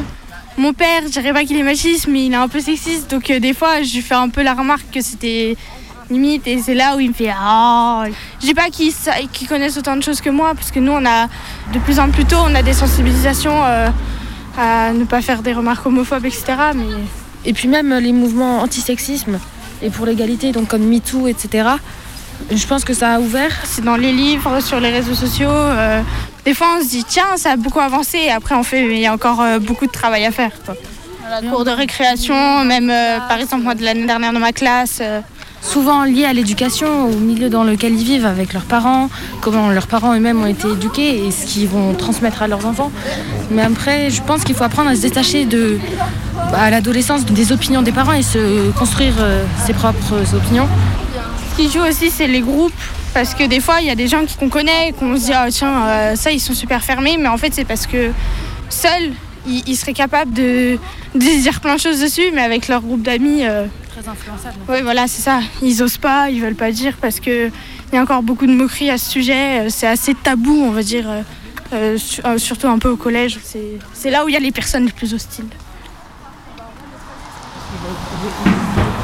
Mon 0.56 0.72
père, 0.72 1.02
je 1.04 1.08
dirais 1.10 1.32
pas 1.32 1.44
qu'il 1.44 1.56
est 1.56 1.64
machiste, 1.64 2.06
mais 2.06 2.26
il 2.26 2.32
est 2.32 2.36
un 2.36 2.46
peu 2.46 2.60
sexiste. 2.60 3.10
Donc, 3.10 3.28
euh, 3.28 3.40
des 3.40 3.54
fois, 3.54 3.82
je 3.82 3.92
lui 3.92 4.02
fais 4.02 4.14
un 4.14 4.28
peu 4.28 4.44
la 4.44 4.54
remarque 4.54 4.88
que 4.92 5.00
c'était 5.00 5.56
limite. 6.10 6.46
Et 6.46 6.58
c'est 6.58 6.74
là 6.74 6.96
où 6.96 7.00
il 7.00 7.08
me 7.10 7.14
fait 7.14 7.30
Ah 7.36 8.04
Je 8.40 8.46
dis 8.46 8.54
pas 8.54 8.68
qu'ils 8.70 9.48
connaissent 9.48 9.76
autant 9.76 9.96
de 9.96 10.02
choses 10.02 10.20
que 10.20 10.30
moi, 10.30 10.54
parce 10.54 10.70
que 10.70 10.80
nous, 10.80 10.92
on 10.92 11.04
a 11.06 11.26
de 11.72 11.78
plus 11.80 11.98
en 11.98 12.10
plus 12.10 12.24
tôt, 12.24 12.36
on 12.40 12.54
a 12.54 12.62
des 12.62 12.72
sensibilisations 12.74 13.64
euh, 13.64 13.88
à 14.58 14.92
ne 14.92 15.04
pas 15.04 15.22
faire 15.22 15.42
des 15.42 15.52
remarques 15.52 15.86
homophobes, 15.86 16.26
etc. 16.26 16.44
Mais 16.74 16.84
Et 17.44 17.52
puis 17.52 17.68
même 17.68 17.92
les 17.98 18.12
mouvements 18.12 18.60
antisexisme 18.62 19.38
et 19.82 19.90
pour 19.90 20.06
l'égalité, 20.06 20.52
donc 20.52 20.68
comme 20.68 20.82
MeToo, 20.82 21.26
etc. 21.28 21.68
Je 22.50 22.66
pense 22.66 22.84
que 22.84 22.94
ça 22.94 23.14
a 23.14 23.20
ouvert. 23.20 23.52
C'est 23.64 23.84
dans 23.84 23.96
les 23.96 24.12
livres, 24.12 24.60
sur 24.60 24.80
les 24.80 24.90
réseaux 24.90 25.14
sociaux. 25.14 25.48
euh, 25.50 26.02
des 26.44 26.52
fois, 26.54 26.76
on 26.78 26.82
se 26.82 26.88
dit, 26.88 27.04
tiens, 27.04 27.36
ça 27.36 27.52
a 27.52 27.56
beaucoup 27.56 27.80
avancé. 27.80 28.18
Et 28.18 28.30
après, 28.30 28.54
on 28.54 28.62
fait, 28.62 28.82
mais 28.84 28.94
il 28.96 29.00
y 29.00 29.06
a 29.06 29.12
encore 29.14 29.40
euh, 29.40 29.58
beaucoup 29.58 29.86
de 29.86 29.92
travail 29.92 30.24
à 30.26 30.30
faire. 30.30 30.50
Quoi. 30.64 30.74
À 31.26 31.40
la 31.40 31.48
cour 31.48 31.64
de 31.64 31.70
récréation, 31.70 32.64
même 32.64 32.90
euh, 32.90 33.18
par 33.28 33.38
exemple, 33.38 33.62
moi, 33.62 33.74
de 33.74 33.82
l'année 33.82 34.04
dernière 34.06 34.32
dans 34.32 34.40
ma 34.40 34.52
classe. 34.52 34.98
euh, 35.00 35.20
Souvent 35.64 36.04
lié 36.04 36.26
à 36.26 36.32
l'éducation, 36.32 37.06
au 37.06 37.16
milieu 37.16 37.48
dans 37.48 37.64
lequel 37.64 37.94
ils 37.94 38.04
vivent 38.04 38.26
avec 38.26 38.52
leurs 38.52 38.64
parents, 38.64 39.08
comment 39.40 39.70
leurs 39.70 39.86
parents 39.86 40.14
eux-mêmes 40.14 40.40
ont 40.40 40.46
été 40.46 40.68
éduqués 40.68 41.26
et 41.26 41.30
ce 41.30 41.46
qu'ils 41.46 41.68
vont 41.68 41.94
transmettre 41.94 42.42
à 42.42 42.48
leurs 42.48 42.66
enfants. 42.66 42.92
Mais 43.50 43.62
après, 43.62 44.10
je 44.10 44.22
pense 44.22 44.44
qu'il 44.44 44.54
faut 44.54 44.64
apprendre 44.64 44.90
à 44.90 44.94
se 44.94 45.00
détacher 45.00 45.48
à 46.52 46.70
l'adolescence 46.70 47.24
des 47.24 47.50
opinions 47.50 47.80
des 47.82 47.92
parents 47.92 48.12
et 48.12 48.22
se 48.22 48.70
construire 48.72 49.14
euh, 49.18 49.44
ses 49.66 49.72
propres 49.72 50.34
opinions. 50.34 50.68
Ce 51.50 51.62
qui 51.62 51.70
joue 51.70 51.84
aussi, 51.84 52.10
c'est 52.10 52.28
les 52.28 52.40
groupes. 52.40 52.72
Parce 53.14 53.32
que 53.34 53.44
des 53.44 53.60
fois, 53.60 53.76
il 53.80 53.86
y 53.86 53.90
a 53.90 53.94
des 53.94 54.08
gens 54.08 54.22
qu'on 54.38 54.48
connaît, 54.48 54.92
qu'on 54.98 55.16
se 55.16 55.26
dit, 55.26 55.32
ah, 55.32 55.46
tiens, 55.48 55.86
euh, 55.86 56.16
ça, 56.16 56.32
ils 56.32 56.40
sont 56.40 56.52
super 56.52 56.82
fermés. 56.82 57.16
Mais 57.16 57.28
en 57.28 57.36
fait, 57.36 57.54
c'est 57.54 57.64
parce 57.64 57.86
que 57.86 58.10
seuls, 58.68 59.12
ils, 59.46 59.76
seraient 59.76 59.92
capables 59.92 60.32
de, 60.32 60.78
dire 61.14 61.60
plein 61.60 61.76
de 61.76 61.80
choses 61.80 62.00
dessus, 62.00 62.32
mais 62.34 62.42
avec 62.42 62.66
leur 62.66 62.80
groupe 62.80 63.02
d'amis. 63.02 63.44
euh, 63.44 63.66
Très 63.96 64.08
influençable. 64.08 64.54
Oui, 64.68 64.82
voilà, 64.82 65.06
c'est 65.06 65.22
ça. 65.22 65.40
Ils 65.62 65.82
osent 65.82 65.98
pas, 65.98 66.28
ils 66.30 66.40
veulent 66.40 66.54
pas 66.56 66.72
dire 66.72 66.94
parce 67.00 67.20
que 67.20 67.46
il 67.48 67.94
y 67.94 67.98
a 67.98 68.02
encore 68.02 68.22
beaucoup 68.22 68.46
de 68.46 68.52
moqueries 68.52 68.90
à 68.90 68.98
ce 68.98 69.08
sujet. 69.10 69.66
Euh, 69.66 69.68
C'est 69.70 69.86
assez 69.86 70.14
tabou, 70.14 70.52
on 70.64 70.70
va 70.72 70.82
dire, 70.82 71.04
euh, 71.08 71.22
euh, 71.72 71.96
su- 71.98 72.20
surtout 72.38 72.66
un 72.68 72.78
peu 72.78 72.88
au 72.88 72.96
collège. 72.96 73.38
C'est- 73.44 74.10
là 74.10 74.24
où 74.24 74.28
il 74.28 74.32
y 74.32 74.36
a 74.36 74.40
les 74.40 74.50
personnes 74.52 74.84
les 74.86 74.92
plus 74.92 75.14
hostiles. 75.14 75.46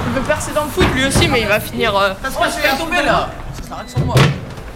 Il 0.09 0.13
veut 0.15 0.21
percer 0.27 0.53
dans 0.53 0.65
le 0.65 0.71
foot 0.71 0.87
lui 0.95 1.05
aussi, 1.07 1.29
mais 1.29 1.41
il 1.43 1.47
va 1.47 1.61
finir. 1.61 1.95
euh, 1.97 2.13
Parce 2.21 2.35
que 2.37 2.43
je 2.59 2.63
vais 2.69 2.77
tomber 2.77 3.03
là 3.05 3.31
Ça 3.63 3.69
s'arrête 3.69 3.91
sur 3.91 4.01
moi. 4.05 4.15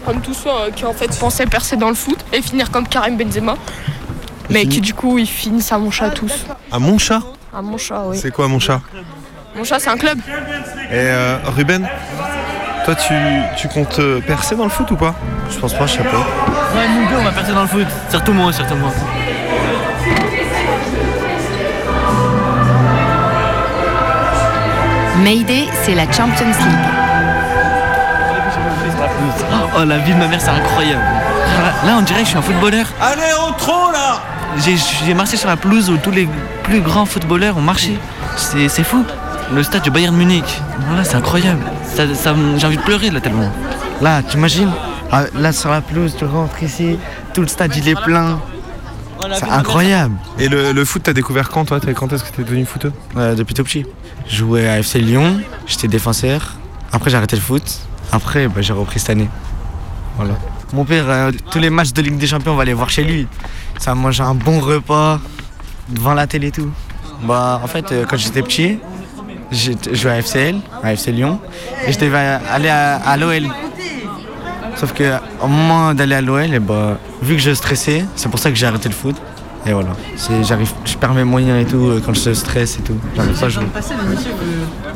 Comme 0.07 0.21
tous 0.21 0.35
ceux 0.35 0.49
euh, 0.51 0.71
qui 0.71 0.85
en 0.85 0.93
fait 0.93 1.19
pensaient 1.19 1.47
percer 1.47 1.77
dans 1.77 1.89
le 1.89 1.95
foot 1.95 2.19
et 2.33 2.41
finir 2.43 2.71
comme 2.71 2.87
Karim 2.87 3.17
Benzema. 3.17 3.57
Mais 4.51 4.67
qui 4.67 4.81
du 4.81 4.93
coup 4.95 5.19
ils 5.19 5.27
finissent 5.27 5.73
à 5.73 5.79
mon 5.79 5.91
chat 5.91 6.11
tous. 6.11 6.33
À 6.71 6.79
mon 6.79 6.99
chat 6.99 7.23
À 7.53 7.63
mon 7.63 7.79
chat, 7.79 8.05
oui. 8.07 8.19
C'est 8.21 8.31
quoi 8.31 8.47
mon 8.47 8.59
chat 8.61 8.81
Mon 9.57 9.65
chat 9.65 9.79
c'est 9.79 9.91
un 9.91 9.97
club. 9.97 10.19
Et 10.91 10.95
euh, 10.95 11.39
Ruben, 11.45 11.87
toi 12.85 12.95
tu, 12.95 13.15
tu 13.57 13.69
comptes 13.69 13.99
euh, 13.99 14.21
percer 14.21 14.57
dans 14.57 14.65
le 14.65 14.71
foot 14.71 14.91
ou 14.91 14.97
pas? 14.97 15.15
Je 15.51 15.59
pense 15.59 15.75
pas, 15.75 15.87
je 15.87 15.93
sais 15.93 15.99
pas. 16.03 16.19
Ouais, 16.77 16.89
mon 16.89 17.03
gars, 17.05 17.17
on 17.21 17.25
va 17.25 17.31
percer 17.33 17.53
dans 17.53 17.63
le 17.63 17.69
foot. 17.69 17.87
Surtout 18.11 18.33
moi, 18.33 18.53
surtout 18.53 18.75
moi. 18.77 18.91
Mayday, 25.23 25.67
c'est 25.85 25.95
la 25.95 26.11
Champions 26.11 26.47
League. 26.47 26.89
Oh, 29.77 29.85
la 29.85 29.99
vie 29.99 30.13
de 30.13 30.19
ma 30.19 30.27
mère, 30.27 30.41
c'est 30.41 30.51
incroyable. 30.51 31.03
Là, 31.87 31.97
on 31.99 32.03
dirait 32.03 32.21
que 32.21 32.25
je 32.25 32.31
suis 32.31 32.39
un 32.39 32.43
footballeur. 32.43 32.87
Allez, 33.01 33.23
entrons 33.49 33.91
là 33.91 34.21
J'ai 34.65 34.77
j'ai 34.77 35.15
marché 35.15 35.37
sur 35.37 35.49
la 35.49 35.57
pelouse 35.57 35.91
où 35.91 35.97
tous 35.97 36.11
les 36.11 36.29
plus 36.63 36.81
grands 36.81 37.07
footballeurs 37.07 37.57
ont 37.57 37.63
marché. 37.63 37.99
C'est 38.37 38.69
c'est 38.69 38.85
fou. 38.85 39.05
Le 39.53 39.63
stade 39.63 39.83
du 39.83 39.91
Bayern 39.91 40.15
Munich. 40.17 40.61
Voilà, 40.89 41.05
c'est 41.05 41.17
incroyable. 41.17 41.61
Ça, 41.85 42.05
J'ai 42.57 42.67
envie 42.67 42.77
de 42.77 42.83
pleurer 42.83 43.11
là 43.11 43.21
tellement. 43.21 43.51
Là, 44.01 44.23
t'imagines 44.23 44.71
Ah, 45.13 45.25
Là, 45.35 45.53
sur 45.53 45.71
la 45.71 45.81
pelouse, 45.81 46.15
tu 46.19 46.25
rentres 46.25 46.63
ici, 46.63 46.99
tout 47.33 47.41
le 47.43 47.47
stade, 47.49 47.75
il 47.77 47.89
est 47.89 48.01
plein. 48.01 48.41
C'est 49.35 49.49
incroyable. 49.49 50.17
Et 50.39 50.49
le, 50.49 50.73
le 50.73 50.85
foot, 50.85 51.03
t'as 51.05 51.13
découvert 51.13 51.49
quand 51.49 51.65
toi? 51.65 51.81
T'as- 51.81 51.95
Quand 51.95 52.13
est-ce 52.13 52.25
que 52.25 52.35
t'es 52.35 52.43
devenu 52.43 52.65
footeux? 52.67 52.93
Euh, 53.17 53.35
depuis 53.35 53.55
tout 53.55 53.65
petit. 53.65 53.87
Je 54.29 54.37
jouais 54.37 54.69
à 54.69 54.79
FC 54.81 54.99
Lyon, 54.99 55.41
j'étais 55.67 55.89
défenseur. 55.89 56.55
Après, 56.93 57.11
j'ai 57.11 57.17
arrêté 57.17 57.37
le 57.37 57.43
foot. 57.43 57.63
Après, 58.13 58.49
bah, 58.49 58.61
j'ai 58.61 58.73
repris 58.73 58.99
cette 58.99 59.11
année. 59.11 59.29
Voilà. 60.17 60.35
Mon 60.73 60.85
père, 60.85 61.05
euh, 61.09 61.31
tous 61.51 61.59
les 61.59 61.71
matchs 61.71 61.93
de 61.93 62.03
Ligue 62.03 62.19
des 62.19 62.27
Champions, 62.27 62.53
on 62.53 62.57
va 62.57 62.65
les 62.65 62.75
voir 62.75 62.91
chez 62.91 63.05
lui. 63.05 63.27
Ça 63.79 63.95
mange 63.95 64.21
un 64.21 64.35
bon 64.35 64.59
repas 64.61 65.21
devant 65.89 66.15
la 66.15 66.27
télé 66.27 66.49
et 66.49 66.53
tout. 66.53 66.71
Bah, 67.23 67.61
en 67.63 67.67
fait, 67.69 67.93
euh, 67.93 68.05
quand 68.09 68.17
j'étais 68.17 68.43
petit, 68.43 68.79
j'ai 69.55 69.77
joué 69.93 70.11
à 70.11 70.23
FCL, 70.23 70.57
à 70.83 70.93
FC 70.93 71.13
Lyon, 71.13 71.39
et 71.87 71.93
je 71.93 71.99
devais 71.99 72.39
aller 72.51 72.69
à, 72.69 73.17
l'OL. 73.17 73.45
Sauf 74.77 74.93
que 74.93 75.15
au 75.41 75.47
moment 75.47 75.95
d'aller 75.95 76.17
à 76.17 76.21
l'OL, 76.21 76.51
eh 76.53 76.59
bah, 76.59 76.99
vu 77.23 77.37
que 77.37 77.43
je 77.43 77.53
stressais, 77.53 78.05
c'est 78.17 78.29
pour 78.29 78.39
ça 78.39 78.51
que 78.51 78.57
j'ai 78.57 78.67
arrêté 78.67 78.89
le 78.89 78.95
foot. 78.95 79.17
Et 79.67 79.73
voilà, 79.73 79.91
je 80.85 80.97
perds 80.97 81.15
mes 81.15 81.25
moyens 81.25 81.63
et 81.63 81.65
tout 81.65 81.87
euh, 81.87 82.03
quand 82.05 82.13
je 82.13 82.35
stresse 82.35 82.77
et 82.77 82.83
tout. 82.83 82.99
À. 83.19 83.23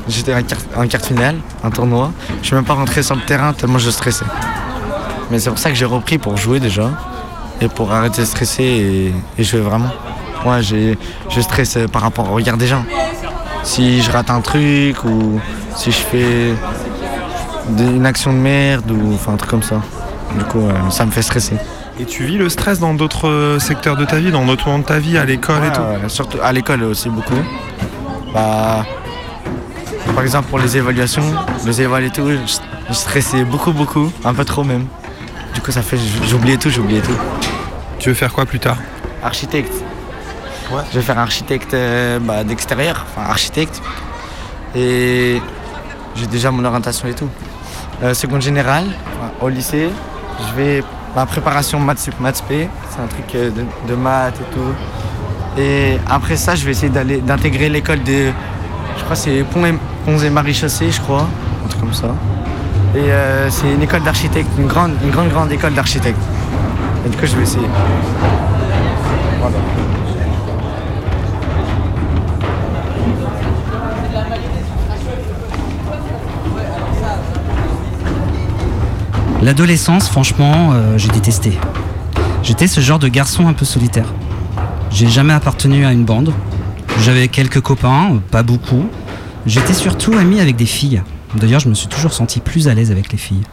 J'étais 0.07 0.35
en 0.35 0.87
quart, 0.87 1.01
finale, 1.01 1.37
un 1.65 1.71
tournoi. 1.71 2.13
Je 2.43 2.49
suis 2.49 2.55
même 2.55 2.67
pas 2.67 2.75
rentré 2.75 3.03
sur 3.03 3.15
le 3.15 3.23
terrain 3.23 3.55
tellement 3.55 3.79
je 3.79 3.89
stressais. 3.89 4.27
Mais 5.31 5.39
c'est 5.39 5.49
pour 5.49 5.59
ça 5.59 5.71
que 5.71 5.77
j'ai 5.77 5.87
repris 5.87 6.19
pour 6.19 6.37
jouer 6.37 6.61
déjà 6.61 6.91
et 7.63 7.69
pour 7.69 7.93
arrêter 7.93 8.21
de 8.21 8.27
stresser 8.27 9.13
et, 9.39 9.43
jouer 9.43 9.61
vraiment. 9.61 9.91
Moi, 10.45 10.61
je 10.61 11.41
stresse 11.41 11.79
par 11.91 12.03
rapport 12.03 12.31
au 12.31 12.35
regard 12.35 12.59
des 12.59 12.67
gens. 12.67 12.85
Si 13.63 14.03
je 14.03 14.11
rate 14.11 14.31
un 14.31 14.41
truc 14.41 15.05
ou 15.05 15.41
si 15.77 15.93
je 15.93 15.99
fais 15.99 16.55
une 17.79 18.07
action 18.07 18.33
de 18.33 18.39
merde 18.39 18.91
ou 18.91 19.15
enfin 19.15 19.35
un 19.35 19.37
truc 19.37 19.51
comme 19.51 19.63
ça. 19.63 19.81
Du 20.37 20.45
coup, 20.45 20.61
euh, 20.61 20.91
ça 20.91 21.05
me 21.07 21.11
fait 21.11 21.23
stresser. 21.23 21.57
Et 22.01 22.05
tu 22.05 22.25
vis 22.25 22.39
le 22.39 22.49
stress 22.49 22.79
dans 22.79 22.95
d'autres 22.95 23.29
euh, 23.29 23.59
secteurs 23.59 23.97
de 23.97 24.05
ta 24.05 24.19
vie, 24.19 24.31
dans 24.31 24.45
d'autres 24.45 24.67
moments 24.67 24.79
de 24.79 24.85
ta 24.85 24.99
vie, 24.99 25.19
à 25.19 25.25
l'école 25.25 25.65
et 25.65 25.73
tout 25.73 25.81
ouais, 25.81 26.09
surtout 26.09 26.39
à 26.43 26.53
l'école 26.53 26.83
aussi 26.85 27.09
beaucoup. 27.09 27.35
Bah, 28.33 28.85
par 30.15 30.23
exemple 30.23 30.49
pour 30.49 30.59
les 30.59 30.77
évaluations, 30.77 31.25
les 31.67 31.83
évaluations 31.83 32.29
et 32.29 32.37
tout, 32.37 32.59
je 32.89 32.93
stressais 32.95 33.45
beaucoup 33.45 33.73
beaucoup, 33.73 34.13
un 34.25 34.35
peu 34.35 34.45
trop 34.45 34.65
même. 34.65 34.87
Du 35.55 35.61
coup 35.61 35.73
ça 35.73 35.83
fait 35.83 35.99
j'oubliais 36.29 36.57
tout, 36.57 36.71
j'oubliais 36.71 37.01
tout. 37.01 37.17
Tu 37.99 38.11
veux 38.11 38.15
faire 38.15 38.33
quoi 38.33 38.47
plus 38.47 38.61
tard? 38.61 38.77
Architecte. 39.23 39.73
Je 40.91 40.99
vais 40.99 41.05
faire 41.05 41.19
architecte 41.19 41.75
euh, 41.75 42.19
bah, 42.21 42.45
d'extérieur, 42.45 43.07
enfin 43.09 43.29
architecte. 43.29 43.83
Et 44.75 45.41
j'ai 46.15 46.27
déjà 46.27 46.51
mon 46.51 46.65
orientation 46.65 47.09
et 47.09 47.15
tout. 47.15 47.29
Euh, 48.03 48.15
seconde 48.15 48.43
générale, 48.43 48.87
au 49.41 49.49
lycée, 49.49 49.89
je 50.41 50.55
vais 50.57 50.85
ma 51.17 51.27
préparation 51.27 51.81
maths 51.81 52.11
maths 52.21 52.45
p, 52.47 52.69
c'est 52.91 53.01
un 53.01 53.07
truc 53.07 53.35
euh, 53.35 53.51
de, 53.89 53.95
maths 53.95 54.39
et 54.41 54.55
tout. 54.55 55.61
Et 55.61 55.99
après 56.09 56.37
ça, 56.37 56.55
je 56.55 56.65
vais 56.65 56.73
essayer 56.73 56.91
d'aller 56.91 57.19
d'intégrer 57.19 57.69
l'école 57.69 58.03
de, 58.05 58.31
je 58.97 59.05
crois 59.05 59.17
c'est 59.17 59.43
Pont 59.45 59.65
et, 59.65 59.75
Ponts 60.05 60.19
et 60.19 60.31
Marie-Chaussée, 60.31 60.91
je 60.91 61.01
crois, 61.01 61.27
un 61.65 61.69
truc 61.69 61.81
comme 61.81 61.95
ça. 61.95 62.15
Et 62.95 63.11
c'est 63.51 63.71
une 63.71 63.83
école 63.83 64.03
d'architecte, 64.03 64.49
une 64.59 64.67
grande, 64.67 64.93
une 65.03 65.11
grande, 65.11 65.29
grande 65.29 65.53
école 65.53 65.75
d'architecte. 65.75 66.19
Et 67.05 67.09
du 67.09 67.17
coup, 67.17 67.27
je 67.27 67.37
vais 67.37 67.43
essayer. 67.43 67.69
Voilà. 69.41 69.88
L'adolescence, 79.41 80.09
franchement, 80.09 80.73
euh, 80.73 80.99
j'ai 80.99 81.09
détesté. 81.09 81.53
J'étais 82.43 82.67
ce 82.67 82.81
genre 82.81 82.99
de 82.99 83.07
garçon 83.07 83.47
un 83.47 83.53
peu 83.53 83.65
solitaire. 83.65 84.13
J'ai 84.91 85.07
jamais 85.07 85.33
appartenu 85.33 85.87
à 85.87 85.93
une 85.93 86.05
bande. 86.05 86.33
J'avais 87.03 87.29
quelques 87.29 87.61
copains, 87.61 88.21
pas 88.33 88.43
beaucoup. 88.43 88.87
J'étais 89.47 89.75
surtout 89.75 90.15
ami 90.15 90.41
avec 90.41 90.57
des 90.57 90.67
filles. 90.67 91.03
D'ailleurs, 91.37 91.61
je 91.61 91.69
me 91.69 91.75
suis 91.75 91.87
toujours 91.87 92.13
senti 92.13 92.41
plus 92.41 92.67
à 92.67 92.75
l'aise 92.75 92.91
avec 92.91 93.13
les 93.13 93.19
filles. 93.19 93.45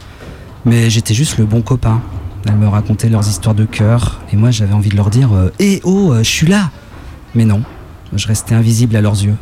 Mais 0.64 0.90
j'étais 0.90 1.14
juste 1.14 1.38
le 1.38 1.44
bon 1.44 1.62
copain. 1.62 2.02
Elles 2.46 2.56
me 2.56 2.66
racontaient 2.66 3.08
leurs 3.08 3.28
histoires 3.28 3.54
de 3.54 3.64
cœur, 3.64 4.20
et 4.32 4.36
moi 4.36 4.50
j'avais 4.50 4.72
envie 4.72 4.88
de 4.88 4.96
leur 4.96 5.10
dire 5.10 5.32
euh, 5.32 5.52
Eh 5.58 5.80
oh, 5.84 6.12
euh, 6.12 6.18
je 6.18 6.30
suis 6.30 6.46
là 6.46 6.70
Mais 7.34 7.44
non, 7.44 7.62
je 8.12 8.26
restais 8.28 8.54
invisible 8.54 8.96
à 8.96 9.00
leurs 9.00 9.22
yeux. 9.22 9.36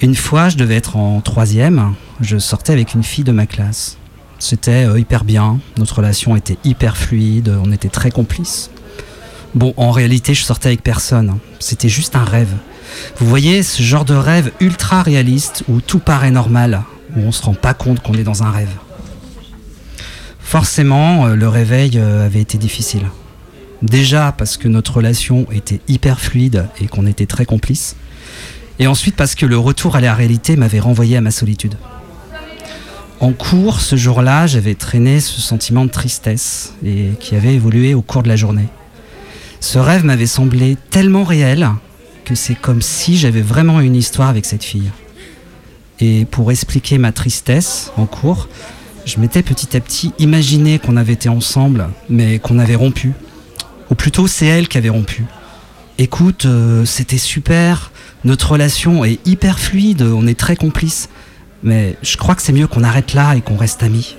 Une 0.00 0.16
fois, 0.16 0.48
je 0.48 0.56
devais 0.56 0.74
être 0.76 0.96
en 0.96 1.20
troisième, 1.20 1.94
je 2.20 2.38
sortais 2.38 2.72
avec 2.72 2.94
une 2.94 3.04
fille 3.04 3.24
de 3.24 3.32
ma 3.32 3.46
classe. 3.46 3.98
C'était 4.44 4.86
euh, 4.86 4.98
hyper 4.98 5.22
bien, 5.22 5.60
notre 5.78 5.98
relation 5.98 6.34
était 6.34 6.58
hyper 6.64 6.96
fluide, 6.96 7.54
on 7.64 7.70
était 7.70 7.88
très 7.88 8.10
complices. 8.10 8.70
Bon, 9.54 9.72
en 9.76 9.92
réalité, 9.92 10.34
je 10.34 10.42
sortais 10.42 10.66
avec 10.66 10.82
personne, 10.82 11.38
c'était 11.60 11.88
juste 11.88 12.16
un 12.16 12.24
rêve. 12.24 12.52
Vous 13.18 13.28
voyez, 13.28 13.62
ce 13.62 13.84
genre 13.84 14.04
de 14.04 14.14
rêve 14.14 14.50
ultra 14.58 15.04
réaliste 15.04 15.62
où 15.68 15.80
tout 15.80 16.00
paraît 16.00 16.32
normal, 16.32 16.82
où 17.14 17.20
on 17.20 17.30
se 17.30 17.40
rend 17.40 17.54
pas 17.54 17.72
compte 17.72 18.02
qu'on 18.02 18.14
est 18.14 18.24
dans 18.24 18.42
un 18.42 18.50
rêve. 18.50 18.74
Forcément, 20.40 21.26
euh, 21.26 21.36
le 21.36 21.48
réveil 21.48 21.92
euh, 21.94 22.26
avait 22.26 22.40
été 22.40 22.58
difficile. 22.58 23.06
Déjà 23.80 24.34
parce 24.36 24.56
que 24.56 24.66
notre 24.66 24.94
relation 24.96 25.46
était 25.52 25.80
hyper 25.86 26.18
fluide 26.18 26.66
et 26.80 26.88
qu'on 26.88 27.06
était 27.06 27.26
très 27.26 27.44
complices. 27.44 27.94
Et 28.80 28.88
ensuite 28.88 29.14
parce 29.14 29.36
que 29.36 29.46
le 29.46 29.56
retour 29.56 29.94
à 29.94 30.00
la 30.00 30.16
réalité 30.16 30.56
m'avait 30.56 30.80
renvoyé 30.80 31.16
à 31.16 31.20
ma 31.20 31.30
solitude. 31.30 31.76
En 33.22 33.32
cours, 33.32 33.80
ce 33.80 33.94
jour-là, 33.94 34.48
j'avais 34.48 34.74
traîné 34.74 35.20
ce 35.20 35.40
sentiment 35.40 35.84
de 35.84 35.90
tristesse 35.92 36.74
et 36.84 37.10
qui 37.20 37.36
avait 37.36 37.54
évolué 37.54 37.94
au 37.94 38.02
cours 38.02 38.24
de 38.24 38.28
la 38.28 38.34
journée. 38.34 38.66
Ce 39.60 39.78
rêve 39.78 40.04
m'avait 40.04 40.26
semblé 40.26 40.76
tellement 40.90 41.22
réel 41.22 41.68
que 42.24 42.34
c'est 42.34 42.56
comme 42.56 42.82
si 42.82 43.16
j'avais 43.16 43.40
vraiment 43.40 43.78
une 43.78 43.94
histoire 43.94 44.28
avec 44.28 44.44
cette 44.44 44.64
fille. 44.64 44.90
Et 46.00 46.24
pour 46.24 46.50
expliquer 46.50 46.98
ma 46.98 47.12
tristesse 47.12 47.92
en 47.96 48.06
cours, 48.06 48.48
je 49.06 49.20
m'étais 49.20 49.44
petit 49.44 49.76
à 49.76 49.80
petit 49.80 50.12
imaginé 50.18 50.80
qu'on 50.80 50.96
avait 50.96 51.12
été 51.12 51.28
ensemble, 51.28 51.90
mais 52.08 52.40
qu'on 52.40 52.58
avait 52.58 52.74
rompu. 52.74 53.12
Ou 53.92 53.94
plutôt, 53.94 54.26
c'est 54.26 54.46
elle 54.46 54.66
qui 54.66 54.78
avait 54.78 54.88
rompu. 54.88 55.26
Écoute, 55.98 56.46
euh, 56.46 56.84
c'était 56.84 57.18
super, 57.18 57.92
notre 58.24 58.50
relation 58.50 59.04
est 59.04 59.24
hyper 59.24 59.60
fluide, 59.60 60.02
on 60.02 60.26
est 60.26 60.36
très 60.36 60.56
complices. 60.56 61.08
Mais 61.62 61.96
je 62.02 62.16
crois 62.16 62.34
que 62.34 62.42
c'est 62.42 62.52
mieux 62.52 62.66
qu'on 62.66 62.84
arrête 62.84 63.14
là 63.14 63.36
et 63.36 63.40
qu'on 63.40 63.56
reste 63.56 63.82
amis. 63.82 64.16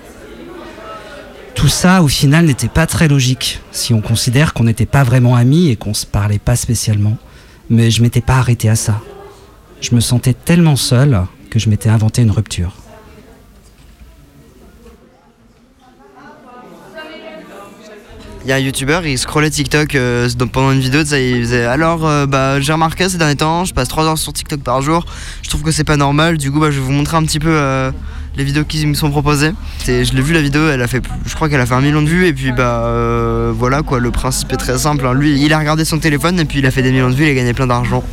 Tout 1.56 1.68
ça, 1.68 2.02
au 2.02 2.08
final, 2.08 2.46
n'était 2.46 2.68
pas 2.68 2.88
très 2.88 3.08
logique, 3.08 3.60
si 3.72 3.94
on 3.94 4.02
considère 4.02 4.54
qu'on 4.54 4.64
n'était 4.64 4.86
pas 4.86 5.04
vraiment 5.04 5.36
amis 5.36 5.70
et 5.70 5.76
qu'on 5.76 5.94
se 5.94 6.06
parlait 6.06 6.40
pas 6.40 6.56
spécialement. 6.56 7.18
Mais 7.70 7.92
je 7.92 8.02
m'étais 8.02 8.22
pas 8.22 8.36
arrêté 8.36 8.70
à 8.70 8.76
ça. 8.76 9.02
Je 9.82 9.96
me 9.96 10.00
sentais 10.00 10.34
tellement 10.34 10.76
seul 10.76 11.22
que 11.50 11.60
je 11.60 11.70
m'étais 11.70 11.90
inventé 11.90 12.22
une 12.22 12.32
rupture. 12.32 12.83
Il 18.46 18.50
y 18.50 18.52
a 18.52 18.56
un 18.56 18.60
youtubeur, 18.60 19.06
il 19.06 19.18
scrollait 19.18 19.50
TikTok 19.50 19.96
euh, 19.96 20.28
pendant 20.52 20.72
une 20.74 20.82
vidéo, 20.82 21.02
il 21.04 21.40
faisait 21.44 21.64
alors 21.64 22.06
euh, 22.06 22.26
bah, 22.26 22.60
j'ai 22.60 22.74
remarqué 22.74 23.08
ces 23.08 23.18
derniers 23.18 23.38
temps, 23.38 23.64
je 23.64 23.74
passe 23.74 23.88
3 23.88 24.04
heures 24.06 24.18
sur 24.18 24.34
TikTok 24.34 24.60
par 24.60 24.82
jour, 24.82 25.06
je 25.42 25.50
trouve 25.50 25.62
que 25.62 25.72
c'est 25.72 25.86
pas 25.86 25.96
normal, 25.96 26.38
du 26.38 26.52
coup 26.52 26.60
bah, 26.60 26.70
je 26.70 26.76
vais 26.80 26.86
vous 26.86 26.92
montrer 26.92 27.16
un 27.16 27.24
petit 27.24 27.40
peu 27.40 27.52
euh, 27.52 27.90
les 28.36 28.44
vidéos 28.44 28.66
qui 28.66 28.86
me 28.86 28.96
sont 28.96 29.12
proposées. 29.12 29.52
Je 29.88 30.14
l'ai 30.14 30.22
vu 30.22 30.34
la 30.34 30.42
vidéo, 30.42 30.68
elle 30.68 30.82
a 30.82 30.88
fait, 30.90 31.02
je 31.26 31.36
crois 31.36 31.48
qu'elle 31.48 31.62
a 31.62 31.66
fait 31.66 31.76
un 31.76 31.80
million 31.80 32.02
de 32.02 32.10
vues 32.10 32.28
et 32.28 32.34
puis 32.34 32.52
bah 32.52 32.92
voilà 33.54 33.82
quoi, 33.82 34.00
le 34.00 34.12
principe 34.12 34.52
est 34.52 34.58
très 34.58 34.78
simple. 34.78 35.06
hein. 35.08 35.14
Lui 35.14 35.42
il 35.42 35.54
a 35.54 35.60
regardé 35.60 35.86
son 35.86 36.00
téléphone 36.00 36.38
et 36.38 36.46
puis 36.46 36.60
il 36.60 36.66
a 36.66 36.72
fait 36.72 36.82
des 36.82 36.92
millions 36.92 37.10
de 37.10 37.16
vues, 37.16 37.24
il 37.26 37.30
a 37.32 37.36
gagné 37.36 37.54
plein 37.54 37.68
d'argent. 37.68 38.04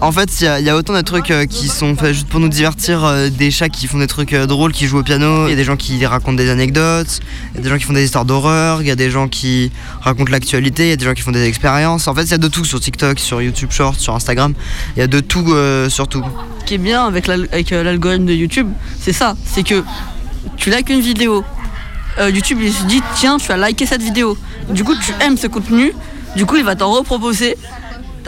En 0.00 0.12
fait, 0.12 0.28
il 0.40 0.44
y, 0.64 0.68
a- 0.68 0.76
autant 0.76 0.92
de 0.92 1.00
trucs 1.00 1.30
euh, 1.30 1.46
qui 1.46 1.68
sont 1.68 1.96
faits 1.96 2.12
juste 2.12 2.28
pour 2.28 2.38
nous 2.38 2.48
divertir, 2.48 3.04
euh, 3.04 3.30
des 3.30 3.50
chats 3.50 3.70
qui 3.70 3.86
font 3.86 3.96
des 3.98 4.06
trucs 4.06 4.34
euh, 4.34 4.44
drôles, 4.44 4.72
qui 4.72 4.86
jouent 4.86 4.98
au 4.98 5.02
piano, 5.02 5.46
il 5.46 5.50
y 5.50 5.52
a 5.54 5.56
des 5.56 5.64
gens 5.64 5.76
qui 5.76 6.04
racontent 6.04 6.36
des 6.36 6.50
anecdotes, 6.50 7.20
il 7.52 7.56
y 7.56 7.60
a 7.60 7.62
des 7.62 7.68
gens 7.70 7.78
qui 7.78 7.84
font 7.84 7.94
des 7.94 8.04
histoires 8.04 8.26
d'horreur, 8.26 8.82
il 8.82 8.88
y 8.88 8.90
a 8.90 8.96
des 8.96 9.10
gens 9.10 9.28
qui 9.28 9.72
racontent 10.02 10.30
l'actualité, 10.30 10.84
il 10.86 10.90
y 10.90 10.92
a 10.92 10.96
des 10.96 11.04
gens 11.06 11.14
qui 11.14 11.22
font 11.22 11.30
des 11.30 11.46
expériences. 11.46 12.06
En 12.06 12.14
fait, 12.14 12.24
il 12.24 12.30
y 12.32 12.34
a 12.34 12.38
de 12.38 12.48
tout 12.48 12.66
sur 12.66 12.80
TikTok, 12.80 13.18
sur 13.18 13.40
YouTube 13.40 13.70
Short, 13.70 13.98
sur 13.98 14.14
Instagram, 14.14 14.52
il 14.96 15.00
y 15.00 15.02
a 15.02 15.06
de 15.06 15.20
tout 15.20 15.54
sur 15.88 16.06
tout. 16.06 16.22
Ce 16.60 16.64
qui 16.66 16.74
est 16.74 16.78
bien 16.78 17.06
avec 17.06 17.26
l'al- 17.26 17.48
avec, 17.50 17.70
l'algorithme 17.70 18.26
de 18.26 18.34
YouTube, 18.34 18.68
c'est 19.00 19.12
ça, 19.14 19.36
c'est 19.46 19.62
que 19.62 19.82
tu 20.58 20.70
likes 20.70 20.90
une 20.90 21.00
vidéo. 21.00 21.44
YouTube 22.20 22.58
il 22.62 22.72
se 22.72 22.84
dit 22.84 23.00
tiens 23.16 23.38
tu 23.38 23.50
as 23.52 23.56
liké 23.56 23.86
cette 23.86 24.02
vidéo. 24.02 24.36
Du 24.70 24.84
coup 24.84 24.94
tu 24.96 25.12
aimes 25.24 25.38
ce 25.38 25.46
contenu, 25.46 25.92
du 26.36 26.44
coup 26.46 26.56
il 26.56 26.64
va 26.64 26.76
t'en 26.76 26.92
reproposer 26.92 27.56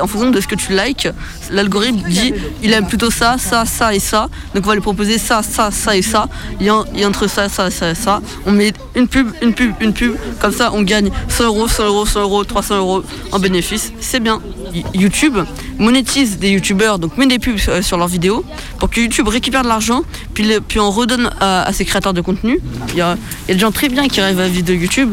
en 0.00 0.06
fonction 0.06 0.30
de 0.30 0.40
ce 0.40 0.46
que 0.46 0.54
tu 0.54 0.72
likes. 0.76 1.08
L'algorithme 1.50 2.02
dit 2.08 2.32
il 2.62 2.72
aime 2.72 2.86
plutôt 2.86 3.10
ça, 3.10 3.36
ça, 3.38 3.64
ça 3.64 3.94
et 3.94 3.98
ça. 4.00 4.28
Donc 4.54 4.64
on 4.64 4.68
va 4.68 4.74
lui 4.74 4.80
proposer 4.82 5.18
ça, 5.18 5.42
ça, 5.42 5.70
ça 5.70 5.96
et 5.96 6.02
ça. 6.02 6.28
Et, 6.60 6.70
en- 6.70 6.84
et 6.94 7.04
entre 7.06 7.26
ça, 7.28 7.48
ça, 7.48 7.70
ça 7.70 7.90
et 7.90 7.94
ça, 7.94 8.20
on 8.46 8.52
met 8.52 8.72
une 8.94 9.08
pub, 9.08 9.28
une 9.42 9.52
pub, 9.54 9.72
une 9.80 9.92
pub. 9.92 10.14
Comme 10.40 10.52
ça 10.52 10.70
on 10.74 10.82
gagne 10.82 11.10
100 11.28 11.44
euros, 11.44 11.68
100 11.68 11.84
euros, 11.86 12.06
100 12.06 12.20
euros, 12.20 12.44
300 12.44 12.76
euros 12.78 13.02
en 13.32 13.38
bénéfice. 13.38 13.92
C'est 14.00 14.20
bien. 14.20 14.40
Y- 14.74 14.84
YouTube 14.94 15.38
monétise 15.78 16.38
des 16.38 16.50
youtubeurs, 16.50 16.98
donc 16.98 17.16
met 17.18 17.26
des 17.26 17.38
pubs 17.38 17.58
euh, 17.68 17.82
sur 17.82 17.96
leurs 17.98 18.08
vidéos 18.08 18.44
pour 18.78 18.90
que 18.90 19.00
YouTube 19.00 19.28
récupère 19.28 19.62
de 19.62 19.68
l'argent, 19.68 20.02
puis, 20.34 20.44
le- 20.44 20.60
puis 20.60 20.80
on 20.80 20.90
redonne 20.90 21.30
à, 21.40 21.62
à 21.62 21.72
ses 21.72 21.84
créateurs 21.84 22.14
de 22.14 22.20
contenu. 22.20 22.60
Il 22.90 22.96
y 22.96 23.00
a, 23.00 23.16
il 23.46 23.48
y 23.48 23.50
a 23.52 23.54
des 23.54 23.60
gens 23.60 23.72
très 23.72 23.88
bien 23.88 24.08
qui 24.08 24.20
arrivent 24.20 24.40
à 24.40 24.48
vivre 24.48 24.64
de 24.66 24.74
YouTube, 24.74 25.12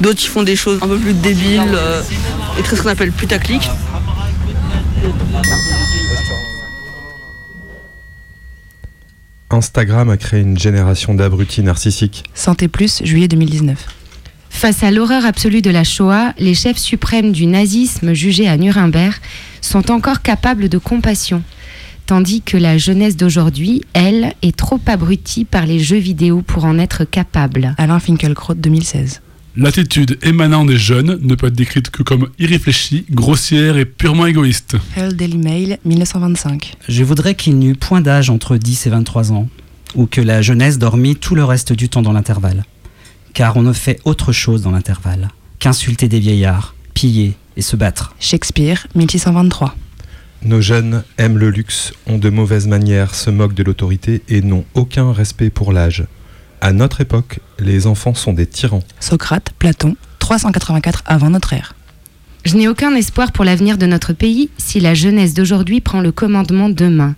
d'autres 0.00 0.18
qui 0.18 0.28
font 0.28 0.42
des 0.42 0.56
choses 0.56 0.78
un 0.82 0.88
peu 0.88 0.96
plus 0.98 1.12
débiles 1.14 1.62
euh, 1.74 2.02
et 2.58 2.62
très 2.62 2.76
ce 2.76 2.82
qu'on 2.82 2.88
appelle 2.88 3.12
putaclic. 3.12 3.68
Instagram 9.50 10.10
a 10.10 10.16
créé 10.16 10.40
une 10.40 10.58
génération 10.58 11.14
d'abrutis 11.14 11.62
narcissiques. 11.62 12.24
Santé 12.34 12.68
Plus, 12.68 13.02
juillet 13.04 13.28
2019. 13.28 13.86
Face 14.50 14.82
à 14.82 14.90
l'horreur 14.90 15.24
absolue 15.24 15.62
de 15.62 15.70
la 15.70 15.84
Shoah, 15.84 16.32
les 16.38 16.54
chefs 16.54 16.78
suprêmes 16.78 17.32
du 17.32 17.46
nazisme 17.46 18.12
jugés 18.12 18.48
à 18.48 18.56
Nuremberg 18.56 19.14
sont 19.60 19.90
encore 19.90 20.22
capables 20.22 20.68
de 20.68 20.78
compassion, 20.78 21.42
tandis 22.06 22.42
que 22.42 22.56
la 22.56 22.78
jeunesse 22.78 23.16
d'aujourd'hui, 23.16 23.82
elle, 23.92 24.32
est 24.42 24.56
trop 24.56 24.80
abrutie 24.86 25.44
par 25.44 25.66
les 25.66 25.78
jeux 25.78 25.98
vidéo 25.98 26.42
pour 26.42 26.64
en 26.64 26.78
être 26.78 27.04
capable. 27.04 27.74
Alain 27.78 28.00
Finkielkraut, 28.00 28.54
2016. 28.54 29.20
L'attitude 29.60 30.20
émanant 30.22 30.64
des 30.64 30.76
jeunes 30.76 31.18
ne 31.20 31.34
peut 31.34 31.48
être 31.48 31.52
décrite 31.52 31.90
que 31.90 32.04
comme 32.04 32.28
irréfléchie, 32.38 33.04
grossière 33.10 33.76
et 33.76 33.84
purement 33.84 34.24
égoïste. 34.24 34.76
Hell 34.96 35.16
Daily 35.16 35.36
Mail, 35.36 35.78
1925. 35.84 36.74
Je 36.88 37.02
voudrais 37.02 37.34
qu'il 37.34 37.56
n'y 37.56 37.66
eût 37.66 37.74
point 37.74 38.00
d'âge 38.00 38.30
entre 38.30 38.56
10 38.56 38.86
et 38.86 38.90
23 38.90 39.32
ans, 39.32 39.48
ou 39.96 40.06
que 40.06 40.20
la 40.20 40.42
jeunesse 40.42 40.78
dormît 40.78 41.16
tout 41.16 41.34
le 41.34 41.42
reste 41.42 41.72
du 41.72 41.88
temps 41.88 42.02
dans 42.02 42.12
l'intervalle. 42.12 42.62
Car 43.34 43.56
on 43.56 43.62
ne 43.62 43.72
fait 43.72 43.98
autre 44.04 44.30
chose 44.30 44.62
dans 44.62 44.70
l'intervalle 44.70 45.28
qu'insulter 45.58 46.06
des 46.06 46.20
vieillards, 46.20 46.76
piller 46.94 47.34
et 47.56 47.62
se 47.62 47.74
battre. 47.74 48.14
Shakespeare, 48.20 48.86
1623. 48.94 49.74
Nos 50.44 50.60
jeunes 50.60 51.02
aiment 51.18 51.38
le 51.38 51.50
luxe, 51.50 51.92
ont 52.06 52.18
de 52.18 52.30
mauvaises 52.30 52.68
manières, 52.68 53.12
se 53.16 53.28
moquent 53.28 53.54
de 53.54 53.64
l'autorité 53.64 54.22
et 54.28 54.40
n'ont 54.40 54.64
aucun 54.74 55.12
respect 55.12 55.50
pour 55.50 55.72
l'âge. 55.72 56.04
À 56.60 56.72
notre 56.72 57.00
époque, 57.00 57.40
les 57.58 57.86
enfants 57.86 58.14
sont 58.14 58.32
des 58.32 58.46
tyrans. 58.46 58.82
Socrate, 58.98 59.52
Platon, 59.58 59.96
384 60.18 61.04
avant 61.06 61.30
notre 61.30 61.52
ère. 61.52 61.74
Je 62.44 62.56
n'ai 62.56 62.68
aucun 62.68 62.94
espoir 62.94 63.32
pour 63.32 63.44
l'avenir 63.44 63.78
de 63.78 63.86
notre 63.86 64.12
pays 64.12 64.50
si 64.58 64.80
la 64.80 64.94
jeunesse 64.94 65.34
d'aujourd'hui 65.34 65.80
prend 65.80 66.00
le 66.00 66.12
commandement 66.12 66.68
demain. 66.68 67.14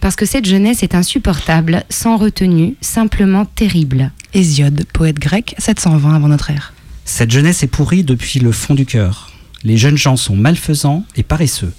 Parce 0.00 0.16
que 0.16 0.26
cette 0.26 0.46
jeunesse 0.46 0.82
est 0.82 0.94
insupportable, 0.94 1.84
sans 1.90 2.16
retenue, 2.16 2.76
simplement 2.80 3.44
terrible. 3.44 4.12
Hésiode, 4.32 4.84
poète 4.92 5.18
grec, 5.18 5.54
720 5.58 6.14
avant 6.14 6.28
notre 6.28 6.50
ère. 6.50 6.72
Cette 7.04 7.30
jeunesse 7.30 7.62
est 7.62 7.68
pourrie 7.68 8.04
depuis 8.04 8.38
le 8.38 8.52
fond 8.52 8.74
du 8.74 8.86
cœur. 8.86 9.32
Les 9.64 9.76
jeunes 9.76 9.98
gens 9.98 10.16
sont 10.16 10.36
malfaisants 10.36 11.04
et 11.16 11.22
paresseux. 11.22 11.72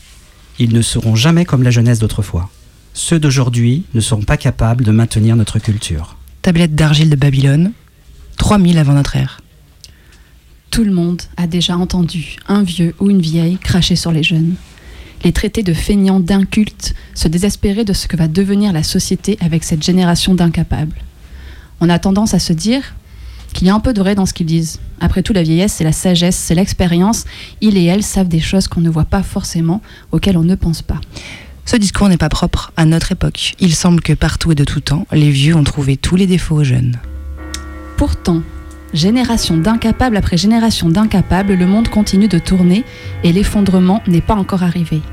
Ils 0.60 0.74
ne 0.74 0.82
seront 0.82 1.16
jamais 1.16 1.46
comme 1.46 1.64
la 1.64 1.72
jeunesse 1.72 2.00
d'autrefois. 2.00 2.50
Ceux 2.94 3.20
d'aujourd'hui 3.20 3.86
ne 3.94 4.02
seront 4.02 4.24
pas 4.24 4.38
capables 4.38 4.84
de 4.84 4.92
maintenir 4.92 5.36
notre 5.38 5.60
culture. 5.60 6.18
Tablette 6.42 6.74
d'argile 6.74 7.10
de 7.10 7.18
Babylone, 7.18 7.74
3000 8.38 8.78
avant 8.78 8.94
notre 8.94 9.18
ère. 9.18 9.42
Tout 10.72 10.86
le 10.86 10.92
monde 10.92 11.22
a 11.36 11.48
déjà 11.48 11.78
entendu 11.78 12.38
un 12.48 12.64
vieux 12.64 12.96
ou 13.00 13.10
une 13.10 13.22
vieille 13.22 13.58
cracher 13.58 13.98
sur 13.98 14.14
les 14.14 14.24
jeunes. 14.24 14.56
Les 15.26 15.34
traités 15.34 15.64
de 15.64 15.74
feignants 15.74 16.22
d'incultes, 16.22 16.96
se 17.14 17.28
désespérer 17.28 17.84
de 17.84 17.92
ce 17.92 18.08
que 18.08 18.16
va 18.16 18.30
devenir 18.30 18.72
la 18.72 18.84
société 18.84 19.38
avec 19.42 19.66
cette 19.66 19.84
génération 19.84 20.34
d'incapables. 20.34 20.96
On 21.82 21.90
a 21.90 22.00
tendance 22.00 22.34
à 22.34 22.40
se 22.40 22.54
dire 22.54 22.96
qu'il 23.54 23.68
y 23.68 23.70
a 23.70 23.76
un 23.76 23.82
peu 23.82 23.92
de 23.92 24.00
vrai 24.00 24.16
dans 24.16 24.26
ce 24.26 24.34
qu'ils 24.34 24.46
disent. 24.46 24.80
Après 25.02 25.24
tout, 25.24 25.34
la 25.34 25.44
vieillesse, 25.44 25.74
c'est 25.74 25.84
la 25.84 25.92
sagesse, 25.92 26.38
c'est 26.38 26.56
l'expérience. 26.56 27.26
Ils 27.60 27.78
et 27.78 27.84
elles 27.84 28.04
savent 28.04 28.30
des 28.30 28.40
choses 28.40 28.70
qu'on 28.70 28.82
ne 28.82 28.90
voit 28.90 29.04
pas 29.04 29.24
forcément, 29.24 29.82
auxquelles 30.14 30.38
on 30.38 30.44
ne 30.44 30.56
pense 30.56 30.84
pas. 30.84 31.02
Ce 31.70 31.78
discours 31.78 32.10
n'est 32.10 32.18
pas 32.18 32.30
propre 32.30 32.72
à 32.78 32.86
notre 32.86 33.12
époque. 33.12 33.54
Il 33.60 33.76
semble 33.76 34.02
que 34.02 34.14
partout 34.14 34.52
et 34.52 34.56
de 34.56 34.64
tout 34.64 34.80
temps, 34.80 35.06
les 35.12 35.30
vieux 35.30 35.56
ont 35.56 35.64
trouvé 35.64 35.98
tous 35.98 36.16
les 36.16 36.26
défauts 36.26 36.56
aux 36.56 36.64
jeunes. 36.64 36.98
Pourtant, 37.96 38.42
génération 38.92 39.56
d'incapables 39.56 40.18
après 40.18 40.36
génération 40.36 40.90
d'incapables, 40.90 41.54
le 41.54 41.68
monde 41.68 41.88
continue 41.88 42.28
de 42.28 42.40
tourner 42.40 42.84
et 43.24 43.32
l'effondrement 43.32 44.02
n'est 44.08 44.20
pas 44.20 44.34
encore 44.34 44.64
arrivé. 44.64 45.04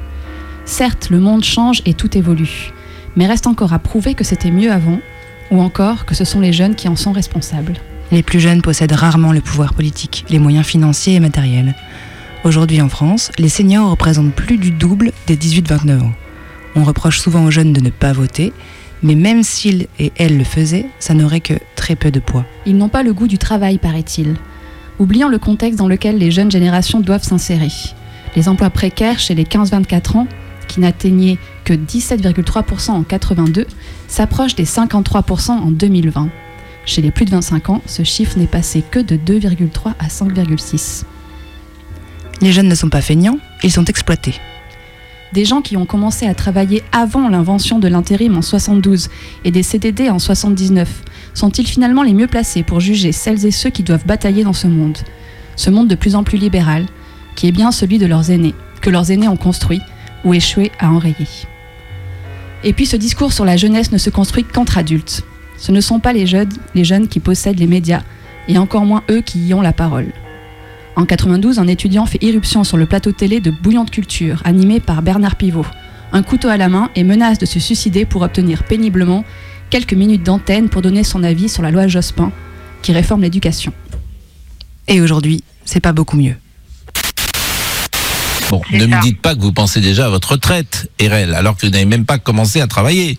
Certes, 0.65 1.09
le 1.11 1.21
monde 1.21 1.45
change 1.45 1.83
et 1.85 1.93
tout 1.93 2.17
évolue, 2.17 2.73
mais 3.17 3.27
reste 3.27 3.47
encore 3.47 3.75
à 3.75 3.79
prouver 3.79 4.15
que 4.15 4.25
c'était 4.25 4.51
mieux 4.51 4.73
avant, 4.73 5.01
ou 5.51 5.61
encore 5.61 6.07
que 6.07 6.15
ce 6.15 6.25
sont 6.25 6.41
les 6.41 6.55
jeunes 6.55 6.75
qui 6.75 6.89
en 6.89 6.97
sont 6.97 7.13
responsables. 7.13 7.75
Les 8.13 8.23
plus 8.23 8.41
jeunes 8.41 8.63
possèdent 8.63 8.93
rarement 8.93 9.33
le 9.33 9.43
pouvoir 9.43 9.75
politique, 9.75 10.25
les 10.31 10.39
moyens 10.39 10.65
financiers 10.65 11.17
et 11.17 11.21
matériels. 11.21 11.75
Aujourd'hui 12.45 12.81
en 12.81 12.89
France, 12.89 13.31
les 13.39 13.51
seniors 13.51 13.91
représentent 13.91 14.35
plus 14.35 14.57
du 14.57 14.71
double 14.71 15.13
des 15.27 15.37
18-29 15.37 16.01
ans. 16.01 16.13
On 16.77 16.85
reproche 16.85 17.21
souvent 17.21 17.45
aux 17.45 17.51
jeunes 17.51 17.73
de 17.73 17.81
ne 17.81 17.89
pas 17.89 18.13
voter, 18.13 18.53
mais 19.03 19.15
même 19.15 19.43
s'ils 19.43 19.87
et 19.99 20.13
elles 20.17 20.37
le 20.37 20.45
faisaient, 20.45 20.87
ça 20.99 21.15
n'aurait 21.15 21.41
que 21.41 21.55
très 21.75 21.97
peu 21.97 22.11
de 22.11 22.21
poids. 22.21 22.45
Ils 22.67 22.77
n'ont 22.77 22.91
pas 22.91 23.03
le 23.03 23.15
goût 23.15 23.27
du 23.27 23.39
travail, 23.39 23.79
paraît-il. 23.79 24.37
Oublions 24.99 25.29
le 25.29 25.39
contexte 25.39 25.79
dans 25.79 25.89
lequel 25.89 26.19
les 26.19 26.31
jeunes 26.31 26.51
générations 26.51 27.01
doivent 27.01 27.23
s'insérer. 27.23 27.73
Les 28.37 28.49
emplois 28.49 28.69
précaires 28.69 29.19
chez 29.19 29.35
les 29.35 29.45
15-24 29.45 30.19
ans, 30.19 30.27
qui 30.69 30.81
n'atteignaient 30.81 31.39
que 31.65 31.73
17,3% 31.73 32.91
en 32.91 33.03
82, 33.05 33.67
s'approchent 34.07 34.55
des 34.55 34.67
53% 34.67 35.53
en 35.53 35.71
2020. 35.71 36.29
Chez 36.85 37.01
les 37.01 37.11
plus 37.11 37.25
de 37.25 37.31
25 37.31 37.71
ans, 37.71 37.83
ce 37.87 38.05
chiffre 38.05 38.39
n'est 38.39 38.47
passé 38.47 38.83
que 38.91 38.99
de 38.99 39.17
2,3 39.17 39.95
à 39.99 40.09
5,6. 40.09 41.05
Les 42.43 42.53
jeunes 42.53 42.69
ne 42.69 42.75
sont 42.75 42.91
pas 42.91 43.01
feignants, 43.01 43.39
ils 43.63 43.73
sont 43.73 43.85
exploités. 43.87 44.35
Des 45.33 45.45
gens 45.45 45.61
qui 45.61 45.77
ont 45.77 45.87
commencé 45.87 46.27
à 46.27 46.35
travailler 46.35 46.83
avant 46.93 47.29
l'invention 47.29 47.79
de 47.79 47.89
l'intérim 47.89 48.37
en 48.37 48.43
72 48.43 49.09
et 49.45 49.51
des 49.51 49.63
CDD 49.63 50.09
en 50.09 50.19
79 50.19 50.89
sont-ils 51.35 51.67
finalement 51.67 52.03
les 52.03 52.15
mieux 52.15 52.29
placés 52.29 52.63
pour 52.63 52.81
juger 52.81 53.13
celles 53.13 53.45
et 53.45 53.51
ceux 53.51 53.71
qui 53.71 53.83
doivent 53.83 54.07
batailler 54.07 54.45
dans 54.45 54.53
ce 54.53 54.67
monde? 54.67 54.99
Ce 55.57 55.71
monde 55.71 55.89
de 55.89 55.95
plus 55.95 56.15
en 56.15 56.23
plus 56.23 56.39
libéral, 56.39 56.87
qui 57.35 57.49
est 57.49 57.53
bien 57.53 57.73
celui 57.73 57.99
de 57.99 58.07
leurs 58.07 58.31
aînés, 58.31 58.55
que 58.81 58.91
leurs 58.91 59.11
aînés 59.11 59.29
ont 59.29 59.37
construit 59.37 59.81
ou 60.25 60.33
échoué 60.33 60.71
à 60.79 60.91
enrayer. 60.91 61.27
Et 62.65 62.73
puis 62.73 62.87
ce 62.87 62.97
discours 62.97 63.33
sur 63.33 63.45
la 63.45 63.57
jeunesse 63.57 63.93
ne 63.93 63.99
se 63.99 64.11
construit 64.11 64.45
qu'entre 64.45 64.79
adultes. 64.79 65.25
Ce 65.59 65.73
ne 65.73 65.81
sont 65.81 66.01
pas 66.01 66.13
les 66.13 66.27
jeunes, 66.27 66.53
les 66.75 66.85
jeunes 66.85 67.09
qui 67.09 67.21
possèdent 67.21 67.59
les 67.59 67.67
médias, 67.67 68.03
et 68.49 68.59
encore 68.59 68.85
moins 68.85 69.03
eux 69.11 69.21
qui 69.21 69.47
y 69.47 69.55
ont 69.55 69.63
la 69.63 69.73
parole. 69.73 70.13
En 70.97 71.05
92, 71.05 71.59
un 71.59 71.67
étudiant 71.67 72.07
fait 72.07 72.23
irruption 72.23 72.65
sur 72.65 72.79
le 72.79 72.87
plateau 72.87 73.13
télé 73.13 73.41
de 73.41 73.51
Bouillante 73.51 73.91
Culture, 73.91 74.41
animé 74.45 74.81
par 74.81 75.03
Bernard 75.03 75.37
Pivot, 75.37 75.67
un 76.13 76.23
couteau 76.23 76.49
à 76.49 76.57
la 76.57 76.71
main 76.71 76.89
et 76.95 77.05
menace 77.05 77.39
de 77.39 77.45
se 77.45 77.61
suicider 77.61 78.07
pour 78.07 78.23
obtenir 78.23 78.65
péniblement 78.65 79.23
quelques 79.69 79.93
minutes 79.93 80.23
d'antenne 80.23 80.71
pour 80.71 80.81
donner 80.81 81.05
son 81.05 81.23
avis 81.23 81.51
sur 81.51 81.63
la 81.63 81.71
loi 81.71 81.87
Jospin, 81.87 82.33
qui 82.81 82.93
réforme 82.93 83.21
l'éducation. 83.21 83.75
Et 84.89 85.03
aujourd'hui, 85.03 85.45
c'est 85.67 85.81
pas 85.81 85.93
beaucoup 85.93 86.17
mieux. 86.17 86.37
Bon, 88.49 88.63
ne 88.73 88.87
me 88.87 89.03
dites 89.03 89.21
pas 89.21 89.35
que 89.35 89.41
vous 89.41 89.53
pensez 89.53 89.83
déjà 89.83 90.07
à 90.07 90.09
votre 90.09 90.33
retraite, 90.33 90.91
RL, 90.99 91.35
alors 91.35 91.59
que 91.59 91.67
vous 91.67 91.73
n'avez 91.73 91.85
même 91.85 92.07
pas 92.07 92.19
commencé 92.19 92.63
à 92.63 92.67
travailler. 92.69 93.19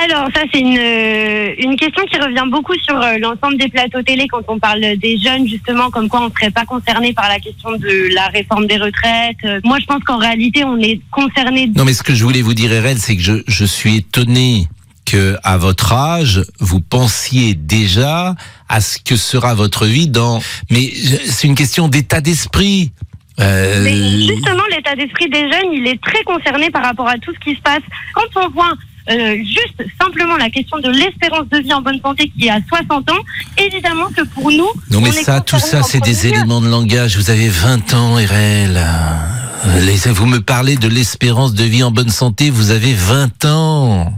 Alors, 0.00 0.28
ça, 0.34 0.40
c'est 0.52 0.60
une, 0.60 0.78
euh, 0.78 1.54
une 1.58 1.76
question 1.76 2.04
qui 2.06 2.16
revient 2.18 2.48
beaucoup 2.50 2.74
sur 2.82 2.96
euh, 2.96 3.18
l'ensemble 3.18 3.58
des 3.58 3.68
plateaux 3.68 4.02
télé 4.02 4.26
quand 4.26 4.42
on 4.48 4.58
parle 4.58 4.80
des 4.80 5.18
jeunes, 5.18 5.46
justement, 5.46 5.90
comme 5.90 6.08
quoi 6.08 6.22
on 6.22 6.28
ne 6.28 6.34
serait 6.34 6.50
pas 6.50 6.64
concerné 6.64 7.12
par 7.12 7.28
la 7.28 7.38
question 7.38 7.72
de 7.72 8.14
la 8.14 8.28
réforme 8.28 8.66
des 8.66 8.78
retraites. 8.78 9.36
Euh, 9.44 9.60
Moi, 9.64 9.78
je 9.80 9.86
pense 9.86 10.02
qu'en 10.04 10.16
réalité, 10.16 10.64
on 10.64 10.78
est 10.78 11.00
concerné. 11.10 11.70
Non, 11.76 11.84
mais 11.84 11.92
ce 11.92 12.02
que 12.02 12.14
je 12.14 12.24
voulais 12.24 12.42
vous 12.42 12.54
dire, 12.54 12.70
RL, 12.70 12.96
c'est 12.98 13.16
que 13.16 13.22
je, 13.22 13.34
je 13.46 13.64
suis 13.66 13.96
étonné 13.96 14.66
que 15.04 15.36
à 15.42 15.58
votre 15.58 15.92
âge, 15.92 16.42
vous 16.58 16.80
pensiez 16.80 17.54
déjà 17.54 18.34
à 18.68 18.80
ce 18.80 18.98
que 18.98 19.16
sera 19.16 19.54
votre 19.54 19.84
vie 19.86 20.08
dans. 20.08 20.40
Mais 20.70 20.90
c'est 21.26 21.46
une 21.46 21.54
question 21.54 21.88
d'état 21.88 22.20
d'esprit. 22.22 22.92
Euh, 23.40 23.82
Mais 23.82 24.26
justement, 24.26 24.62
l'état 24.70 24.94
d'esprit 24.94 25.28
des 25.28 25.50
jeunes, 25.50 25.72
il 25.72 25.86
est 25.86 26.00
très 26.02 26.22
concerné 26.24 26.70
par 26.70 26.82
rapport 26.82 27.08
à 27.08 27.18
tout 27.18 27.32
ce 27.34 27.40
qui 27.40 27.56
se 27.56 27.60
passe. 27.60 27.82
Quand 28.14 28.42
on 28.42 28.48
voit 28.50 28.72
euh, 29.10 29.36
juste 29.36 29.82
simplement 30.00 30.36
la 30.36 30.50
question 30.50 30.78
de 30.78 30.90
l'espérance 30.90 31.48
de 31.48 31.58
vie 31.58 31.72
en 31.72 31.82
bonne 31.82 32.00
santé 32.00 32.30
qui 32.36 32.46
est 32.46 32.50
à 32.50 32.60
60 32.68 33.10
ans, 33.10 33.14
évidemment 33.58 34.08
que 34.16 34.22
pour 34.22 34.50
nous, 34.50 34.68
Non 34.90 35.00
mais 35.00 35.12
ça, 35.12 35.40
tout 35.40 35.58
ça, 35.58 35.82
c'est 35.82 36.00
des 36.00 36.26
éléments 36.28 36.60
de 36.60 36.68
langage. 36.68 37.16
Vous 37.16 37.30
avez 37.30 37.48
20 37.48 37.94
ans, 37.94 38.14
RL. 38.14 38.76
Euh, 38.76 40.12
vous 40.12 40.26
me 40.26 40.40
parlez 40.40 40.76
de 40.76 40.88
l'espérance 40.88 41.54
de 41.54 41.64
vie 41.64 41.82
en 41.82 41.90
bonne 41.90 42.10
santé. 42.10 42.50
Vous 42.50 42.70
avez 42.70 42.94
20 42.94 43.44
ans. 43.44 44.12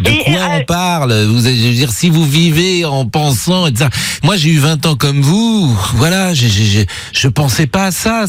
De 0.00 0.10
Et, 0.10 0.24
quoi 0.24 0.34
euh, 0.40 0.58
on 0.60 0.64
parle 0.64 1.12
vous, 1.24 1.40
Je 1.40 1.48
veux 1.48 1.72
dire, 1.74 1.90
si 1.90 2.08
vous 2.10 2.24
vivez 2.24 2.84
en 2.84 3.04
pensant, 3.06 3.66
et 3.66 3.74
ça, 3.74 3.88
moi 4.22 4.36
j'ai 4.36 4.50
eu 4.50 4.58
20 4.58 4.86
ans 4.86 4.94
comme 4.96 5.20
vous, 5.20 5.66
voilà, 5.94 6.34
j'ai- 6.34 6.48
j'ai- 6.48 6.86
je 7.12 7.28
pensais 7.28 7.66
pas 7.66 7.86
à 7.86 7.90
ça. 7.90 8.24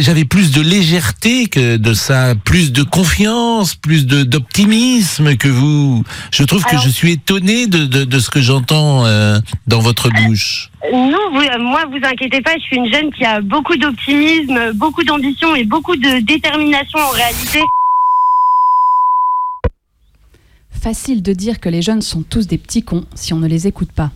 J'avais 0.00 0.24
plus 0.24 0.50
de 0.50 0.60
légèreté 0.60 1.46
que 1.46 1.76
de 1.76 1.94
ça, 1.94 2.34
plus 2.44 2.72
de 2.72 2.82
confiance, 2.82 3.74
plus 3.74 4.06
d'optimisme 4.06 5.36
que 5.36 5.48
vous. 5.48 6.02
Je 6.32 6.42
trouve 6.44 6.64
que 6.64 6.76
je 6.78 6.88
suis 6.88 7.12
étonné 7.12 7.66
de, 7.66 7.84
de, 7.86 8.04
de 8.04 8.18
ce 8.18 8.30
que 8.30 8.40
j'entends 8.40 9.04
euh, 9.06 9.38
dans 9.66 9.80
votre 9.80 10.08
bouche. 10.10 10.70
Non, 10.92 11.18
vous, 11.32 11.40
euh, 11.40 11.58
moi, 11.58 11.84
vous 11.90 11.98
inquiétez 12.04 12.40
pas, 12.40 12.52
je 12.58 12.62
suis 12.62 12.76
une 12.76 12.92
jeune 12.92 13.12
qui 13.12 13.24
a 13.24 13.40
beaucoup 13.40 13.76
d'optimisme, 13.76 14.72
beaucoup 14.74 15.02
d'ambition 15.04 15.54
et 15.54 15.64
beaucoup 15.64 15.96
de 15.96 16.20
détermination 16.20 16.98
en 16.98 17.10
réalité. 17.10 17.60
Facile 20.80 21.22
de 21.22 21.32
dire 21.32 21.58
que 21.58 21.68
les 21.68 21.82
jeunes 21.82 22.02
sont 22.02 22.22
tous 22.22 22.46
des 22.46 22.58
petits 22.58 22.82
cons 22.82 23.04
si 23.14 23.32
on 23.32 23.38
ne 23.38 23.48
les 23.48 23.66
écoute 23.66 23.90
pas. 23.90 24.12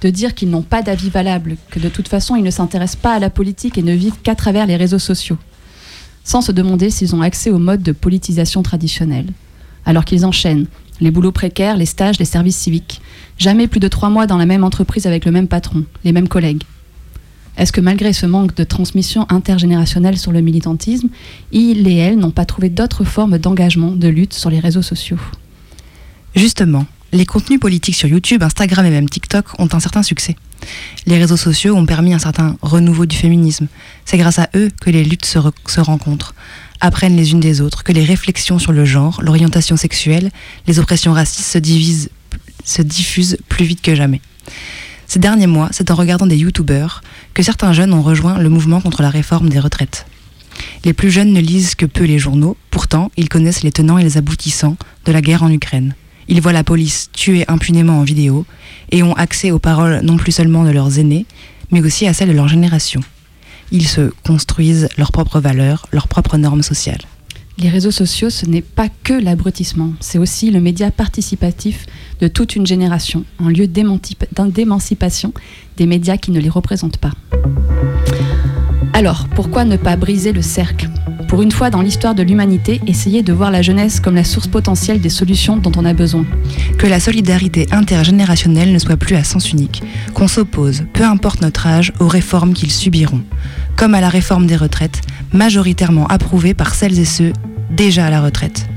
De 0.00 0.10
dire 0.10 0.34
qu'ils 0.34 0.50
n'ont 0.50 0.62
pas 0.62 0.82
d'avis 0.82 1.08
valable, 1.08 1.56
que 1.70 1.80
de 1.80 1.88
toute 1.88 2.08
façon 2.08 2.36
ils 2.36 2.44
ne 2.44 2.50
s'intéressent 2.50 3.00
pas 3.00 3.14
à 3.14 3.18
la 3.18 3.30
politique 3.30 3.78
et 3.78 3.82
ne 3.82 3.94
vivent 3.94 4.20
qu'à 4.22 4.34
travers 4.34 4.66
les 4.66 4.76
réseaux 4.76 4.98
sociaux. 4.98 5.38
Sans 6.22 6.40
se 6.40 6.52
demander 6.52 6.90
s'ils 6.90 7.14
ont 7.14 7.22
accès 7.22 7.50
au 7.50 7.58
mode 7.58 7.82
de 7.82 7.92
politisation 7.92 8.62
traditionnel. 8.62 9.26
Alors 9.86 10.04
qu'ils 10.04 10.24
enchaînent 10.24 10.66
les 11.00 11.10
boulots 11.10 11.32
précaires, 11.32 11.76
les 11.76 11.86
stages, 11.86 12.18
les 12.18 12.24
services 12.24 12.56
civiques. 12.56 13.00
Jamais 13.38 13.66
plus 13.66 13.80
de 13.80 13.88
trois 13.88 14.10
mois 14.10 14.26
dans 14.26 14.38
la 14.38 14.46
même 14.46 14.62
entreprise 14.62 15.06
avec 15.06 15.24
le 15.24 15.32
même 15.32 15.48
patron, 15.48 15.84
les 16.04 16.12
mêmes 16.12 16.28
collègues. 16.28 16.62
Est-ce 17.56 17.72
que 17.72 17.80
malgré 17.80 18.12
ce 18.12 18.26
manque 18.26 18.54
de 18.54 18.64
transmission 18.64 19.26
intergénérationnelle 19.30 20.18
sur 20.18 20.32
le 20.32 20.40
militantisme, 20.40 21.08
ils 21.50 21.88
et 21.88 21.96
elles 21.96 22.18
n'ont 22.18 22.30
pas 22.30 22.44
trouvé 22.44 22.68
d'autres 22.68 23.04
formes 23.04 23.38
d'engagement, 23.38 23.92
de 23.92 24.08
lutte 24.08 24.34
sur 24.34 24.50
les 24.50 24.60
réseaux 24.60 24.82
sociaux? 24.82 25.18
Justement, 26.34 26.86
les 27.12 27.26
contenus 27.26 27.60
politiques 27.60 27.94
sur 27.94 28.08
YouTube, 28.08 28.42
Instagram 28.42 28.84
et 28.86 28.90
même 28.90 29.08
TikTok 29.08 29.46
ont 29.60 29.68
un 29.72 29.80
certain 29.80 30.02
succès. 30.02 30.36
Les 31.06 31.18
réseaux 31.18 31.36
sociaux 31.36 31.76
ont 31.76 31.86
permis 31.86 32.14
un 32.14 32.18
certain 32.18 32.56
renouveau 32.62 33.06
du 33.06 33.16
féminisme. 33.16 33.68
C'est 34.04 34.18
grâce 34.18 34.38
à 34.38 34.48
eux 34.56 34.70
que 34.80 34.90
les 34.90 35.04
luttes 35.04 35.26
se, 35.26 35.38
re- 35.38 35.52
se 35.66 35.80
rencontrent, 35.80 36.34
apprennent 36.80 37.16
les 37.16 37.32
unes 37.32 37.40
des 37.40 37.60
autres, 37.60 37.84
que 37.84 37.92
les 37.92 38.04
réflexions 38.04 38.58
sur 38.58 38.72
le 38.72 38.84
genre, 38.84 39.20
l'orientation 39.22 39.76
sexuelle, 39.76 40.30
les 40.66 40.78
oppressions 40.78 41.12
racistes 41.12 41.52
se, 41.52 42.08
se 42.64 42.82
diffusent 42.82 43.36
plus 43.48 43.64
vite 43.64 43.82
que 43.82 43.94
jamais. 43.94 44.20
Ces 45.06 45.18
derniers 45.18 45.46
mois, 45.46 45.68
c'est 45.70 45.90
en 45.90 45.94
regardant 45.94 46.26
des 46.26 46.38
youtubeurs 46.38 47.02
que 47.34 47.42
certains 47.42 47.72
jeunes 47.72 47.92
ont 47.92 48.02
rejoint 48.02 48.38
le 48.38 48.48
mouvement 48.48 48.80
contre 48.80 49.02
la 49.02 49.10
réforme 49.10 49.50
des 49.50 49.60
retraites. 49.60 50.06
Les 50.84 50.94
plus 50.94 51.10
jeunes 51.10 51.32
ne 51.32 51.40
lisent 51.40 51.74
que 51.74 51.86
peu 51.86 52.04
les 52.04 52.18
journaux, 52.18 52.56
pourtant 52.70 53.12
ils 53.16 53.28
connaissent 53.28 53.62
les 53.62 53.72
tenants 53.72 53.98
et 53.98 54.04
les 54.04 54.16
aboutissants 54.16 54.76
de 55.04 55.12
la 55.12 55.20
guerre 55.20 55.42
en 55.42 55.50
Ukraine. 55.50 55.94
Ils 56.28 56.40
voient 56.40 56.52
la 56.52 56.64
police 56.64 57.10
tuer 57.12 57.44
impunément 57.48 57.98
en 57.98 58.04
vidéo 58.04 58.46
et 58.90 59.02
ont 59.02 59.14
accès 59.14 59.50
aux 59.50 59.58
paroles 59.58 60.00
non 60.02 60.16
plus 60.16 60.32
seulement 60.32 60.64
de 60.64 60.70
leurs 60.70 60.98
aînés, 60.98 61.26
mais 61.70 61.82
aussi 61.84 62.06
à 62.06 62.14
celles 62.14 62.28
de 62.28 62.34
leur 62.34 62.48
génération. 62.48 63.00
Ils 63.72 63.88
se 63.88 64.12
construisent 64.26 64.88
leurs 64.98 65.12
propres 65.12 65.40
valeurs, 65.40 65.86
leurs 65.92 66.08
propres 66.08 66.36
normes 66.36 66.62
sociales. 66.62 67.00
Les 67.56 67.68
réseaux 67.68 67.92
sociaux, 67.92 68.30
ce 68.30 68.46
n'est 68.46 68.62
pas 68.62 68.88
que 69.04 69.14
l'abrutissement, 69.14 69.92
c'est 70.00 70.18
aussi 70.18 70.50
le 70.50 70.60
média 70.60 70.90
participatif 70.90 71.86
de 72.20 72.26
toute 72.26 72.56
une 72.56 72.66
génération, 72.66 73.24
un 73.38 73.48
lieu 73.48 73.68
d'émancipation 73.68 75.32
des 75.76 75.86
médias 75.86 76.16
qui 76.16 76.32
ne 76.32 76.40
les 76.40 76.48
représentent 76.48 76.98
pas. 76.98 77.12
Alors, 78.92 79.28
pourquoi 79.34 79.64
ne 79.64 79.76
pas 79.76 79.96
briser 79.96 80.32
le 80.32 80.42
cercle? 80.42 80.88
Pour 81.34 81.42
une 81.42 81.50
fois 81.50 81.68
dans 81.68 81.80
l'histoire 81.80 82.14
de 82.14 82.22
l'humanité, 82.22 82.80
essayer 82.86 83.24
de 83.24 83.32
voir 83.32 83.50
la 83.50 83.60
jeunesse 83.60 83.98
comme 83.98 84.14
la 84.14 84.22
source 84.22 84.46
potentielle 84.46 85.00
des 85.00 85.08
solutions 85.08 85.56
dont 85.56 85.72
on 85.76 85.84
a 85.84 85.92
besoin. 85.92 86.24
Que 86.78 86.86
la 86.86 87.00
solidarité 87.00 87.66
intergénérationnelle 87.72 88.72
ne 88.72 88.78
soit 88.78 88.96
plus 88.96 89.16
à 89.16 89.24
sens 89.24 89.50
unique, 89.50 89.82
qu'on 90.14 90.28
s'oppose, 90.28 90.84
peu 90.92 91.02
importe 91.02 91.40
notre 91.40 91.66
âge, 91.66 91.92
aux 91.98 92.06
réformes 92.06 92.54
qu'ils 92.54 92.70
subiront, 92.70 93.22
comme 93.74 93.96
à 93.96 94.00
la 94.00 94.10
réforme 94.10 94.46
des 94.46 94.54
retraites, 94.54 95.00
majoritairement 95.32 96.06
approuvée 96.06 96.54
par 96.54 96.72
celles 96.72 97.00
et 97.00 97.04
ceux 97.04 97.32
déjà 97.68 98.06
à 98.06 98.10
la 98.10 98.20
retraite. 98.20 98.68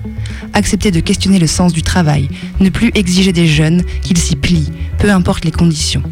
Accepter 0.54 0.92
de 0.92 1.00
questionner 1.00 1.40
le 1.40 1.48
sens 1.48 1.74
du 1.74 1.82
travail, 1.82 2.30
ne 2.60 2.70
plus 2.70 2.92
exiger 2.96 3.34
des 3.34 3.48
jeunes 3.48 3.84
qu'ils 4.02 4.18
s'y 4.18 4.36
plient, 4.36 4.72
peu 4.98 5.12
importe 5.12 5.46
les 5.46 5.52
conditions, 5.52 6.04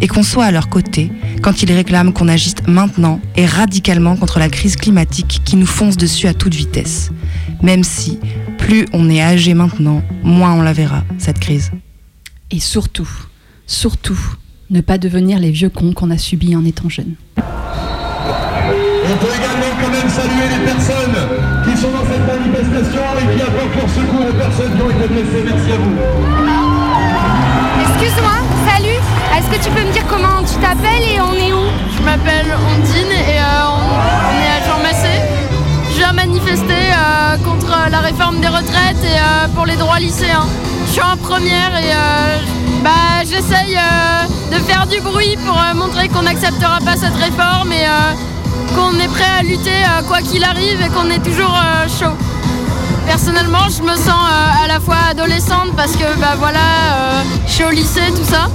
et 0.00 0.08
qu'on 0.08 0.22
soit 0.22 0.44
à 0.44 0.50
leur 0.50 0.68
côté 0.68 1.10
quand 1.42 1.62
ils 1.62 1.72
réclament 1.72 2.12
qu'on 2.12 2.28
agisse 2.28 2.54
maintenant 2.66 3.20
et 3.36 3.46
radicalement 3.46 4.16
contre 4.16 4.38
la 4.38 4.48
crise 4.48 4.76
climatique 4.76 5.40
qui 5.44 5.56
nous 5.56 5.66
fonce 5.66 5.96
dessus 5.96 6.26
à 6.26 6.34
toute 6.34 6.54
vitesse. 6.54 7.10
Même 7.62 7.84
si, 7.84 8.18
plus 8.58 8.86
on 8.92 9.10
est 9.10 9.20
âgé 9.20 9.54
maintenant, 9.54 10.02
moins 10.22 10.52
on 10.52 10.62
la 10.62 10.72
verra, 10.72 11.04
cette 11.18 11.38
crise. 11.38 11.70
Et 12.50 12.60
surtout, 12.60 13.08
surtout, 13.66 14.18
ne 14.70 14.80
pas 14.80 14.98
devenir 14.98 15.38
les 15.38 15.50
vieux 15.50 15.68
cons 15.68 15.92
qu'on 15.92 16.10
a 16.10 16.18
subis 16.18 16.56
en 16.56 16.64
étant 16.64 16.88
jeunes. 16.88 17.14
On 17.36 19.16
peut 19.16 19.26
également 19.36 19.74
quand 19.80 19.90
même 19.90 20.08
saluer 20.08 20.48
les 20.48 20.64
personnes 20.64 21.39
Merci 25.22 25.72
à 25.72 25.76
vous. 25.76 25.92
Excuse-moi, 27.82 28.32
salut. 28.66 28.98
Est-ce 29.36 29.50
que 29.50 29.62
tu 29.62 29.70
peux 29.70 29.86
me 29.86 29.92
dire 29.92 30.06
comment 30.08 30.42
tu 30.42 30.54
t'appelles 30.54 31.02
et 31.14 31.20
on 31.20 31.34
est 31.34 31.52
où? 31.52 31.66
Je 31.94 32.02
m'appelle 32.02 32.46
Ondine 32.72 33.12
et 33.12 33.38
euh, 33.38 33.68
on, 33.68 34.30
on 34.30 34.40
est 34.40 34.48
à 34.48 34.66
Jean 34.66 34.82
Massé. 34.82 35.20
Je 35.90 35.96
viens 35.98 36.14
manifester 36.14 36.72
euh, 36.72 37.36
contre 37.44 37.76
la 37.90 37.98
réforme 37.98 38.40
des 38.40 38.48
retraites 38.48 39.04
et 39.04 39.18
euh, 39.18 39.48
pour 39.54 39.66
les 39.66 39.76
droits 39.76 39.98
lycéens. 39.98 40.46
Je 40.86 40.92
suis 40.92 41.02
en 41.02 41.18
première 41.18 41.76
et 41.76 41.92
euh, 41.92 42.38
bah, 42.82 43.20
j'essaye 43.22 43.76
euh, 43.76 44.56
de 44.56 44.62
faire 44.64 44.86
du 44.86 45.00
bruit 45.02 45.36
pour 45.44 45.58
euh, 45.58 45.74
montrer 45.74 46.08
qu'on 46.08 46.22
n'acceptera 46.22 46.78
pas 46.78 46.96
cette 46.96 47.16
réforme 47.16 47.72
et 47.72 47.84
euh, 47.84 48.74
qu'on 48.74 48.98
est 48.98 49.08
prêt 49.08 49.28
à 49.38 49.42
lutter 49.42 49.70
euh, 49.70 50.02
quoi 50.08 50.22
qu'il 50.22 50.42
arrive 50.44 50.80
et 50.80 50.88
qu'on 50.88 51.10
est 51.10 51.22
toujours 51.22 51.54
euh, 51.54 51.86
chaud. 51.88 52.16
Personnellement, 53.10 53.68
je 53.68 53.82
me 53.82 53.96
sens 53.96 54.06
euh, 54.08 54.64
à 54.64 54.68
la 54.68 54.78
fois 54.78 54.94
adolescente 55.10 55.74
parce 55.76 55.96
que 55.96 56.04
bah 56.20 56.36
voilà, 56.38 56.60
euh, 56.60 57.22
je 57.44 57.52
suis 57.52 57.64
au 57.64 57.70
lycée, 57.70 58.06
tout 58.14 58.24
ça. 58.24 58.46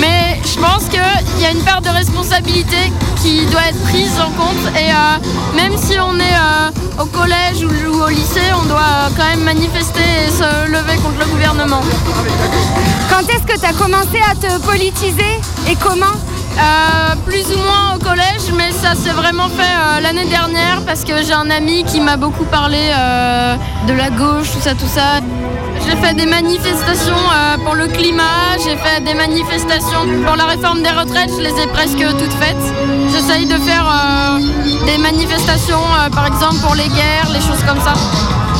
Mais 0.00 0.40
je 0.46 0.58
pense 0.58 0.84
qu'il 0.88 1.42
y 1.42 1.44
a 1.44 1.50
une 1.50 1.62
part 1.62 1.82
de 1.82 1.90
responsabilité 1.90 2.90
qui 3.20 3.44
doit 3.52 3.66
être 3.68 3.82
prise 3.82 4.18
en 4.18 4.30
compte. 4.30 4.74
Et 4.74 4.90
euh, 4.90 5.54
même 5.56 5.76
si 5.76 5.98
on 6.00 6.18
est 6.18 6.38
au 6.98 7.04
collège 7.04 7.62
ou, 7.62 7.68
ou 7.68 8.02
au 8.02 8.08
lycée, 8.08 8.48
on 8.58 8.64
doit 8.64 9.10
quand 9.14 9.26
même 9.28 9.44
manifester 9.44 10.00
et 10.26 10.30
se 10.30 10.70
lever 10.70 10.96
contre 11.02 11.18
le 11.18 11.26
gouvernement. 11.26 11.82
Quand 13.10 13.28
est-ce 13.28 13.44
que 13.44 13.60
tu 13.60 13.66
as 13.66 13.74
commencé 13.74 14.22
à 14.26 14.34
te 14.34 14.58
politiser 14.62 15.38
et 15.68 15.76
comment? 15.76 16.16
Euh, 16.58 17.14
plus 17.24 17.46
ou 17.54 17.58
moins 17.58 17.94
au 17.94 17.98
collège, 17.98 18.50
mais 18.56 18.72
ça 18.72 18.94
s'est 18.94 19.10
vraiment 19.10 19.48
fait 19.48 19.62
euh, 19.62 20.00
l'année 20.00 20.24
dernière 20.24 20.80
parce 20.84 21.04
que 21.04 21.22
j'ai 21.22 21.32
un 21.32 21.50
ami 21.50 21.84
qui 21.84 22.00
m'a 22.00 22.16
beaucoup 22.16 22.44
parlé 22.46 22.78
euh, 22.80 23.54
de 23.86 23.92
la 23.92 24.10
gauche, 24.10 24.50
tout 24.52 24.60
ça, 24.60 24.74
tout 24.74 24.88
ça. 24.88 25.20
J'ai 25.86 25.96
fait 25.96 26.14
des 26.14 26.26
manifestations 26.26 27.14
pour 27.64 27.74
le 27.74 27.86
climat, 27.86 28.58
j'ai 28.62 28.76
fait 28.76 29.00
des 29.04 29.14
manifestations 29.14 30.04
pour 30.26 30.36
la 30.36 30.44
réforme 30.46 30.82
des 30.82 30.90
retraites, 30.90 31.30
je 31.36 31.42
les 31.42 31.62
ai 31.62 31.66
presque 31.68 32.04
toutes 32.18 32.32
faites. 32.32 32.74
J'essaye 33.12 33.46
de 33.46 33.56
faire 33.58 33.86
des 34.84 34.98
manifestations, 34.98 35.80
par 36.12 36.26
exemple 36.26 36.56
pour 36.56 36.74
les 36.74 36.88
guerres, 36.88 37.28
les 37.32 37.40
choses 37.40 37.62
comme 37.66 37.80
ça. 37.80 37.94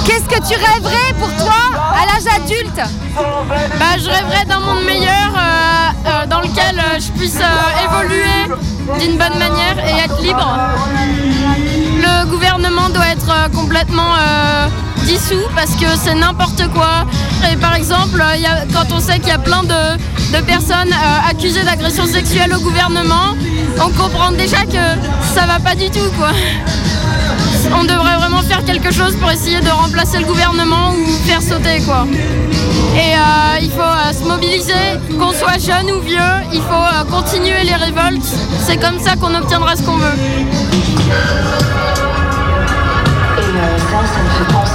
Qu'est-ce 0.07 0.25
que 0.25 0.41
tu 0.49 0.55
rêverais 0.55 1.13
pour 1.19 1.29
toi 1.45 1.61
à 1.93 2.07
l'âge 2.07 2.35
adulte? 2.35 2.81
Bah, 3.17 3.99
je 3.99 4.09
rêverais 4.09 4.45
d'un 4.47 4.61
monde 4.61 4.85
meilleur 4.87 5.33
euh, 6.07 6.27
dans 6.27 6.41
lequel 6.41 6.79
euh, 6.79 6.99
je 6.99 7.11
puisse 7.19 7.37
euh, 7.37 7.85
évoluer 7.85 8.55
d'une 9.01 9.19
bonne 9.19 9.39
manière 9.39 9.77
et 9.79 10.05
être 10.05 10.21
libre. 10.23 10.57
Le 11.97 12.27
gouvernement 12.31 12.89
doit 12.91 13.09
être 13.09 13.51
complètement 13.55 14.13
dissous 15.05 15.47
parce 15.55 15.73
que 15.73 15.87
c'est 15.97 16.15
n'importe 16.15 16.69
quoi. 16.73 17.05
Et 17.53 17.57
par 17.57 17.75
exemple, 17.75 18.23
quand 18.73 18.95
on 18.95 19.01
sait 19.01 19.19
qu'il 19.19 19.29
y 19.29 19.33
a 19.33 19.39
plein 19.39 19.63
de, 19.63 20.41
personnes 20.43 20.95
accusées 21.29 21.65
d'agression 21.65 22.07
sexuelle 22.07 22.55
au 22.55 22.61
gouvernement, 22.61 23.35
on 23.85 23.91
comprend 23.91 24.31
déjà 24.33 24.65
que 24.65 24.85
ça 25.35 25.47
va 25.47 25.59
pas 25.59 25.75
du 25.75 25.91
tout 25.91 26.11
quoi. 26.19 26.31
On 27.73 27.85
devrait 27.85 28.17
vraiment 28.17 28.43
faire 28.43 28.65
quelque 28.65 28.93
chose 28.93 29.17
pour 29.17 29.31
essayer 29.31 29.61
de 29.61 29.69
remplacer 29.69 30.19
le 30.19 30.25
gouvernement 30.25 30.93
ou 30.93 31.07
faire 31.27 31.43
sauter 31.43 31.81
quoi. 31.85 32.07
Et 32.95 33.15
euh, 33.15 33.59
il 33.61 33.71
faut 33.71 33.81
euh, 33.81 34.13
se 34.13 34.25
mobiliser, 34.25 34.73
qu'on 35.19 35.33
soit 35.33 35.59
jeune 35.59 35.91
ou 35.91 36.01
vieux, 36.01 36.19
il 36.53 36.61
faut 36.61 36.75
euh, 36.75 37.05
continuer 37.11 37.63
les 37.65 37.75
révoltes. 37.75 38.25
C'est 38.67 38.77
comme 38.77 38.99
ça 38.99 39.17
qu'on 39.17 39.35
obtiendra 39.35 39.77
ce 39.77 39.83
qu'on 39.83 39.97
veut. 39.97 40.19
Et 43.39 44.68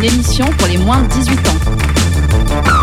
une 0.00 0.06
émission 0.06 0.46
pour 0.56 0.66
les 0.68 0.78
moins 0.78 1.02
de 1.02 1.08
18 1.08 1.48
ans. 1.48 2.79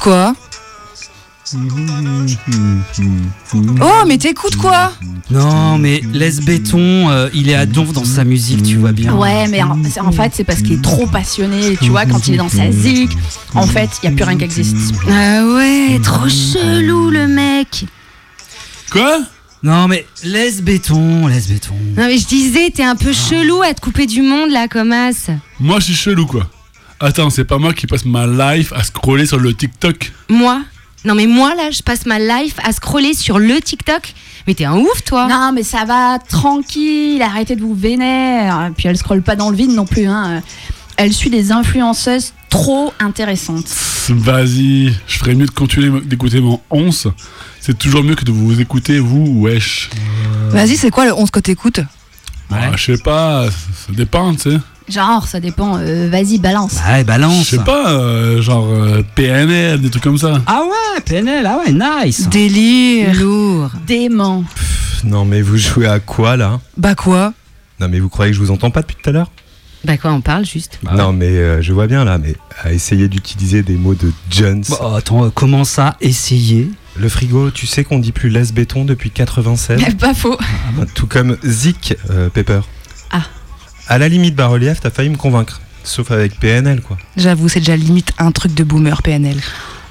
T'écoutes 0.00 0.12
quoi 0.14 0.34
Oh, 3.82 4.04
mais 4.06 4.16
t'écoutes 4.16 4.56
quoi 4.56 4.92
Non, 5.30 5.76
mais 5.76 6.00
laisse 6.12 6.40
béton, 6.40 7.10
euh, 7.10 7.28
il 7.34 7.50
est 7.50 7.54
à 7.54 7.66
donf 7.66 7.92
dans 7.92 8.04
sa 8.04 8.24
musique, 8.24 8.62
tu 8.62 8.76
vois 8.76 8.92
bien. 8.92 9.14
Ouais, 9.14 9.46
mais 9.48 9.62
en 9.62 10.12
fait, 10.12 10.32
c'est 10.34 10.44
parce 10.44 10.62
qu'il 10.62 10.74
est 10.74 10.82
trop 10.82 11.06
passionné. 11.06 11.76
Tu 11.82 11.90
vois, 11.90 12.06
quand 12.06 12.26
il 12.28 12.34
est 12.34 12.38
dans 12.38 12.48
sa 12.48 12.70
zik, 12.72 13.10
en 13.54 13.66
fait, 13.66 13.90
il 14.02 14.08
n'y 14.08 14.14
a 14.14 14.16
plus 14.16 14.24
rien 14.24 14.38
qui 14.38 14.44
existe. 14.44 14.94
Ah 15.10 15.44
ouais, 15.44 16.00
trop 16.02 16.28
chelou 16.28 17.10
le 17.10 17.26
mec. 17.28 17.84
Quoi 18.90 19.20
Non, 19.62 19.86
mais 19.86 20.06
laisse 20.24 20.62
béton, 20.62 21.26
laisse 21.26 21.46
béton. 21.46 21.74
Non 21.96 22.06
mais 22.06 22.16
je 22.18 22.26
disais, 22.26 22.70
t'es 22.70 22.82
un 22.82 22.96
peu 22.96 23.12
chelou 23.12 23.62
à 23.62 23.74
te 23.74 23.80
couper 23.80 24.06
du 24.06 24.22
monde 24.22 24.50
là 24.50 24.66
comme 24.66 24.92
as. 24.92 25.30
Moi, 25.60 25.78
je 25.78 25.84
suis 25.84 25.94
chelou, 25.94 26.26
quoi. 26.26 26.48
Attends, 27.02 27.30
c'est 27.30 27.44
pas 27.44 27.56
moi 27.56 27.72
qui 27.72 27.86
passe 27.86 28.04
ma 28.04 28.26
life 28.26 28.74
à 28.74 28.84
scroller 28.84 29.24
sur 29.24 29.38
le 29.38 29.54
TikTok. 29.54 30.12
Moi 30.28 30.60
Non 31.06 31.14
mais 31.14 31.26
moi 31.26 31.54
là, 31.54 31.70
je 31.70 31.82
passe 31.82 32.04
ma 32.04 32.18
life 32.18 32.56
à 32.62 32.72
scroller 32.72 33.14
sur 33.14 33.38
le 33.38 33.58
TikTok. 33.58 34.12
Mais 34.46 34.52
t'es 34.52 34.66
un 34.66 34.76
ouf 34.76 35.02
toi. 35.04 35.26
Non, 35.26 35.52
mais 35.54 35.62
ça 35.62 35.86
va, 35.86 36.18
tranquille, 36.18 37.22
arrêtez 37.22 37.56
de 37.56 37.62
vous 37.62 37.74
vénérer. 37.74 38.50
Puis 38.76 38.86
elle 38.86 38.98
scrolle 38.98 39.22
pas 39.22 39.34
dans 39.34 39.48
le 39.48 39.56
vide 39.56 39.70
non 39.70 39.86
plus. 39.86 40.06
Hein. 40.06 40.42
Elle 40.98 41.14
suit 41.14 41.30
des 41.30 41.52
influenceuses 41.52 42.34
trop 42.50 42.92
intéressantes. 43.00 43.68
Vas-y, 44.10 44.92
je 45.06 45.18
ferais 45.18 45.34
mieux 45.34 45.46
de 45.46 45.50
continuer 45.52 46.00
d'écouter 46.02 46.40
mon 46.42 46.60
11. 46.70 47.12
C'est 47.60 47.78
toujours 47.78 48.02
mieux 48.02 48.14
que 48.14 48.24
de 48.26 48.32
vous 48.32 48.60
écouter, 48.60 48.98
vous, 48.98 49.40
wesh. 49.40 49.88
Vas-y, 50.50 50.76
c'est 50.76 50.90
quoi 50.90 51.06
le 51.06 51.14
11 51.14 51.30
que 51.30 51.40
t'écoutes? 51.40 51.80
Ah, 52.50 52.72
je 52.76 52.92
sais 52.92 53.02
pas, 53.02 53.46
ça 53.46 53.92
dépend, 53.92 54.34
tu 54.34 54.50
sais. 54.50 54.58
Genre, 54.90 55.26
ça 55.28 55.38
dépend. 55.40 55.78
euh, 55.78 56.08
Vas-y, 56.10 56.38
balance. 56.38 56.74
Ouais, 56.88 57.04
balance. 57.04 57.44
Je 57.44 57.56
sais 57.56 57.64
pas, 57.64 57.92
euh, 57.92 58.42
genre 58.42 58.66
euh, 58.68 59.02
PNL, 59.14 59.80
des 59.80 59.88
trucs 59.90 60.02
comme 60.02 60.18
ça. 60.18 60.40
Ah 60.46 60.62
ouais, 60.64 61.00
PNL, 61.04 61.46
ah 61.46 61.58
ouais, 61.64 61.72
nice. 61.72 62.28
Délire. 62.28 63.14
Lourd. 63.14 63.70
Dément. 63.86 64.42
Pff, 64.42 65.04
Non, 65.04 65.24
mais 65.24 65.42
vous 65.42 65.56
jouez 65.56 65.86
à 65.86 66.00
quoi 66.00 66.36
là? 66.36 66.60
Bah 66.76 66.94
quoi? 66.94 67.32
Non, 67.78 67.88
mais 67.88 68.00
vous 68.00 68.08
croyez 68.08 68.32
que 68.32 68.36
je 68.36 68.42
vous 68.42 68.50
entends 68.50 68.70
pas 68.70 68.80
depuis 68.82 68.96
tout 69.02 69.08
à 69.08 69.12
l'heure? 69.12 69.30
Bah 69.84 69.96
quoi, 69.96 70.12
on 70.12 70.20
parle 70.20 70.44
juste. 70.44 70.78
Non, 70.94 71.12
mais 71.12 71.28
euh, 71.28 71.62
je 71.62 71.72
vois 71.72 71.86
bien 71.86 72.04
là, 72.04 72.18
mais 72.18 72.34
à 72.62 72.72
essayer 72.72 73.08
d'utiliser 73.08 73.62
des 73.62 73.76
mots 73.76 73.94
de 73.94 74.12
Jones. 74.30 74.62
Bon, 74.68 74.94
attends, 74.94 75.24
euh, 75.24 75.30
comment 75.34 75.64
ça, 75.64 75.96
essayer? 76.02 76.68
Le 76.96 77.08
frigo, 77.08 77.50
tu 77.50 77.66
sais 77.66 77.84
qu'on 77.84 77.98
dit 77.98 78.12
plus 78.12 78.28
laisse 78.28 78.52
béton 78.52 78.84
depuis 78.84 79.10
96 79.10 79.80
Pas 79.98 80.12
faux. 80.12 80.36
Tout 80.94 81.06
comme 81.06 81.38
Zik 81.44 81.96
euh, 82.10 82.28
Pepper. 82.28 82.60
Ah. 83.10 83.22
À 83.90 83.98
la 83.98 84.08
limite 84.08 84.34
bas-relief, 84.36 84.80
t'as 84.80 84.90
failli 84.90 85.10
me 85.10 85.16
convaincre. 85.16 85.60
Sauf 85.82 86.12
avec 86.12 86.38
PNL, 86.38 86.80
quoi. 86.80 86.96
J'avoue, 87.16 87.48
c'est 87.48 87.58
déjà 87.58 87.74
limite 87.76 88.12
un 88.18 88.30
truc 88.30 88.54
de 88.54 88.62
boomer 88.62 89.02
PNL. 89.02 89.36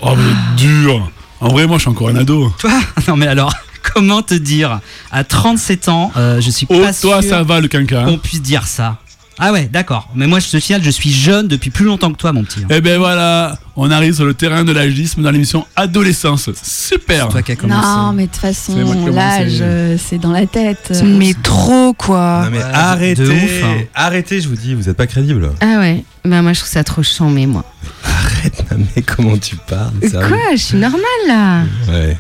Oh, 0.02 0.14
mais 0.16 0.56
dur. 0.56 1.12
En 1.42 1.50
vrai, 1.50 1.68
moi, 1.68 1.78
je 1.78 1.82
suis 1.82 1.90
encore 1.90 2.08
un 2.10 2.16
ado. 2.16 2.50
Toi 2.60 2.72
Non 3.10 3.18
mais 3.18 3.28
alors, 3.28 3.54
comment 3.94 4.22
te 4.22 4.34
dire? 4.36 4.80
À 5.12 5.24
37 5.26 5.90
ans, 5.90 6.12
euh, 6.16 6.40
je 6.40 6.50
suis 6.50 6.66
Oh, 6.70 6.80
pas 6.82 6.94
toi, 6.94 7.22
sûr 7.22 7.30
ça 7.30 7.44
va, 7.44 7.60
le 7.60 7.68
quinquin. 7.68 8.06
qu'on 8.06 8.18
puisse 8.18 8.42
dire 8.42 8.66
ça. 8.68 8.98
Ah 9.40 9.52
ouais, 9.52 9.70
d'accord. 9.72 10.10
Mais 10.16 10.28
moi, 10.28 10.40
je 10.40 10.50
te 10.50 10.60
signale, 10.60 10.84
je 10.84 10.90
suis 10.90 11.12
jeune 11.12 11.48
depuis 11.48 11.70
plus 11.70 11.86
longtemps 11.86 12.12
que 12.12 12.18
toi, 12.18 12.34
mon 12.34 12.44
petit. 12.44 12.62
Eh 12.70 12.82
ben 12.82 12.98
voilà, 12.98 13.58
on 13.76 13.90
arrive 13.90 14.14
sur 14.14 14.26
le 14.26 14.34
terrain 14.34 14.64
de 14.64 14.72
l'agisme 14.72 15.22
dans 15.22 15.32
l'émission 15.32 15.66
Adolescence. 15.76 16.50
Super. 16.62 17.30
Toi 17.30 17.42
qui 17.42 17.54
as 17.54 17.56
commencé. 17.56 17.88
Non, 17.88 18.14
mais 18.14 18.28
de 18.28 18.32
toute 18.32 18.42
façon, 18.42 19.06
l'âge, 19.12 19.64
c'est 19.98 20.18
dans 20.18 20.32
la 20.32 20.46
tête. 20.46 21.02
Mais 21.06 21.34
trop 21.42 21.94
quoi. 21.94 22.44
non, 22.46 22.52
mais 22.52 22.58
ouais, 22.58 22.64
arrêtez. 22.74 23.24
de 23.24 23.30
ouf, 23.30 23.64
hein. 23.64 23.78
Arrêtez, 23.96 24.42
je 24.42 24.50
vous 24.50 24.56
dis, 24.56 24.74
vous 24.76 24.90
êtes 24.90 24.98
pas 24.98 25.08
crédible. 25.08 25.52
Ah 25.62 25.80
ouais. 25.80 26.04
Bah 26.26 26.42
moi 26.42 26.52
je 26.54 26.60
trouve 26.60 26.72
ça 26.72 26.84
trop 26.84 27.02
chambé 27.02 27.46
moi. 27.46 27.64
Arrête, 28.04 28.64
mais 28.96 29.02
comment 29.02 29.38
tu 29.38 29.56
parles 29.56 29.94
Quoi 30.12 30.38
Je 30.52 30.58
suis 30.58 30.78
normale 30.78 31.02
là. 31.28 31.62
Ouais. 31.88 32.18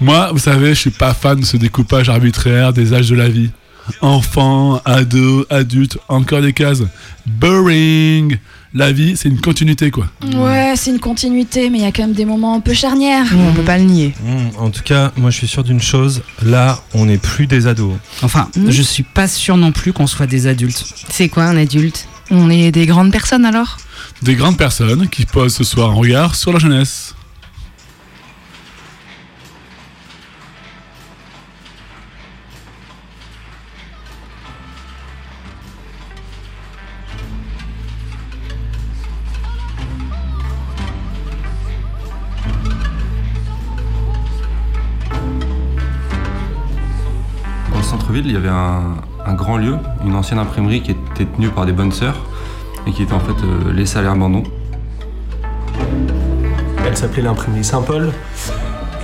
Moi, 0.00 0.30
vous 0.32 0.38
savez, 0.38 0.70
je 0.70 0.80
suis 0.80 0.90
pas 0.90 1.14
fan 1.14 1.38
de 1.40 1.44
ce 1.44 1.56
découpage 1.56 2.08
arbitraire 2.08 2.72
des 2.72 2.92
âges 2.92 3.08
de 3.08 3.14
la 3.14 3.28
vie. 3.28 3.50
Enfant, 4.00 4.80
ado, 4.84 5.46
adulte, 5.50 5.98
encore 6.08 6.42
des 6.42 6.52
cases. 6.52 6.82
Boring. 7.26 8.38
La 8.74 8.90
vie, 8.90 9.18
c'est 9.18 9.28
une 9.28 9.40
continuité, 9.40 9.90
quoi. 9.90 10.06
Ouais, 10.34 10.72
c'est 10.76 10.90
une 10.90 10.98
continuité, 10.98 11.68
mais 11.68 11.78
il 11.78 11.84
y 11.84 11.86
a 11.86 11.92
quand 11.92 12.04
même 12.04 12.14
des 12.14 12.24
moments 12.24 12.54
un 12.54 12.60
peu 12.60 12.72
charnières. 12.72 13.26
On 13.36 13.52
peut 13.52 13.62
pas 13.62 13.76
le 13.76 13.84
nier. 13.84 14.14
Hmm, 14.24 14.48
en 14.58 14.70
tout 14.70 14.82
cas, 14.82 15.12
moi 15.18 15.28
je 15.28 15.36
suis 15.36 15.46
sûr 15.46 15.62
d'une 15.62 15.80
chose, 15.80 16.22
là, 16.42 16.80
on 16.94 17.04
n'est 17.04 17.18
plus 17.18 17.46
des 17.46 17.66
ados. 17.66 17.92
Enfin, 18.22 18.48
je 18.56 18.82
suis 18.82 19.02
pas 19.02 19.28
sûr 19.28 19.58
non 19.58 19.72
plus 19.72 19.92
qu'on 19.92 20.06
soit 20.06 20.26
des 20.26 20.46
adultes. 20.46 20.86
C'est 21.10 21.28
quoi 21.28 21.44
un 21.44 21.56
adulte? 21.58 22.08
On 22.30 22.48
est 22.48 22.72
des 22.72 22.86
grandes 22.86 23.12
personnes 23.12 23.44
alors? 23.44 23.76
Des 24.22 24.36
grandes 24.36 24.56
personnes 24.56 25.06
qui 25.08 25.26
posent 25.26 25.54
ce 25.54 25.64
soir 25.64 25.90
un 25.90 25.94
regard 25.94 26.34
sur 26.34 26.50
la 26.50 26.58
jeunesse. 26.58 27.14
Ancienne 50.22 50.38
imprimerie 50.38 50.82
qui 50.82 50.92
était 50.92 51.24
tenue 51.24 51.48
par 51.48 51.66
des 51.66 51.72
bonnes 51.72 51.90
sœurs 51.90 52.14
et 52.86 52.92
qui 52.92 53.02
était 53.02 53.12
en 53.12 53.18
fait 53.18 53.32
euh, 53.44 53.72
laissée 53.72 53.98
à 53.98 54.02
l'abandon. 54.02 54.44
Elle 56.86 56.96
s'appelait 56.96 57.22
l'imprimerie 57.22 57.64
Saint-Paul. 57.64 58.12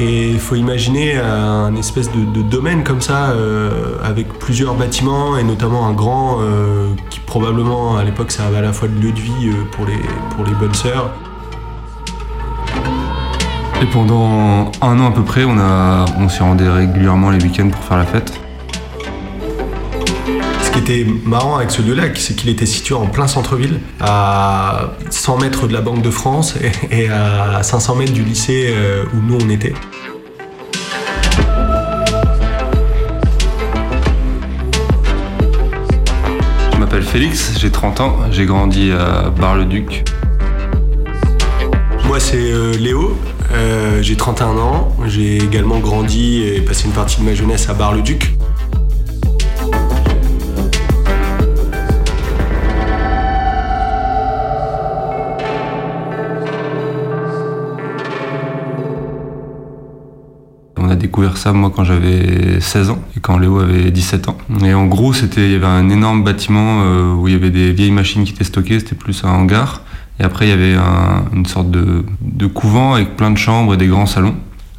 Et 0.01 0.31
il 0.31 0.39
faut 0.39 0.55
imaginer 0.55 1.19
un 1.19 1.75
espèce 1.75 2.09
de, 2.13 2.25
de 2.25 2.43
domaine 2.49 2.85
comme 2.85 3.01
ça, 3.01 3.31
euh, 3.31 3.97
avec 4.05 4.29
plusieurs 4.39 4.75
bâtiments, 4.75 5.37
et 5.37 5.43
notamment 5.43 5.89
un 5.89 5.93
grand 5.93 6.37
euh, 6.39 6.95
qui 7.11 7.19
probablement 7.19 7.97
à 7.97 8.05
l'époque 8.05 8.31
servait 8.31 8.59
à 8.59 8.61
la 8.61 8.73
fois 8.73 8.87
de 8.87 8.95
lieu 8.95 9.11
de 9.11 9.19
vie 9.19 9.49
euh, 9.49 9.65
pour, 9.73 9.87
les, 9.87 9.99
pour 10.37 10.45
les 10.45 10.53
bonnes 10.53 10.75
sœurs. 10.75 11.11
Et 13.83 13.87
pendant 13.87 14.71
un 14.83 15.01
an 15.01 15.09
à 15.09 15.11
peu 15.11 15.23
près, 15.23 15.43
on, 15.45 15.59
a, 15.59 16.05
on 16.17 16.29
s'y 16.29 16.45
rendait 16.45 16.69
régulièrement 16.69 17.31
les 17.31 17.43
week-ends 17.43 17.69
pour 17.69 17.83
faire 17.83 17.97
la 17.97 18.07
fête. 18.07 18.41
Ce 20.79 20.83
qui 20.85 20.93
était 20.93 21.11
marrant 21.25 21.57
avec 21.57 21.73
ce 21.73 21.83
lieu-là, 21.83 22.05
c'est 22.15 22.37
qu'il 22.37 22.51
était 22.51 22.65
situé 22.65 22.95
en 22.95 23.07
plein 23.07 23.27
centre-ville, 23.27 23.81
à 24.01 24.93
100 25.11 25.39
mètres 25.39 25.67
de 25.67 25.73
la 25.73 25.81
Banque 25.81 26.03
de 26.03 26.11
France 26.11 26.55
et, 26.91 27.03
et 27.03 27.09
à 27.09 27.65
500 27.65 27.97
mètres 27.97 28.13
du 28.13 28.23
lycée 28.23 28.69
euh, 28.71 29.03
où 29.13 29.17
nous 29.21 29.39
on 29.45 29.51
était. 29.51 29.73
Je 36.73 36.79
m'appelle 36.79 37.03
Félix, 37.03 37.59
j'ai 37.59 37.73
30 37.73 38.01
ans, 38.01 38.17
j'ai 38.31 38.47
grandi 38.47 38.93
à 38.93 39.31
Bar-le-Duc. 39.31 40.05
Moi, 42.05 42.21
c'est 42.21 42.53
euh, 42.53 42.73
Léo. 42.75 43.19
euh, 43.53 44.01
j'ai 44.01 44.17
31 44.17 44.57
ans. 44.59 44.97
J'ai 45.09 45.39
également 45.39 45.81
grandi 45.81 46.43
et 46.43 46.61
passé 46.61 46.87
une 46.87 46.93
partie 46.93 47.21
de 47.21 47.25
ma 47.25 47.35
jeunesse 47.35 47.69
à 47.69 47.75
Bar-le-Duc. 47.75 48.38
Découvert 60.99 61.37
ça 61.39 61.53
moi 61.53 61.73
quand 61.75 61.85
j'avais 61.85 62.61
16 62.61 62.91
ans 62.91 62.99
et 63.17 63.21
quand 63.21 63.39
Léo 63.39 63.61
avait 63.61 63.91
17 63.91 64.29
ans. 64.29 64.37
Et 64.65 64.75
en 64.75 64.87
gros, 64.87 65.13
c'était 65.13 65.47
il 65.47 65.53
y 65.53 65.55
avait 65.55 65.67
un 65.67 65.89
énorme 65.89 66.23
bâtiment 66.25 66.83
euh, 66.83 67.15
où 67.15 67.27
il 67.29 67.35
y 67.35 67.37
avait 67.37 67.51
des 67.51 67.73
vieilles 67.73 67.91
machines 67.93 68.25
qui 68.25 68.33
étaient 68.33 68.45
stockées, 68.45 68.81
c'était 68.81 68.95
plus 68.97 69.25
un 69.25 69.31
hangar. 69.31 69.83
Et 70.21 70.25
après, 70.25 70.47
il 70.47 70.51
y 70.51 70.53
avait 70.53 70.75
un- 70.75 71.25
une 71.33 71.47
sorte 71.47 71.71
de, 71.71 72.05
de 72.21 72.47
couvent 72.47 72.95
avec 72.95 73.17
plein 73.17 73.31
de 73.31 73.39
chambres 73.39 73.75
et 73.75 73.77
des 73.77 73.87
grands 73.87 74.07
salons. 74.07 74.35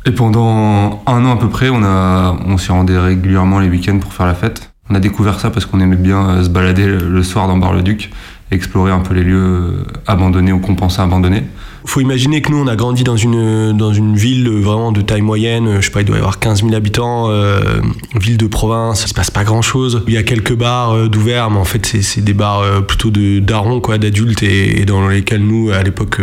Et 0.05 0.11
pendant 0.11 1.01
un 1.07 1.25
an 1.25 1.31
à 1.31 1.37
peu 1.37 1.49
près, 1.49 1.69
on, 1.69 1.81
on 1.83 2.57
s'y 2.57 2.71
rendait 2.71 2.97
régulièrement 2.97 3.59
les 3.59 3.69
week-ends 3.69 3.97
pour 3.99 4.13
faire 4.13 4.25
la 4.25 4.33
fête. 4.33 4.71
On 4.89 4.95
a 4.95 4.99
découvert 4.99 5.39
ça 5.39 5.49
parce 5.49 5.65
qu'on 5.65 5.79
aimait 5.79 5.95
bien 5.95 6.29
euh, 6.29 6.43
se 6.43 6.49
balader 6.49 6.85
le, 6.87 7.23
soir 7.23 7.47
dans 7.47 7.57
Bar-le-Duc, 7.57 8.11
explorer 8.51 8.91
un 8.91 8.99
peu 8.99 9.13
les 9.13 9.23
lieux 9.23 9.85
abandonnés 10.07 10.51
ou 10.51 10.59
qu'on 10.59 10.75
pensait 10.75 11.01
abandonnés. 11.01 11.43
Faut 11.85 12.01
imaginer 12.01 12.41
que 12.41 12.51
nous, 12.51 12.57
on 12.57 12.67
a 12.67 12.75
grandi 12.75 13.03
dans 13.03 13.15
une, 13.15 13.75
dans 13.75 13.93
une 13.93 14.15
ville 14.15 14.47
euh, 14.47 14.59
vraiment 14.61 14.91
de 14.91 15.01
taille 15.01 15.21
moyenne. 15.21 15.67
euh, 15.67 15.81
Je 15.81 15.85
sais 15.85 15.91
pas, 15.91 16.01
il 16.01 16.05
doit 16.05 16.17
y 16.17 16.19
avoir 16.19 16.39
15 16.39 16.61
000 16.63 16.75
habitants, 16.75 17.29
euh, 17.29 17.81
ville 18.19 18.37
de 18.37 18.47
province. 18.47 19.03
Il 19.05 19.07
se 19.07 19.13
passe 19.13 19.31
pas 19.31 19.43
grand 19.43 19.61
chose. 19.61 20.03
Il 20.07 20.13
y 20.13 20.17
a 20.17 20.23
quelques 20.23 20.55
bars 20.55 21.09
d'ouverts, 21.09 21.49
mais 21.49 21.57
en 21.59 21.63
fait, 21.65 21.85
c'est 22.01 22.21
des 22.21 22.33
bars 22.33 22.63
plutôt 22.85 23.09
de 23.09 23.39
darons, 23.39 23.79
quoi, 23.79 23.97
d'adultes, 23.97 24.43
et, 24.43 24.85
dans 24.85 25.07
lesquels 25.07 25.43
nous, 25.43 25.71
à 25.71 25.81
l'époque, 25.83 26.21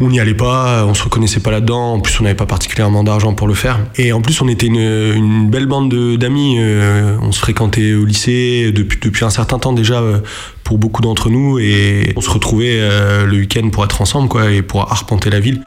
on 0.00 0.08
n'y 0.08 0.18
allait 0.20 0.34
pas, 0.34 0.84
on 0.86 0.94
se 0.94 1.02
reconnaissait 1.04 1.40
pas 1.40 1.50
là-dedans. 1.50 1.94
En 1.94 2.00
plus, 2.00 2.18
on 2.20 2.24
n'avait 2.24 2.34
pas 2.34 2.46
particulièrement 2.46 3.04
d'argent 3.04 3.34
pour 3.34 3.46
le 3.46 3.54
faire. 3.54 3.78
Et 3.96 4.12
en 4.12 4.20
plus, 4.22 4.40
on 4.42 4.48
était 4.48 4.66
une, 4.66 5.48
belle 5.50 5.66
bande 5.66 5.90
de- 5.90 6.16
d'amis. 6.16 6.56
euh, 6.58 7.16
on 7.22 7.32
se 7.32 7.38
fréquentait 7.38 7.94
au 7.94 8.04
lycée 8.04 8.72
depuis, 8.72 9.24
un 9.24 9.30
certain 9.30 9.58
temps 9.58 9.72
déjà 9.72 10.00
euh, 10.00 10.18
pour 10.64 10.78
beaucoup 10.78 11.02
d'entre 11.02 11.30
nous. 11.30 11.58
Et 11.58 12.12
on 12.16 12.20
se 12.20 12.30
retrouvait 12.30 12.78
euh, 12.80 13.24
le 13.26 13.38
week-end 13.38 13.68
pour 13.70 13.84
être 13.84 14.00
ensemble, 14.00 14.28
et 14.50 14.62
pour 14.62 14.90
arpenter 14.90 15.30
la 15.30 15.40
ville. 15.40 15.62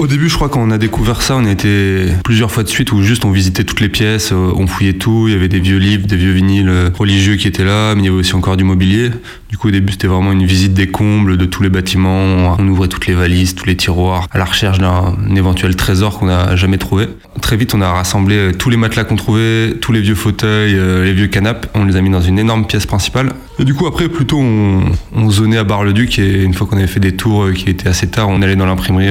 Au 0.00 0.06
début, 0.06 0.30
je 0.30 0.34
crois 0.34 0.48
quand 0.48 0.62
on 0.62 0.70
a 0.70 0.78
découvert 0.78 1.20
ça, 1.20 1.36
on 1.36 1.44
a 1.44 1.50
été 1.50 2.06
plusieurs 2.24 2.50
fois 2.50 2.62
de 2.62 2.70
suite 2.70 2.90
où 2.90 3.02
juste 3.02 3.26
on 3.26 3.30
visitait 3.30 3.64
toutes 3.64 3.82
les 3.82 3.90
pièces, 3.90 4.32
euh, 4.32 4.50
on 4.56 4.66
fouillait 4.66 4.94
tout, 4.94 5.28
il 5.28 5.34
y 5.34 5.36
avait 5.36 5.48
des 5.48 5.60
vieux 5.60 5.76
livres, 5.76 6.06
des 6.06 6.16
vieux 6.16 6.32
vinyles 6.32 6.70
euh, 6.70 6.88
religieux 6.98 7.36
qui 7.36 7.46
étaient 7.46 7.66
là, 7.66 7.94
mais 7.94 8.00
il 8.00 8.04
y 8.06 8.08
avait 8.08 8.16
aussi 8.16 8.34
encore 8.34 8.56
du 8.56 8.64
mobilier. 8.64 9.10
Du 9.50 9.58
coup, 9.58 9.68
au 9.68 9.70
début, 9.70 9.92
c'était 9.92 10.06
vraiment 10.06 10.32
une 10.32 10.46
visite 10.46 10.72
des 10.72 10.86
combles 10.86 11.36
de 11.36 11.44
tous 11.44 11.62
les 11.62 11.68
bâtiments. 11.68 12.56
On 12.58 12.66
ouvrait 12.66 12.88
toutes 12.88 13.08
les 13.08 13.12
valises, 13.12 13.54
tous 13.54 13.66
les 13.66 13.76
tiroirs, 13.76 14.26
à 14.30 14.38
la 14.38 14.46
recherche 14.46 14.78
d'un 14.78 15.16
éventuel 15.36 15.76
trésor 15.76 16.18
qu'on 16.18 16.26
n'a 16.26 16.56
jamais 16.56 16.78
trouvé. 16.78 17.06
Très 17.42 17.58
vite, 17.58 17.74
on 17.74 17.82
a 17.82 17.92
rassemblé 17.92 18.36
euh, 18.36 18.52
tous 18.54 18.70
les 18.70 18.78
matelas 18.78 19.04
qu'on 19.04 19.16
trouvait, 19.16 19.74
tous 19.82 19.92
les 19.92 20.00
vieux 20.00 20.14
fauteuils, 20.14 20.80
les 21.04 21.12
vieux 21.12 21.26
canapes. 21.26 21.66
On 21.74 21.84
les 21.84 21.96
a 21.96 22.00
mis 22.00 22.08
dans 22.08 22.22
une 22.22 22.38
énorme 22.38 22.66
pièce 22.66 22.86
principale. 22.86 23.34
Et 23.58 23.66
du 23.66 23.74
coup, 23.74 23.86
après, 23.86 24.08
plutôt, 24.08 24.38
on, 24.38 24.80
on 25.14 25.30
zonait 25.30 25.58
à 25.58 25.64
Bar-le-Duc. 25.64 26.18
Et 26.18 26.42
une 26.42 26.54
fois 26.54 26.66
qu'on 26.66 26.78
avait 26.78 26.86
fait 26.86 27.00
des 27.00 27.16
tours 27.16 27.52
qui 27.52 27.68
étaient 27.68 27.90
assez 27.90 28.08
tard, 28.08 28.30
on 28.30 28.40
allait 28.40 28.56
dans 28.56 28.64
l'imprimerie 28.64 29.10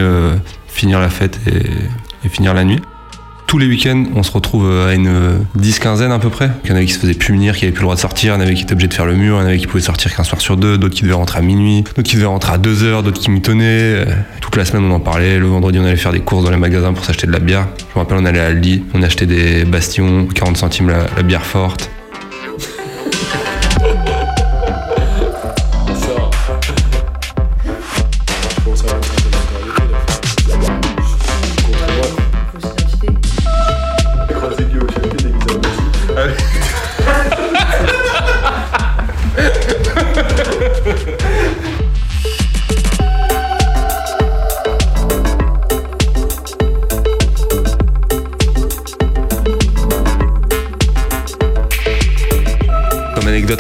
finir 0.70 1.00
la 1.00 1.10
fête 1.10 1.40
et, 1.48 2.30
finir 2.30 2.54
la 2.54 2.64
nuit. 2.64 2.80
Tous 3.48 3.58
les 3.58 3.66
week-ends, 3.66 4.04
on 4.14 4.22
se 4.22 4.32
retrouve 4.32 4.70
à 4.70 4.94
une 4.94 5.40
dix-quinzaine 5.56 6.12
à 6.12 6.20
peu 6.20 6.30
près. 6.30 6.52
Il 6.64 6.70
y 6.70 6.74
en 6.74 6.76
avait 6.76 6.86
qui 6.86 6.94
se 6.94 7.00
faisaient 7.00 7.16
punir, 7.16 7.56
qui 7.56 7.64
n'avaient 7.64 7.72
plus 7.72 7.82
le 7.82 7.86
droit 7.86 7.96
de 7.96 8.00
sortir, 8.00 8.34
il 8.34 8.38
y 8.38 8.40
en 8.40 8.42
avait 8.42 8.54
qui 8.54 8.62
étaient 8.62 8.74
obligés 8.74 8.90
de 8.90 8.94
faire 8.94 9.08
le 9.08 9.16
mur, 9.16 9.38
il 9.38 9.40
y 9.40 9.44
en 9.44 9.48
avait 9.48 9.58
qui 9.58 9.66
pouvaient 9.66 9.82
sortir 9.82 10.16
qu'un 10.16 10.24
soir 10.24 10.40
sur 10.40 10.56
deux, 10.56 10.78
d'autres 10.78 10.94
qui 10.94 11.02
devaient 11.02 11.14
rentrer 11.14 11.40
à 11.40 11.42
minuit, 11.42 11.82
d'autres 11.82 12.04
qui 12.04 12.18
devaient 12.18 12.28
rentrer 12.28 12.54
à 12.54 12.58
deux 12.60 12.84
heures, 12.84 13.02
d'autres 13.02 13.20
qui 13.20 13.32
mitonnaient. 13.32 13.64
Euh, 13.66 14.06
Toute 14.42 14.56
la 14.56 14.66
semaine, 14.66 14.84
on 14.84 14.94
en 14.94 15.00
parlait. 15.00 15.40
Le 15.40 15.48
vendredi, 15.48 15.80
on 15.80 15.86
allait 15.86 15.96
faire 15.96 16.12
des 16.12 16.20
courses 16.20 16.44
dans 16.44 16.52
les 16.52 16.58
magasins 16.58 16.94
pour 16.94 17.04
s'acheter 17.04 17.26
de 17.26 17.32
la 17.32 17.40
bière. 17.40 17.68
Je 17.80 17.96
me 17.96 18.04
rappelle, 18.04 18.20
on 18.20 18.26
allait 18.26 18.40
à 18.40 18.48
Aldi, 18.48 18.84
on 18.94 19.02
achetait 19.02 19.26
des 19.26 19.66
bastions, 19.66 20.28
40 20.28 20.58
centimes 20.58 20.90
la 20.90 21.24
bière 21.24 21.46
forte. 21.46 21.90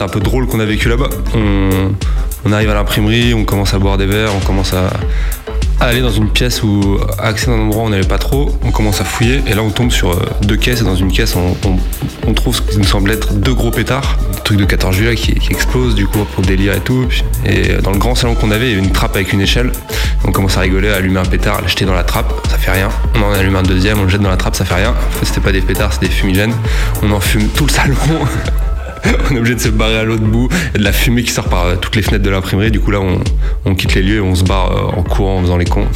Un 0.01 0.07
peu 0.07 0.21
drôle 0.21 0.47
qu'on 0.47 0.61
a 0.61 0.65
vécu 0.65 0.87
là-bas, 0.87 1.09
on, 1.35 2.53
arrive 2.53 2.69
à 2.69 2.73
l'imprimerie, 2.73 3.33
on 3.33 3.43
commence 3.43 3.73
à 3.73 3.79
boire 3.79 3.97
des 3.97 4.05
verres, 4.05 4.31
on 4.33 4.39
commence 4.39 4.73
à, 4.73 4.89
aller 5.81 5.99
dans 5.99 6.09
une 6.09 6.29
pièce 6.29 6.63
où, 6.63 6.97
à 7.17 7.27
accéder 7.27 7.51
à 7.51 7.55
un 7.55 7.59
endroit 7.59 7.83
on 7.83 7.89
n'allait 7.89 8.07
pas 8.07 8.17
trop, 8.17 8.49
on 8.63 8.71
commence 8.71 9.01
à 9.01 9.03
fouiller 9.03 9.41
et 9.45 9.53
là 9.53 9.61
on 9.61 9.71
tombe 9.71 9.91
sur 9.91 10.11
euh, 10.11 10.25
deux 10.43 10.55
caisses 10.55 10.79
et 10.79 10.83
dans 10.85 10.95
une 10.95 11.11
caisse 11.11 11.35
on, 11.35 12.33
trouve 12.33 12.55
ce 12.55 12.61
qui 12.61 12.77
nous 12.77 12.85
semble 12.85 13.11
être 13.11 13.33
deux 13.33 13.53
gros 13.53 13.71
pétards, 13.71 14.17
des 14.33 14.41
trucs 14.41 14.57
de 14.57 14.63
14 14.63 14.95
juillet 14.95 15.15
qui, 15.15 15.33
explosent 15.49 15.95
du 15.95 16.07
coup 16.07 16.19
pour 16.33 16.43
délire 16.43 16.73
et 16.73 16.79
tout. 16.79 17.07
Et 17.45 17.73
dans 17.81 17.91
le 17.91 17.97
grand 17.97 18.15
salon 18.15 18.35
qu'on 18.35 18.51
avait, 18.51 18.67
il 18.67 18.69
y 18.69 18.77
avait 18.77 18.85
une 18.85 18.93
trappe 18.93 19.15
avec 19.15 19.33
une 19.33 19.41
échelle. 19.41 19.71
On 20.23 20.31
commence 20.31 20.55
à 20.55 20.61
rigoler, 20.61 20.89
à 20.89 20.95
allumer 20.95 21.19
un 21.19 21.25
pétard, 21.25 21.57
à 21.57 21.61
l'acheter 21.61 21.83
dans 21.83 21.93
la 21.93 22.03
trappe, 22.03 22.31
ça 22.47 22.57
fait 22.57 22.71
rien. 22.71 22.89
On 23.15 23.23
en 23.23 23.33
allume 23.33 23.57
un 23.57 23.63
deuxième, 23.63 23.99
on 23.99 24.03
le 24.03 24.09
jette 24.09 24.21
dans 24.21 24.29
la 24.29 24.37
trappe, 24.37 24.55
ça 24.55 24.63
fait 24.63 24.75
rien. 24.75 24.91
En 24.91 25.11
fait 25.11 25.25
c'était 25.25 25.41
pas 25.41 25.51
des 25.51 25.61
pétards, 25.61 25.91
c'est 25.91 26.01
des 26.01 26.09
fumigènes. 26.09 26.53
On 27.03 27.11
en 27.11 27.19
fume 27.19 27.49
tout 27.49 27.65
le 27.65 27.71
salon. 27.71 27.95
on 29.31 29.35
est 29.35 29.39
obligé 29.39 29.55
de 29.55 29.59
se 29.59 29.69
barrer 29.69 29.97
à 29.97 30.03
l'autre 30.03 30.23
bout. 30.23 30.49
Il 30.51 30.73
y 30.73 30.75
a 30.75 30.79
de 30.79 30.83
la 30.83 30.91
fumée 30.91 31.23
qui 31.23 31.31
sort 31.31 31.49
par 31.49 31.65
euh, 31.65 31.75
toutes 31.75 31.95
les 31.95 32.01
fenêtres 32.01 32.23
de 32.23 32.29
l'imprimerie. 32.29 32.71
Du 32.71 32.79
coup, 32.79 32.91
là, 32.91 32.99
on, 33.65 33.75
quitte 33.75 33.95
les 33.95 34.01
lieux 34.01 34.17
et 34.17 34.21
on 34.21 34.35
se 34.35 34.43
barre 34.43 34.71
euh, 34.71 34.99
en 34.99 35.03
courant 35.03 35.37
en 35.37 35.41
faisant 35.41 35.57
les 35.57 35.65
cons. 35.65 35.87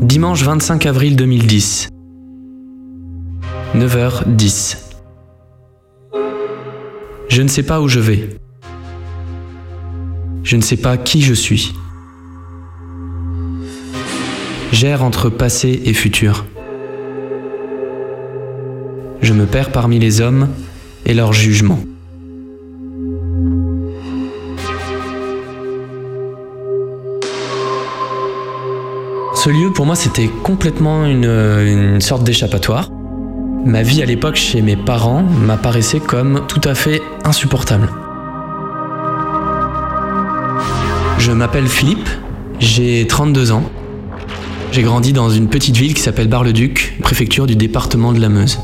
Dimanche 0.00 0.42
25 0.42 0.86
avril 0.86 1.16
2010. 1.16 1.90
9h10. 3.74 4.87
Je 7.38 7.44
ne 7.44 7.48
sais 7.48 7.62
pas 7.62 7.80
où 7.80 7.86
je 7.86 8.00
vais. 8.00 8.30
Je 10.42 10.56
ne 10.56 10.60
sais 10.60 10.76
pas 10.76 10.96
qui 10.96 11.22
je 11.22 11.32
suis. 11.32 11.72
J'erre 14.72 15.04
entre 15.04 15.30
passé 15.30 15.80
et 15.84 15.92
futur. 15.92 16.46
Je 19.22 19.32
me 19.32 19.46
perds 19.46 19.70
parmi 19.70 20.00
les 20.00 20.20
hommes 20.20 20.48
et 21.06 21.14
leurs 21.14 21.32
jugements. 21.32 21.78
Ce 29.36 29.48
lieu, 29.48 29.72
pour 29.72 29.86
moi, 29.86 29.94
c'était 29.94 30.28
complètement 30.42 31.06
une, 31.06 31.24
une 31.24 32.00
sorte 32.00 32.24
d'échappatoire. 32.24 32.90
Ma 33.68 33.82
vie 33.82 34.02
à 34.02 34.06
l'époque 34.06 34.36
chez 34.36 34.62
mes 34.62 34.76
parents 34.76 35.22
m'apparaissait 35.22 36.00
comme 36.00 36.46
tout 36.48 36.60
à 36.64 36.74
fait 36.74 37.02
insupportable. 37.24 37.90
Je 41.18 41.30
m'appelle 41.32 41.68
Philippe, 41.68 42.08
j'ai 42.60 43.06
32 43.06 43.52
ans. 43.52 43.64
J'ai 44.72 44.80
grandi 44.80 45.12
dans 45.12 45.28
une 45.28 45.50
petite 45.50 45.76
ville 45.76 45.92
qui 45.92 46.00
s'appelle 46.00 46.28
Bar-le-Duc, 46.28 46.96
préfecture 47.02 47.46
du 47.46 47.56
département 47.56 48.14
de 48.14 48.20
la 48.20 48.30
Meuse. 48.30 48.58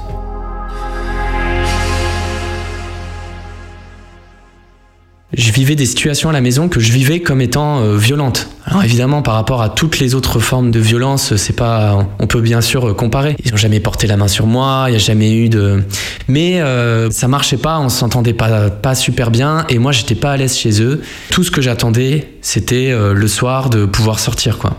Je 5.36 5.52
vivais 5.52 5.74
des 5.74 5.86
situations 5.86 6.30
à 6.30 6.32
la 6.32 6.40
maison 6.40 6.68
que 6.68 6.80
je 6.80 6.92
vivais 6.92 7.20
comme 7.20 7.40
étant 7.40 7.80
euh, 7.80 7.96
violentes. 7.96 8.48
Alors 8.66 8.84
évidemment, 8.84 9.20
par 9.20 9.34
rapport 9.34 9.62
à 9.62 9.68
toutes 9.68 9.98
les 9.98 10.14
autres 10.14 10.38
formes 10.38 10.70
de 10.70 10.80
violence, 10.80 11.36
c'est 11.36 11.54
pas, 11.54 12.06
on 12.18 12.26
peut 12.26 12.40
bien 12.40 12.60
sûr 12.60 12.88
euh, 12.88 12.94
comparer. 12.94 13.36
Ils 13.44 13.52
ont 13.52 13.56
jamais 13.58 13.80
porté 13.80 14.06
la 14.06 14.16
main 14.16 14.28
sur 14.28 14.46
moi, 14.46 14.86
il 14.88 14.92
y 14.92 14.96
a 14.96 14.98
jamais 14.98 15.34
eu 15.34 15.48
de, 15.48 15.82
mais 16.28 16.60
euh, 16.60 17.10
ça 17.10 17.28
marchait 17.28 17.56
pas, 17.56 17.78
on 17.78 17.88
s'entendait 17.88 18.32
pas 18.32 18.70
pas 18.70 18.94
super 18.94 19.30
bien, 19.30 19.66
et 19.68 19.78
moi 19.78 19.92
j'étais 19.92 20.14
pas 20.14 20.32
à 20.32 20.36
l'aise 20.36 20.56
chez 20.56 20.82
eux. 20.82 21.02
Tout 21.30 21.44
ce 21.44 21.50
que 21.50 21.60
j'attendais, 21.60 22.28
c'était 22.40 22.90
euh, 22.90 23.12
le 23.12 23.28
soir 23.28 23.70
de 23.70 23.86
pouvoir 23.86 24.18
sortir 24.18 24.58
quoi. 24.58 24.76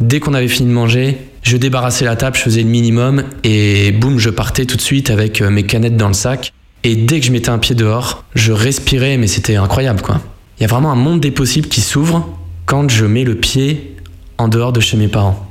Dès 0.00 0.18
qu'on 0.18 0.32
avait 0.32 0.48
fini 0.48 0.68
de 0.68 0.74
manger, 0.74 1.18
je 1.42 1.56
débarrassais 1.56 2.04
la 2.04 2.16
table, 2.16 2.36
je 2.36 2.42
faisais 2.42 2.62
le 2.62 2.68
minimum, 2.68 3.24
et 3.44 3.92
boum, 3.92 4.18
je 4.18 4.30
partais 4.30 4.64
tout 4.64 4.76
de 4.76 4.82
suite 4.82 5.10
avec 5.10 5.42
euh, 5.42 5.50
mes 5.50 5.64
canettes 5.64 5.96
dans 5.96 6.08
le 6.08 6.14
sac. 6.14 6.52
Et 6.82 6.96
dès 6.96 7.20
que 7.20 7.26
je 7.26 7.32
mettais 7.32 7.50
un 7.50 7.58
pied 7.58 7.74
dehors, 7.74 8.24
je 8.34 8.52
respirais, 8.52 9.16
mais 9.16 9.26
c'était 9.26 9.56
incroyable 9.56 10.00
quoi. 10.00 10.20
Il 10.58 10.62
y 10.62 10.64
a 10.64 10.68
vraiment 10.68 10.90
un 10.92 10.96
monde 10.96 11.20
des 11.20 11.30
possibles 11.30 11.68
qui 11.68 11.80
s'ouvre 11.80 12.38
quand 12.66 12.90
je 12.90 13.04
mets 13.04 13.24
le 13.24 13.34
pied 13.34 13.96
en 14.38 14.48
dehors 14.48 14.72
de 14.72 14.80
chez 14.80 14.96
mes 14.96 15.08
parents. 15.08 15.46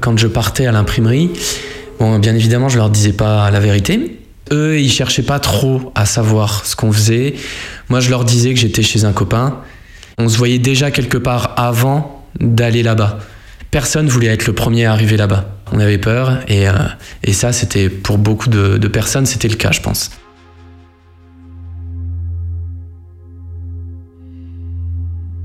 Quand 0.00 0.18
je 0.18 0.26
partais 0.26 0.66
à 0.66 0.72
l'imprimerie, 0.72 1.30
bien 2.00 2.34
évidemment, 2.34 2.68
je 2.68 2.76
leur 2.76 2.90
disais 2.90 3.12
pas 3.12 3.50
la 3.50 3.60
vérité. 3.60 4.20
Eux, 4.52 4.78
ils 4.78 4.90
cherchaient 4.90 5.22
pas 5.22 5.40
trop 5.40 5.92
à 5.94 6.06
savoir 6.06 6.64
ce 6.64 6.76
qu'on 6.76 6.92
faisait. 6.92 7.34
Moi, 7.88 8.00
je 8.00 8.10
leur 8.10 8.24
disais 8.24 8.54
que 8.54 8.60
j'étais 8.60 8.82
chez 8.82 9.04
un 9.04 9.12
copain. 9.12 9.60
On 10.18 10.28
se 10.28 10.36
voyait 10.38 10.58
déjà 10.58 10.90
quelque 10.90 11.18
part 11.18 11.54
avant 11.56 12.24
d'aller 12.38 12.82
là-bas. 12.82 13.18
Personne 13.70 14.08
voulait 14.08 14.28
être 14.28 14.46
le 14.46 14.52
premier 14.52 14.84
à 14.84 14.92
arriver 14.92 15.16
là-bas. 15.16 15.55
On 15.72 15.80
avait 15.80 15.98
peur 15.98 16.38
et, 16.48 16.68
euh, 16.68 16.72
et 17.24 17.32
ça, 17.32 17.52
c'était 17.52 17.88
pour 17.88 18.18
beaucoup 18.18 18.48
de, 18.48 18.78
de 18.78 18.88
personnes, 18.88 19.26
c'était 19.26 19.48
le 19.48 19.56
cas, 19.56 19.72
je 19.72 19.80
pense. 19.80 20.10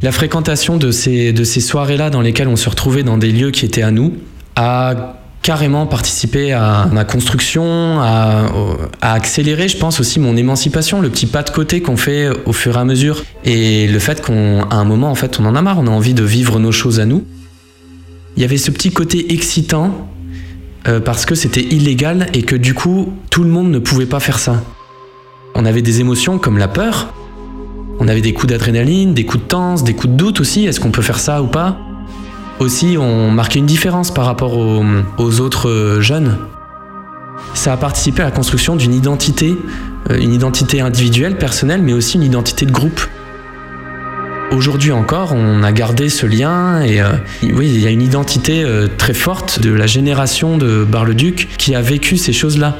La 0.03 0.11
fréquentation 0.11 0.77
de 0.77 0.91
ces, 0.91 1.31
de 1.31 1.43
ces 1.43 1.61
soirées-là 1.61 2.09
dans 2.09 2.21
lesquelles 2.21 2.47
on 2.47 2.55
se 2.55 2.69
retrouvait 2.69 3.03
dans 3.03 3.17
des 3.17 3.31
lieux 3.31 3.51
qui 3.51 3.65
étaient 3.65 3.83
à 3.83 3.91
nous 3.91 4.13
a 4.55 5.17
carrément 5.43 5.85
participé 5.87 6.53
à 6.53 6.87
ma 6.91 7.03
construction, 7.03 7.99
à, 7.99 8.45
à 9.01 9.13
accélérer, 9.13 9.67
je 9.67 9.77
pense 9.77 9.99
aussi 9.99 10.19
mon 10.19 10.37
émancipation, 10.37 11.01
le 11.01 11.09
petit 11.09 11.25
pas 11.25 11.43
de 11.43 11.49
côté 11.49 11.81
qu'on 11.81 11.97
fait 11.97 12.29
au 12.45 12.53
fur 12.53 12.77
et 12.77 12.79
à 12.79 12.85
mesure, 12.85 13.23
et 13.43 13.87
le 13.87 13.99
fait 13.99 14.23
qu'à 14.23 14.33
un 14.33 14.83
moment, 14.83 15.09
en 15.09 15.15
fait, 15.15 15.39
on 15.39 15.45
en 15.45 15.55
a 15.55 15.61
marre, 15.61 15.79
on 15.79 15.87
a 15.87 15.91
envie 15.91 16.13
de 16.13 16.23
vivre 16.23 16.59
nos 16.59 16.71
choses 16.71 16.99
à 16.99 17.05
nous. 17.05 17.25
Il 18.35 18.41
y 18.41 18.45
avait 18.45 18.57
ce 18.57 18.71
petit 18.71 18.91
côté 18.91 19.33
excitant 19.33 20.09
euh, 20.87 20.99
parce 20.99 21.25
que 21.25 21.35
c'était 21.35 21.61
illégal 21.61 22.27
et 22.33 22.43
que 22.43 22.55
du 22.55 22.73
coup, 22.73 23.13
tout 23.29 23.43
le 23.43 23.49
monde 23.49 23.69
ne 23.71 23.79
pouvait 23.79 24.05
pas 24.05 24.19
faire 24.19 24.39
ça. 24.39 24.63
On 25.53 25.65
avait 25.65 25.81
des 25.81 25.99
émotions 25.99 26.37
comme 26.39 26.57
la 26.57 26.67
peur, 26.67 27.13
on 27.99 28.07
avait 28.07 28.21
des 28.21 28.33
coups 28.33 28.51
d'adrénaline, 28.51 29.13
des 29.13 29.25
coups 29.25 29.43
de 29.43 29.47
tense, 29.47 29.83
des 29.83 29.93
coups 29.93 30.13
de 30.13 30.17
doute 30.17 30.39
aussi, 30.39 30.65
est-ce 30.65 30.79
qu'on 30.79 30.91
peut 30.91 31.03
faire 31.03 31.19
ça 31.19 31.43
ou 31.43 31.47
pas? 31.47 31.77
Aussi, 32.59 32.95
on 32.97 33.29
marquait 33.31 33.59
une 33.59 33.65
différence 33.65 34.11
par 34.11 34.25
rapport 34.25 34.57
aux, 34.57 35.39
autres 35.39 35.69
euh, 35.69 36.01
jeunes. 36.01 36.37
Ça 37.53 37.73
a 37.73 37.77
participé 37.77 38.21
à 38.21 38.25
la 38.25 38.31
construction 38.31 38.75
d'une 38.75 38.93
identité, 38.93 39.55
euh, 40.09 40.19
une 40.19 40.33
identité 40.33 40.81
individuelle, 40.81 41.37
personnelle, 41.37 41.81
mais 41.81 41.93
aussi 41.93 42.17
une 42.17 42.23
identité 42.23 42.65
de 42.65 42.71
groupe. 42.71 43.01
Aujourd'hui 44.51 44.91
encore, 44.91 45.31
on 45.33 45.63
a 45.63 45.71
gardé 45.71 46.09
ce 46.09 46.25
lien 46.25 46.81
et 46.81 46.99
euh, 46.99 47.07
oui, 47.53 47.71
il 47.73 47.79
y 47.79 47.87
a 47.87 47.89
une 47.89 48.01
identité 48.01 48.63
euh, 48.63 48.89
très 48.97 49.13
forte 49.13 49.61
de 49.61 49.71
la 49.71 49.87
génération 49.87 50.57
de 50.57 50.83
Bar-le-Duc 50.83 51.47
qui 51.57 51.73
a 51.73 51.81
vécu 51.81 52.17
ces 52.17 52.33
choses-là. 52.33 52.77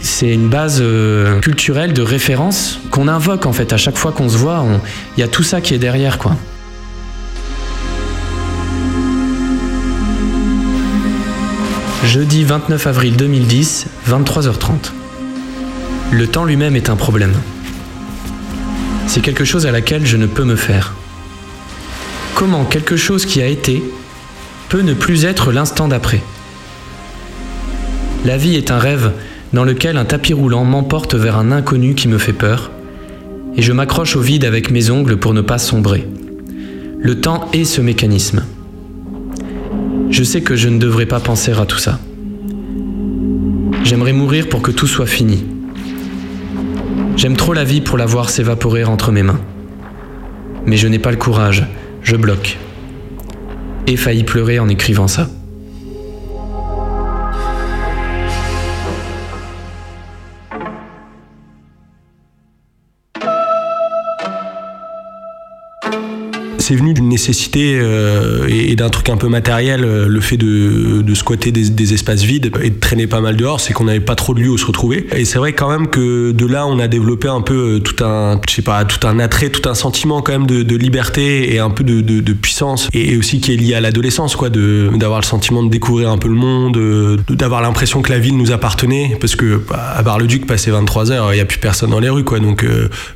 C'est 0.00 0.32
une 0.32 0.48
base 0.48 0.78
euh, 0.80 1.38
culturelle 1.40 1.92
de 1.92 2.00
référence 2.00 2.80
qu'on 2.90 3.06
invoque 3.06 3.44
en 3.44 3.52
fait 3.52 3.74
à 3.74 3.76
chaque 3.76 3.98
fois 3.98 4.12
qu'on 4.12 4.30
se 4.30 4.38
voit. 4.38 4.64
Il 5.18 5.20
y 5.20 5.22
a 5.22 5.28
tout 5.28 5.42
ça 5.42 5.60
qui 5.60 5.74
est 5.74 5.78
derrière 5.78 6.16
quoi. 6.16 6.36
Jeudi 12.02 12.44
29 12.44 12.86
avril 12.86 13.16
2010, 13.16 13.88
23h30. 14.08 14.92
Le 16.12 16.26
temps 16.26 16.46
lui-même 16.46 16.76
est 16.76 16.88
un 16.88 16.96
problème. 16.96 17.34
C'est 19.06 19.20
quelque 19.20 19.44
chose 19.44 19.66
à 19.66 19.70
laquelle 19.70 20.06
je 20.06 20.16
ne 20.16 20.24
peux 20.24 20.44
me 20.44 20.56
faire. 20.56 20.94
Comment 22.40 22.64
quelque 22.64 22.96
chose 22.96 23.26
qui 23.26 23.42
a 23.42 23.46
été 23.46 23.82
peut 24.70 24.80
ne 24.80 24.94
plus 24.94 25.26
être 25.26 25.52
l'instant 25.52 25.88
d'après 25.88 26.22
La 28.24 28.38
vie 28.38 28.54
est 28.54 28.70
un 28.70 28.78
rêve 28.78 29.12
dans 29.52 29.62
lequel 29.62 29.98
un 29.98 30.06
tapis 30.06 30.32
roulant 30.32 30.64
m'emporte 30.64 31.14
vers 31.14 31.36
un 31.36 31.52
inconnu 31.52 31.94
qui 31.94 32.08
me 32.08 32.16
fait 32.16 32.32
peur, 32.32 32.70
et 33.58 33.60
je 33.60 33.74
m'accroche 33.74 34.16
au 34.16 34.22
vide 34.22 34.46
avec 34.46 34.70
mes 34.70 34.88
ongles 34.88 35.18
pour 35.18 35.34
ne 35.34 35.42
pas 35.42 35.58
sombrer. 35.58 36.08
Le 36.98 37.20
temps 37.20 37.46
est 37.52 37.64
ce 37.64 37.82
mécanisme. 37.82 38.42
Je 40.08 40.24
sais 40.24 40.40
que 40.40 40.56
je 40.56 40.70
ne 40.70 40.78
devrais 40.78 41.04
pas 41.04 41.20
penser 41.20 41.52
à 41.52 41.66
tout 41.66 41.76
ça. 41.76 42.00
J'aimerais 43.84 44.14
mourir 44.14 44.48
pour 44.48 44.62
que 44.62 44.70
tout 44.70 44.86
soit 44.86 45.04
fini. 45.04 45.44
J'aime 47.18 47.36
trop 47.36 47.52
la 47.52 47.64
vie 47.64 47.82
pour 47.82 47.98
la 47.98 48.06
voir 48.06 48.30
s'évaporer 48.30 48.84
entre 48.84 49.12
mes 49.12 49.22
mains. 49.22 49.40
Mais 50.64 50.78
je 50.78 50.88
n'ai 50.88 50.98
pas 50.98 51.10
le 51.10 51.18
courage, 51.18 51.66
je 52.02 52.16
bloque. 52.16 52.58
Et 53.86 53.96
failli 53.96 54.24
pleurer 54.24 54.58
en 54.58 54.68
écrivant 54.68 55.08
ça. 55.08 55.28
C'est 66.70 66.76
venu 66.76 66.94
d'une 66.94 67.08
nécessité 67.08 67.80
euh, 67.82 68.46
et, 68.48 68.76
d'un 68.76 68.90
truc 68.90 69.08
un 69.08 69.16
peu 69.16 69.26
matériel, 69.26 69.82
euh, 69.82 70.06
le 70.06 70.20
fait 70.20 70.36
de, 70.36 71.14
squatter 71.14 71.50
des, 71.50 71.92
espaces 71.92 72.22
vides 72.22 72.52
et 72.62 72.70
de 72.70 72.78
traîner 72.78 73.08
pas 73.08 73.20
mal 73.20 73.36
dehors, 73.36 73.58
c'est 73.58 73.72
qu'on 73.72 73.84
n'avait 73.84 73.98
pas 73.98 74.14
trop 74.14 74.34
de 74.34 74.40
lieux 74.40 74.50
où 74.50 74.56
se 74.56 74.66
retrouver. 74.66 75.08
Et 75.16 75.24
c'est 75.24 75.40
vrai 75.40 75.52
quand 75.52 75.68
même 75.68 75.88
que 75.88 76.30
de 76.30 76.46
là, 76.46 76.68
on 76.68 76.78
a 76.78 76.86
développé 76.86 77.26
un 77.26 77.40
peu 77.40 77.54
euh, 77.54 77.78
tout 77.80 78.04
un, 78.04 78.40
je 78.48 78.54
sais 78.54 78.62
pas, 78.62 78.84
tout 78.84 79.04
un 79.04 79.18
attrait, 79.18 79.48
tout 79.48 79.68
un 79.68 79.74
sentiment 79.74 80.22
quand 80.22 80.30
même 80.30 80.46
de, 80.46 80.76
liberté 80.76 81.52
et 81.52 81.58
un 81.58 81.70
peu 81.70 81.82
de, 81.82 82.32
puissance, 82.34 82.88
et, 82.92 83.16
aussi 83.16 83.40
qui 83.40 83.52
est 83.52 83.56
lié 83.56 83.74
à 83.74 83.80
l'adolescence, 83.80 84.36
quoi, 84.36 84.48
d'avoir 84.48 85.20
le 85.20 85.26
sentiment 85.26 85.64
de 85.64 85.70
découvrir 85.70 86.08
un 86.10 86.18
peu 86.18 86.28
le 86.28 86.34
monde, 86.34 86.74
de- 86.74 87.18
d'avoir 87.34 87.62
l'impression 87.62 88.00
que 88.00 88.12
la 88.12 88.20
ville 88.20 88.36
nous 88.36 88.52
appartenait, 88.52 89.16
parce 89.20 89.34
que 89.34 89.60
bah, 89.68 89.94
à 89.96 90.02
Bar-le-Duc, 90.04 90.46
passé 90.46 90.70
23 90.70 91.10
heures, 91.10 91.34
il 91.34 91.38
y 91.38 91.40
a 91.40 91.44
plus 91.44 91.58
personne 91.58 91.90
dans 91.90 91.98
les 91.98 92.10
rues, 92.10 92.22
quoi. 92.22 92.38
Donc 92.38 92.64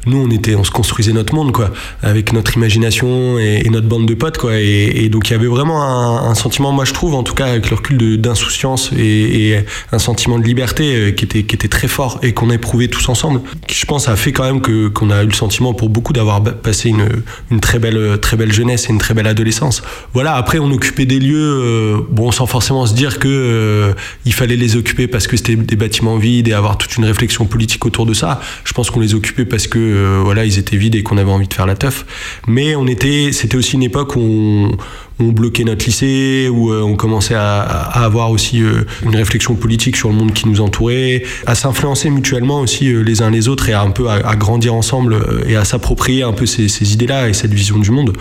nous, 0.07 0.19
on 0.19 0.31
était, 0.31 0.57
on 0.57 0.65
se 0.65 0.73
construisait 0.73 1.13
notre 1.13 1.37
monde, 1.37 1.53
quoi, 1.53 1.71
avec 2.03 2.33
notre 2.33 2.57
imagination 2.57 3.39
et, 3.39 3.44
et 3.45 3.69
notre 3.71 3.87
bande 3.87 4.07
de 4.07 4.15
potes, 4.15 4.39
quoi. 4.39 4.59
Et, 4.59 5.09
donc 5.09 5.29
il 5.29 5.33
y 5.33 5.37
avait 5.37 5.47
vraiment 5.47 5.83
un, 5.83 6.35
sentiment, 6.35 6.73
moi 6.73 6.85
je 6.85 6.93
trouve, 6.93 7.15
en 7.15 7.23
tout 7.23 7.35
cas 7.35 7.47
avec 7.47 7.71
le 7.71 7.77
recul 7.77 8.21
d'insouciance 8.21 8.91
et, 8.99 9.65
un 9.93 9.99
sentiment 9.99 10.39
de 10.39 10.45
liberté 10.45 10.97
euh, 10.97 11.11
qui 11.13 11.25
était 11.25 11.45
qui 11.45 11.55
était 11.55 11.69
très 11.69 11.89
fort 11.89 12.19
et 12.23 12.33
qu'on 12.33 12.51
éprouvait 12.51 12.89
tous 12.89 13.09
ensemble. 13.09 13.41
Je 13.71 13.85
pense 13.87 14.09
a 14.09 14.17
fait 14.17 14.33
quand 14.33 14.45
même 14.45 14.61
que 14.61 14.89
qu'on 14.89 15.11
a 15.11 15.23
eu 15.23 15.27
le 15.27 15.33
sentiment 15.33 15.75
pour 15.75 15.89
beaucoup 15.89 16.13
d'avoir 16.13 16.43
passé 16.43 16.89
une, 16.89 17.09
une 17.51 17.61
très 17.61 17.79
belle 17.79 18.19
très 18.21 18.37
belle 18.37 18.53
jeunesse 18.53 18.89
et 18.89 18.93
une 18.93 18.99
très 18.99 19.15
belle 19.15 19.27
adolescence. 19.27 19.83
Voilà. 20.13 20.35
Après, 20.35 20.59
on 20.59 20.71
occupait 20.71 21.07
des 21.07 21.19
lieux, 21.19 21.37
euh, 21.39 22.01
bon, 22.11 22.31
sans 22.33 22.47
forcément 22.47 22.87
se 22.87 22.95
dire 22.95 23.19
que 23.19 23.29
euh, 23.29 23.93
il 24.25 24.33
fallait 24.33 24.57
les 24.57 24.77
occuper 24.77 25.07
parce 25.07 25.27
que 25.27 25.37
c'était 25.37 25.57
des 25.57 25.77
bâtiments 25.77 26.17
vides 26.17 26.49
et 26.49 26.53
avoir 26.53 26.79
toute 26.79 26.97
une 26.97 27.05
réflexion 27.05 27.47
politique 27.47 27.85
autour 27.87 28.07
de 28.07 28.15
ça. 28.15 28.41
Je 28.65 28.73
pense 28.73 28.91
qu'on 28.91 29.01
les 29.01 29.15
occupait 29.15 29.45
parce 29.45 29.67
que 29.67 29.79
euh, 29.79 30.21
voilà, 30.23 30.45
ils 30.45 30.59
étaient 30.59 30.77
vides 30.77 30.95
et 30.95 31.03
qu'on 31.03 31.19
avait 31.19 31.31
envie 31.31 31.49
de 31.49 31.55
faire 31.55 31.67
la 31.67 31.77
teuf. 31.77 32.05
Mais 32.47 32.77
on 32.77 32.87
était, 32.87 33.33
c'était 33.35 33.57
aussi 33.57 33.75
une 33.75 33.83
époque 33.83 34.17
où 34.17 34.21
on, 34.21 34.77
on 35.21 35.29
bloquait 35.29 35.65
notre 35.65 35.87
lycée, 35.87 36.49
où 36.53 36.73
euh, 36.73 36.83
on 36.83 36.97
commençait 36.97 37.35
à, 37.37 37.61
avoir 37.61 38.31
aussi 38.31 38.63
euh, 38.63 38.85
une 39.05 39.15
réflexion 39.15 39.55
politique 39.55 39.97
sur 39.97 40.09
le 40.09 40.15
monde 40.15 40.33
qui 40.33 40.49
nous 40.49 40.61
entourait, 40.61 41.23
à 41.47 41.55
s'influencer 41.55 42.11
mutuellement 42.11 42.61
aussi 42.61 42.89
euh, 42.89 43.03
les 43.03 43.23
uns 43.23 43.31
les 43.31 43.49
autres 43.49 43.69
et 43.69 43.73
à 43.73 43.83
un 43.83 43.91
peu 43.91 44.09
à, 44.09 44.37
grandir 44.37 44.75
ensemble 44.75 45.17
et 45.47 45.57
à 45.57 45.65
s'approprier 45.65 46.23
un 46.23 46.33
peu 46.33 46.47
ces, 46.47 46.93
idées-là 46.93 47.29
et 47.29 47.33
cette 47.33 47.53
vision 47.53 47.79
du 47.79 47.91
monde. 47.91 48.13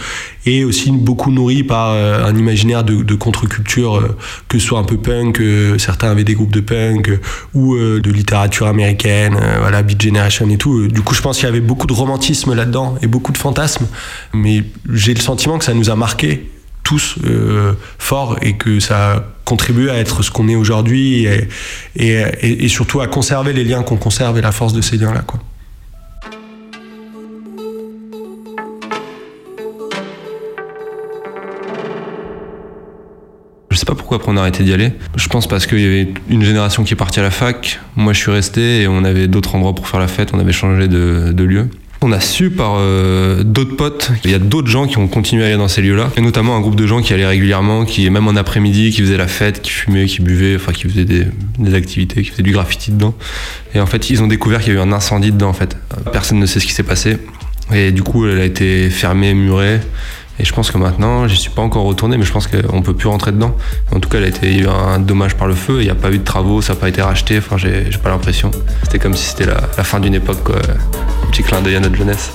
Et 0.46 0.64
aussi 0.64 0.92
beaucoup 0.92 1.32
nourri 1.32 1.64
par 1.64 1.92
un 1.92 2.36
imaginaire 2.36 2.84
de, 2.84 3.02
de 3.02 3.16
contre-culture, 3.16 4.16
que 4.48 4.60
ce 4.60 4.66
soit 4.66 4.80
un 4.80 4.84
peu 4.84 4.98
punk, 4.98 5.42
certains 5.78 6.12
avaient 6.12 6.24
des 6.24 6.34
groupes 6.34 6.52
de 6.52 6.60
punk, 6.60 7.12
ou 7.54 7.78
de 7.78 8.12
littérature 8.12 8.68
américaine, 8.68 9.38
voilà, 9.60 9.82
Beat 9.84 10.02
Generation 10.02 10.50
et 10.50 10.58
tout. 10.58 10.88
Du 10.88 11.02
coup, 11.02 11.14
je 11.14 11.22
pense 11.22 11.38
qu'il 11.38 11.46
y 11.46 11.50
avait 11.50 11.62
beaucoup 11.62 11.88
de 11.88 11.94
romantisme 11.94 12.54
là-dedans 12.54 12.96
et 13.02 13.08
beaucoup 13.08 13.32
de 13.32 13.38
fantasmes, 13.38 13.88
mais 14.34 14.64
j'ai 14.92 15.14
le 15.14 15.22
sentiment 15.22 15.58
que 15.58 15.66
ça 15.66 15.74
nous 15.74 15.90
a 15.90 15.96
marqué 15.96 16.50
tous 16.94 17.16
euh, 17.26 17.74
fort 17.98 18.38
et 18.44 18.54
que 18.54 18.80
ça 18.80 19.14
a 19.14 19.24
contribué 19.46 19.90
à 19.90 19.98
être 19.98 20.22
ce 20.22 20.30
qu'on 20.30 20.48
est 20.48 20.56
aujourd'hui 20.56 21.26
et, 21.96 22.68
surtout 22.68 23.02
à 23.02 23.08
conserver 23.08 23.52
les 23.52 23.64
liens 23.64 23.82
qu'on 23.82 23.98
conserve 23.98 24.38
et 24.38 24.42
la 24.42 24.52
force 24.52 24.74
de 24.74 24.82
ces 24.82 24.98
liens-là. 24.98 25.24
Je 33.72 33.78
sais 33.78 33.86
pas 33.86 33.96
pourquoi 33.96 34.18
après 34.18 34.32
on 34.32 34.38
a 34.38 34.42
arrêté 34.42 34.64
d'y 34.64 34.72
aller. 34.72 34.92
Je 35.16 35.28
pense 35.30 35.48
parce 35.48 35.66
qu'il 35.66 35.80
y 35.80 35.86
avait 35.86 36.14
une 36.30 36.44
génération 36.44 36.84
qui 36.84 36.94
est 36.94 36.96
partie 36.96 37.20
à 37.20 37.24
la 37.24 37.32
fac. 37.32 37.80
Moi, 37.96 38.14
je 38.14 38.20
suis 38.20 38.32
resté 38.32 38.82
et 38.84 38.88
on 38.88 39.04
avait 39.04 39.28
d'autres 39.28 39.56
endroits 39.56 39.74
pour 39.74 39.88
faire 39.88 40.00
la 40.00 40.08
fête. 40.08 40.30
On 40.36 40.40
avait 40.40 40.54
changé 40.54 40.88
de 40.88 41.44
lieu. 41.44 41.70
On 42.06 42.12
a 42.12 42.20
su 42.20 42.50
par 42.50 42.74
euh, 42.80 43.44
d'autres 43.44 43.78
potes, 43.78 44.12
il 44.26 44.32
y 44.32 44.34
a 44.34 44.40
d'autres 44.40 44.68
gens 44.68 44.88
qui 44.88 44.98
ont 44.98 45.08
continué 45.08 45.44
à 45.44 45.46
aller 45.48 45.56
dans 45.56 45.70
ces 45.70 45.82
lieux-là, 45.82 46.12
et 46.18 46.22
notamment 46.22 46.54
un 46.54 46.60
groupe 46.60 46.76
de 46.76 46.86
gens 46.86 47.02
qui 47.02 47.14
allaient 47.14 47.26
régulièrement, 47.26 47.86
qui 47.86 48.10
même 48.10 48.28
en 48.28 48.36
après-midi, 48.36 48.92
qui 48.92 49.00
faisaient 49.00 49.16
la 49.16 49.30
fête, 49.30 49.62
qui 49.62 49.72
fumaient, 49.72 50.06
qui 50.06 50.22
buvaient, 50.22 50.58
enfin 50.58 50.74
qui 50.74 50.84
faisaient 50.84 51.06
des, 51.06 51.74
activités, 51.74 52.22
qui 52.22 52.30
faisaient 52.30 52.44
du 52.44 52.52
graffiti 52.52 52.92
dedans. 52.92 53.16
Et 53.74 53.80
en 53.80 53.86
fait, 53.86 54.10
ils 54.10 54.22
ont 54.22 54.28
découvert 54.28 54.60
qu'il 54.60 54.74
y 54.74 54.76
a 54.76 54.80
eu 54.80 54.84
un 54.84 54.92
incendie 54.92 55.32
dedans. 55.32 55.48
En 55.48 55.54
fait, 55.54 55.78
personne 56.12 56.40
ne 56.40 56.46
sait 56.46 56.60
ce 56.60 56.66
qui 56.66 56.74
s'est 56.74 56.84
passé, 56.84 57.20
et 57.74 57.94
du 57.94 58.04
coup, 58.04 58.28
elle 58.28 58.42
a 58.42 58.46
été 58.46 58.90
fermée, 58.90 59.34
murée. 59.34 59.80
Et 60.40 60.46
je 60.46 60.54
pense 60.54 60.72
que 60.72 60.78
maintenant, 60.78 61.28
j'y 61.28 61.38
suis 61.38 61.52
pas 61.52 61.62
encore 61.62 61.86
retourné, 61.86 62.18
mais 62.18 62.26
je 62.26 62.32
pense 62.34 62.48
qu'on 62.48 62.82
peut 62.82 62.96
plus 62.96 63.08
rentrer 63.08 63.32
dedans. 63.32 63.56
En 63.92 64.00
tout 64.00 64.10
cas, 64.10 64.18
elle 64.18 64.24
a 64.26 64.28
été, 64.28 64.50
il 64.50 64.58
y 64.58 64.60
a 64.62 64.64
eu 64.64 64.68
un 64.68 65.00
dommage 65.00 65.36
par 65.36 65.48
le 65.48 65.54
feu, 65.54 65.78
il 65.82 65.86
n'y 65.86 65.92
a 65.92 65.96
pas 65.96 66.12
eu 66.12 66.18
de 66.18 66.24
travaux, 66.24 66.62
ça 66.62 66.74
n'a 66.74 66.80
pas 66.80 66.90
été 66.90 67.02
racheté, 67.02 67.38
enfin, 67.38 67.58
j'ai 67.58 67.86
pas 68.02 68.10
l'impression. 68.10 68.50
C'était 68.84 69.00
comme 69.00 69.14
si 69.14 69.30
c'était 69.30 69.46
la, 69.46 69.62
la 69.78 69.84
fin 69.84 70.00
d'une 70.00 70.16
époque, 70.16 70.44
quoi. 70.44 70.56
Un 70.56 71.28
petit 71.32 71.44
clin 71.44 71.62
d'œil 71.62 71.76
à 71.76 71.80
notre 71.80 71.96
jeunesse. 71.96 72.32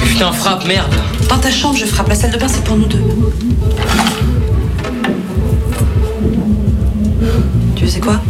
Putain, 0.00 0.32
frappe, 0.32 0.66
merde. 0.66 0.94
Dans 1.28 1.38
ta 1.38 1.50
chambre, 1.50 1.76
je 1.76 1.84
frappe. 1.84 2.08
La 2.08 2.14
salle 2.14 2.30
de 2.30 2.38
bain, 2.38 2.48
c'est 2.48 2.64
pour 2.64 2.76
nous 2.76 2.86
deux. 2.86 3.02
Tu 7.88 7.94
sais 7.94 8.00
quoi 8.00 8.20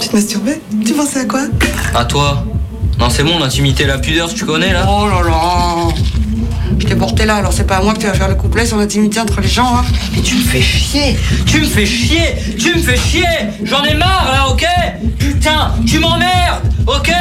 Tu 0.00 0.08
te 0.08 0.16
masturbais 0.16 0.58
Tu 0.86 0.94
pensais 0.94 1.20
à 1.20 1.24
quoi 1.26 1.42
À 1.94 2.06
toi. 2.06 2.46
Non, 2.98 3.10
c'est 3.10 3.22
bon, 3.22 3.38
l'intimité 3.38 3.82
et 3.82 3.86
la 3.86 3.98
pudeur, 3.98 4.32
tu 4.32 4.46
connais 4.46 4.72
là 4.72 4.86
Oh 4.88 5.06
là 5.06 5.20
là. 5.22 5.88
Je 6.78 6.86
t'ai 6.86 6.94
porté 6.94 7.26
là, 7.26 7.36
alors 7.36 7.52
c'est 7.52 7.66
pas 7.66 7.76
à 7.76 7.82
moi 7.82 7.92
que 7.92 7.98
tu 7.98 8.06
vas 8.06 8.14
faire 8.14 8.30
le 8.30 8.36
couplet 8.36 8.64
sur 8.64 8.78
l'intimité 8.78 9.20
entre 9.20 9.42
les 9.42 9.48
gens, 9.48 9.76
hein. 9.76 9.84
Mais 10.16 10.22
tu 10.22 10.36
me 10.36 10.40
fais 10.40 10.62
chier. 10.62 11.18
Tu 11.44 11.60
me 11.60 11.66
fais 11.66 11.84
chier. 11.84 12.36
Tu 12.58 12.74
me 12.74 12.80
fais 12.80 12.96
chier. 12.96 13.26
J'en 13.64 13.84
ai 13.84 13.92
marre 13.92 14.30
là, 14.32 14.48
ok 14.48 14.64
Putain, 15.18 15.74
tu 15.86 15.98
m'emmerdes 15.98 16.72
Ok 16.86 17.12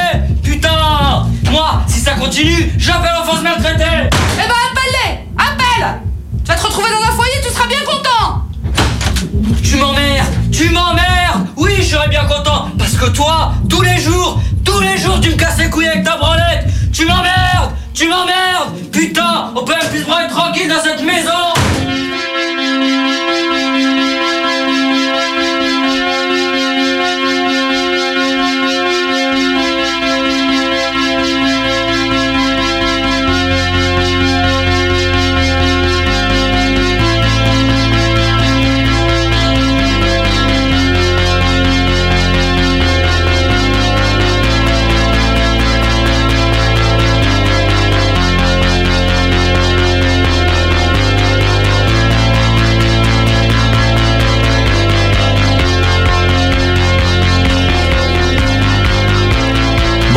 Putain. 0.41 1.27
Moi, 1.51 1.81
si 1.87 1.99
ça 1.99 2.11
continue, 2.13 2.71
j'appelle 2.77 3.11
l'enfance 3.19 3.43
maltraitée. 3.43 3.83
Eh 3.83 4.47
ben 4.47 4.55
appelle-les. 4.71 5.25
Appelle. 5.35 5.99
Tu 6.45 6.49
vas 6.49 6.55
te 6.55 6.63
retrouver 6.63 6.87
dans 6.89 7.05
un 7.05 7.15
foyer, 7.17 7.33
tu 7.45 7.53
seras 7.53 7.67
bien 7.67 7.79
content. 7.85 8.45
Tu 9.61 9.75
m'emmerdes 9.75 10.38
Tu 10.59 10.67
m'emmerdes. 10.71 11.47
Oui, 11.55 11.71
je 11.77 11.83
serais 11.83 12.09
bien 12.09 12.25
content. 12.25 12.67
Parce 12.77 12.97
que 12.97 13.05
toi, 13.11 13.53
tous 13.69 13.81
les 13.81 13.97
jours, 13.97 14.41
tous 14.65 14.81
les 14.81 14.97
jours, 14.97 15.17
tu 15.21 15.29
me 15.29 15.35
casses 15.37 15.57
les 15.57 15.69
couilles 15.69 15.87
avec 15.87 16.03
ta 16.03 16.17
branlette. 16.17 16.67
Tu 16.91 17.05
m'emmerdes. 17.05 17.71
Tu 17.93 18.09
m'emmerdes. 18.09 18.75
Putain 18.91 19.53
On 19.55 19.63
peut 19.63 19.71
même 19.71 19.89
plus 19.89 19.99
se 19.99 20.29
tranquille 20.29 20.67
dans 20.67 20.83
cette 20.83 21.01
maison 21.01 21.53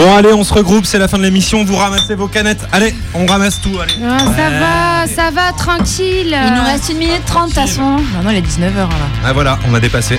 Bon, 0.03 0.17
allez, 0.17 0.33
on 0.33 0.43
se 0.43 0.53
regroupe, 0.53 0.85
c'est 0.85 0.99
la 0.99 1.07
fin 1.07 1.17
de 1.17 1.23
l'émission. 1.23 1.63
Vous 1.65 1.77
ramassez 1.77 2.17
vos 2.17 2.27
canettes. 2.27 2.67
Allez, 2.73 2.93
on 3.15 3.25
ramasse 3.25 3.61
tout. 3.61 3.79
Allez. 3.81 3.95
Ah, 4.05 4.19
ça 4.19 4.51
va, 4.51 5.07
ça 5.07 5.31
va, 5.31 5.53
tranquille. 5.53 6.37
Il 6.37 6.55
nous 6.57 6.65
reste 6.65 6.89
une 6.91 6.99
minute 6.99 7.25
trente 7.25 7.51
de 7.51 7.55
toute 7.55 7.63
façon. 7.63 7.99
Maintenant, 8.13 8.31
il 8.31 8.39
est 8.39 8.41
19h 8.41 8.75
là. 8.89 8.89
Ah 9.25 9.33
voilà, 9.33 9.61
on 9.71 9.75
a 9.75 9.79
dépassé. 9.79 10.19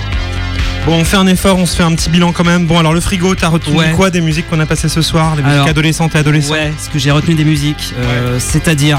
Bon, 0.86 0.94
on 0.94 1.04
fait 1.04 1.18
un 1.18 1.26
effort, 1.26 1.58
on 1.58 1.66
se 1.66 1.76
fait 1.76 1.82
un 1.82 1.94
petit 1.94 2.08
bilan 2.08 2.32
quand 2.32 2.44
même. 2.44 2.66
Bon, 2.66 2.78
alors 2.78 2.94
le 2.94 3.00
frigo, 3.00 3.34
t'as 3.34 3.48
retenu 3.48 3.76
Ouais. 3.76 3.92
quoi 3.94 4.08
des 4.08 4.22
musiques 4.22 4.48
qu'on 4.48 4.58
a 4.60 4.64
passées 4.64 4.88
ce 4.88 5.02
soir 5.02 5.36
Les 5.36 5.42
musiques 5.42 5.54
Alors, 5.54 5.68
adolescentes 5.68 6.14
et 6.14 6.18
adolescents 6.18 6.54
Ouais, 6.54 6.72
ce 6.82 6.88
que 6.88 6.98
j'ai 6.98 7.10
retenu 7.10 7.34
des 7.34 7.44
musiques, 7.44 7.92
euh, 7.98 8.38
c'est-à-dire. 8.40 8.98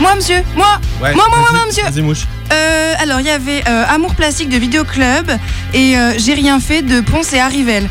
Moi, 0.00 0.14
monsieur, 0.16 0.42
moi, 0.54 0.66
Ouais, 1.00 1.14
moi, 1.14 1.24
moi, 1.30 1.38
moi, 1.38 1.48
moi, 1.52 1.60
monsieur. 1.66 1.84
Vas-y, 1.84 2.02
mouche. 2.02 2.24
Euh, 2.52 2.92
alors, 3.00 3.20
il 3.20 3.26
y 3.26 3.30
avait 3.30 3.62
euh, 3.66 3.84
Amour 3.88 4.14
plastique 4.14 4.50
de 4.50 4.58
Vidéo 4.58 4.84
Club 4.84 5.30
et 5.72 5.96
euh, 5.96 6.12
J'ai 6.18 6.34
rien 6.34 6.60
fait 6.60 6.82
de 6.82 7.00
Ponce 7.00 7.32
et 7.32 7.40
Arrivel. 7.40 7.88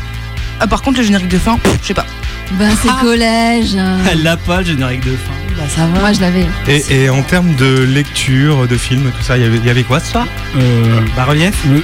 Ah, 0.62 0.66
par 0.68 0.80
contre, 0.80 0.98
le 0.98 1.04
générique 1.04 1.26
de 1.28 1.38
fin, 1.38 1.58
je 1.82 1.88
sais 1.88 1.94
pas. 1.94 2.06
Ben, 2.52 2.70
c'est 2.80 2.88
Ah. 2.88 2.98
collège. 3.02 3.76
Elle 4.10 4.22
l'a 4.22 4.36
pas, 4.36 4.58
le 4.60 4.66
générique 4.66 5.04
de 5.04 5.10
fin. 5.10 5.32
Bah, 5.56 5.64
ça 5.68 5.86
va. 5.86 6.00
Moi, 6.00 6.12
je 6.12 6.20
l'avais. 6.20 6.46
Et, 6.68 7.02
et 7.04 7.10
en 7.10 7.22
termes 7.22 7.54
de 7.56 7.82
lecture, 7.82 8.68
de 8.68 8.76
films, 8.76 9.10
tout 9.16 9.24
ça, 9.24 9.36
il 9.36 9.42
y 9.42 9.46
avait- 9.46 9.56
il 9.58 9.64
y 9.64 9.70
avait 9.70 9.82
quoi 9.82 9.98
ce 9.98 10.12
soir 10.12 10.26
Euh, 10.56 11.00
Bas-relief? 11.16 11.54
euh, 11.66 11.80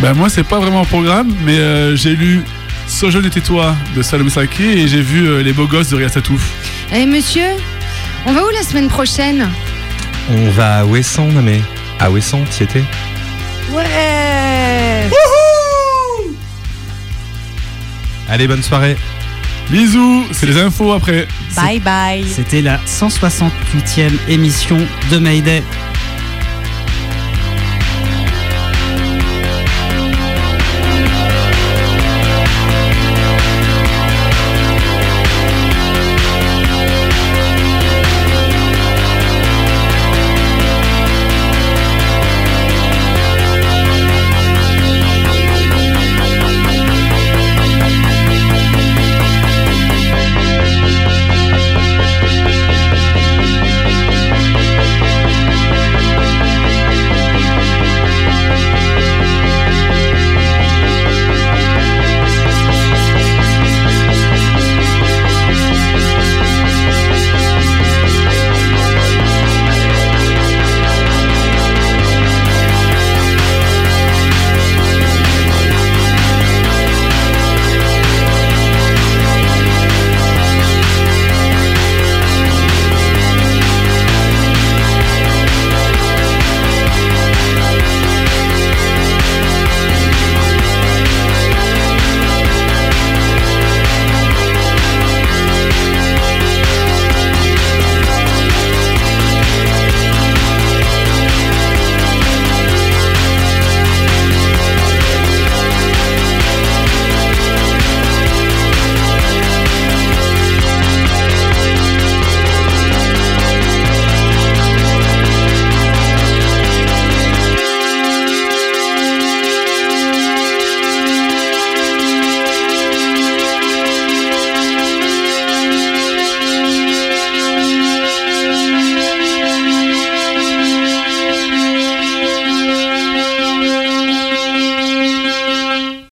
ben 0.00 0.12
moi 0.12 0.28
c'est 0.28 0.44
pas 0.44 0.58
vraiment 0.60 0.82
un 0.82 0.84
programme, 0.84 1.34
mais 1.44 1.56
euh, 1.58 1.96
j'ai 1.96 2.14
lu 2.14 2.42
So 2.86 3.10
jeune 3.10 3.24
était 3.26 3.40
toi 3.40 3.74
de 3.96 4.02
Salomé 4.02 4.30
Saki 4.30 4.62
et 4.62 4.86
j'ai 4.88 5.00
vu 5.02 5.26
euh, 5.26 5.42
Les 5.42 5.52
beaux 5.52 5.66
gosses 5.66 5.88
de 5.88 5.96
Ria 5.96 6.08
Satouf. 6.08 6.42
Eh 6.94 7.06
monsieur, 7.06 7.48
on 8.26 8.32
va 8.32 8.44
où 8.44 8.50
la 8.50 8.62
semaine 8.62 8.88
prochaine? 8.88 9.48
On 10.30 10.50
va 10.50 10.78
à 10.80 10.84
Ouessant, 10.84 11.26
non 11.26 11.42
mais. 11.42 11.60
À 11.98 12.10
Ouessant, 12.10 12.42
t'y 12.50 12.62
étais 12.64 12.84
Ouais 13.72 13.82
Allez, 18.28 18.48
bonne 18.48 18.62
soirée. 18.62 18.96
Bisous, 19.70 20.24
c'est 20.32 20.46
les 20.46 20.58
infos 20.58 20.92
après. 20.92 21.26
Bye 21.56 21.80
bye 21.80 22.24
C'était 22.24 22.62
la 22.62 22.78
168e 22.86 24.12
émission 24.28 24.78
de 25.10 25.18
Mayday. 25.18 25.62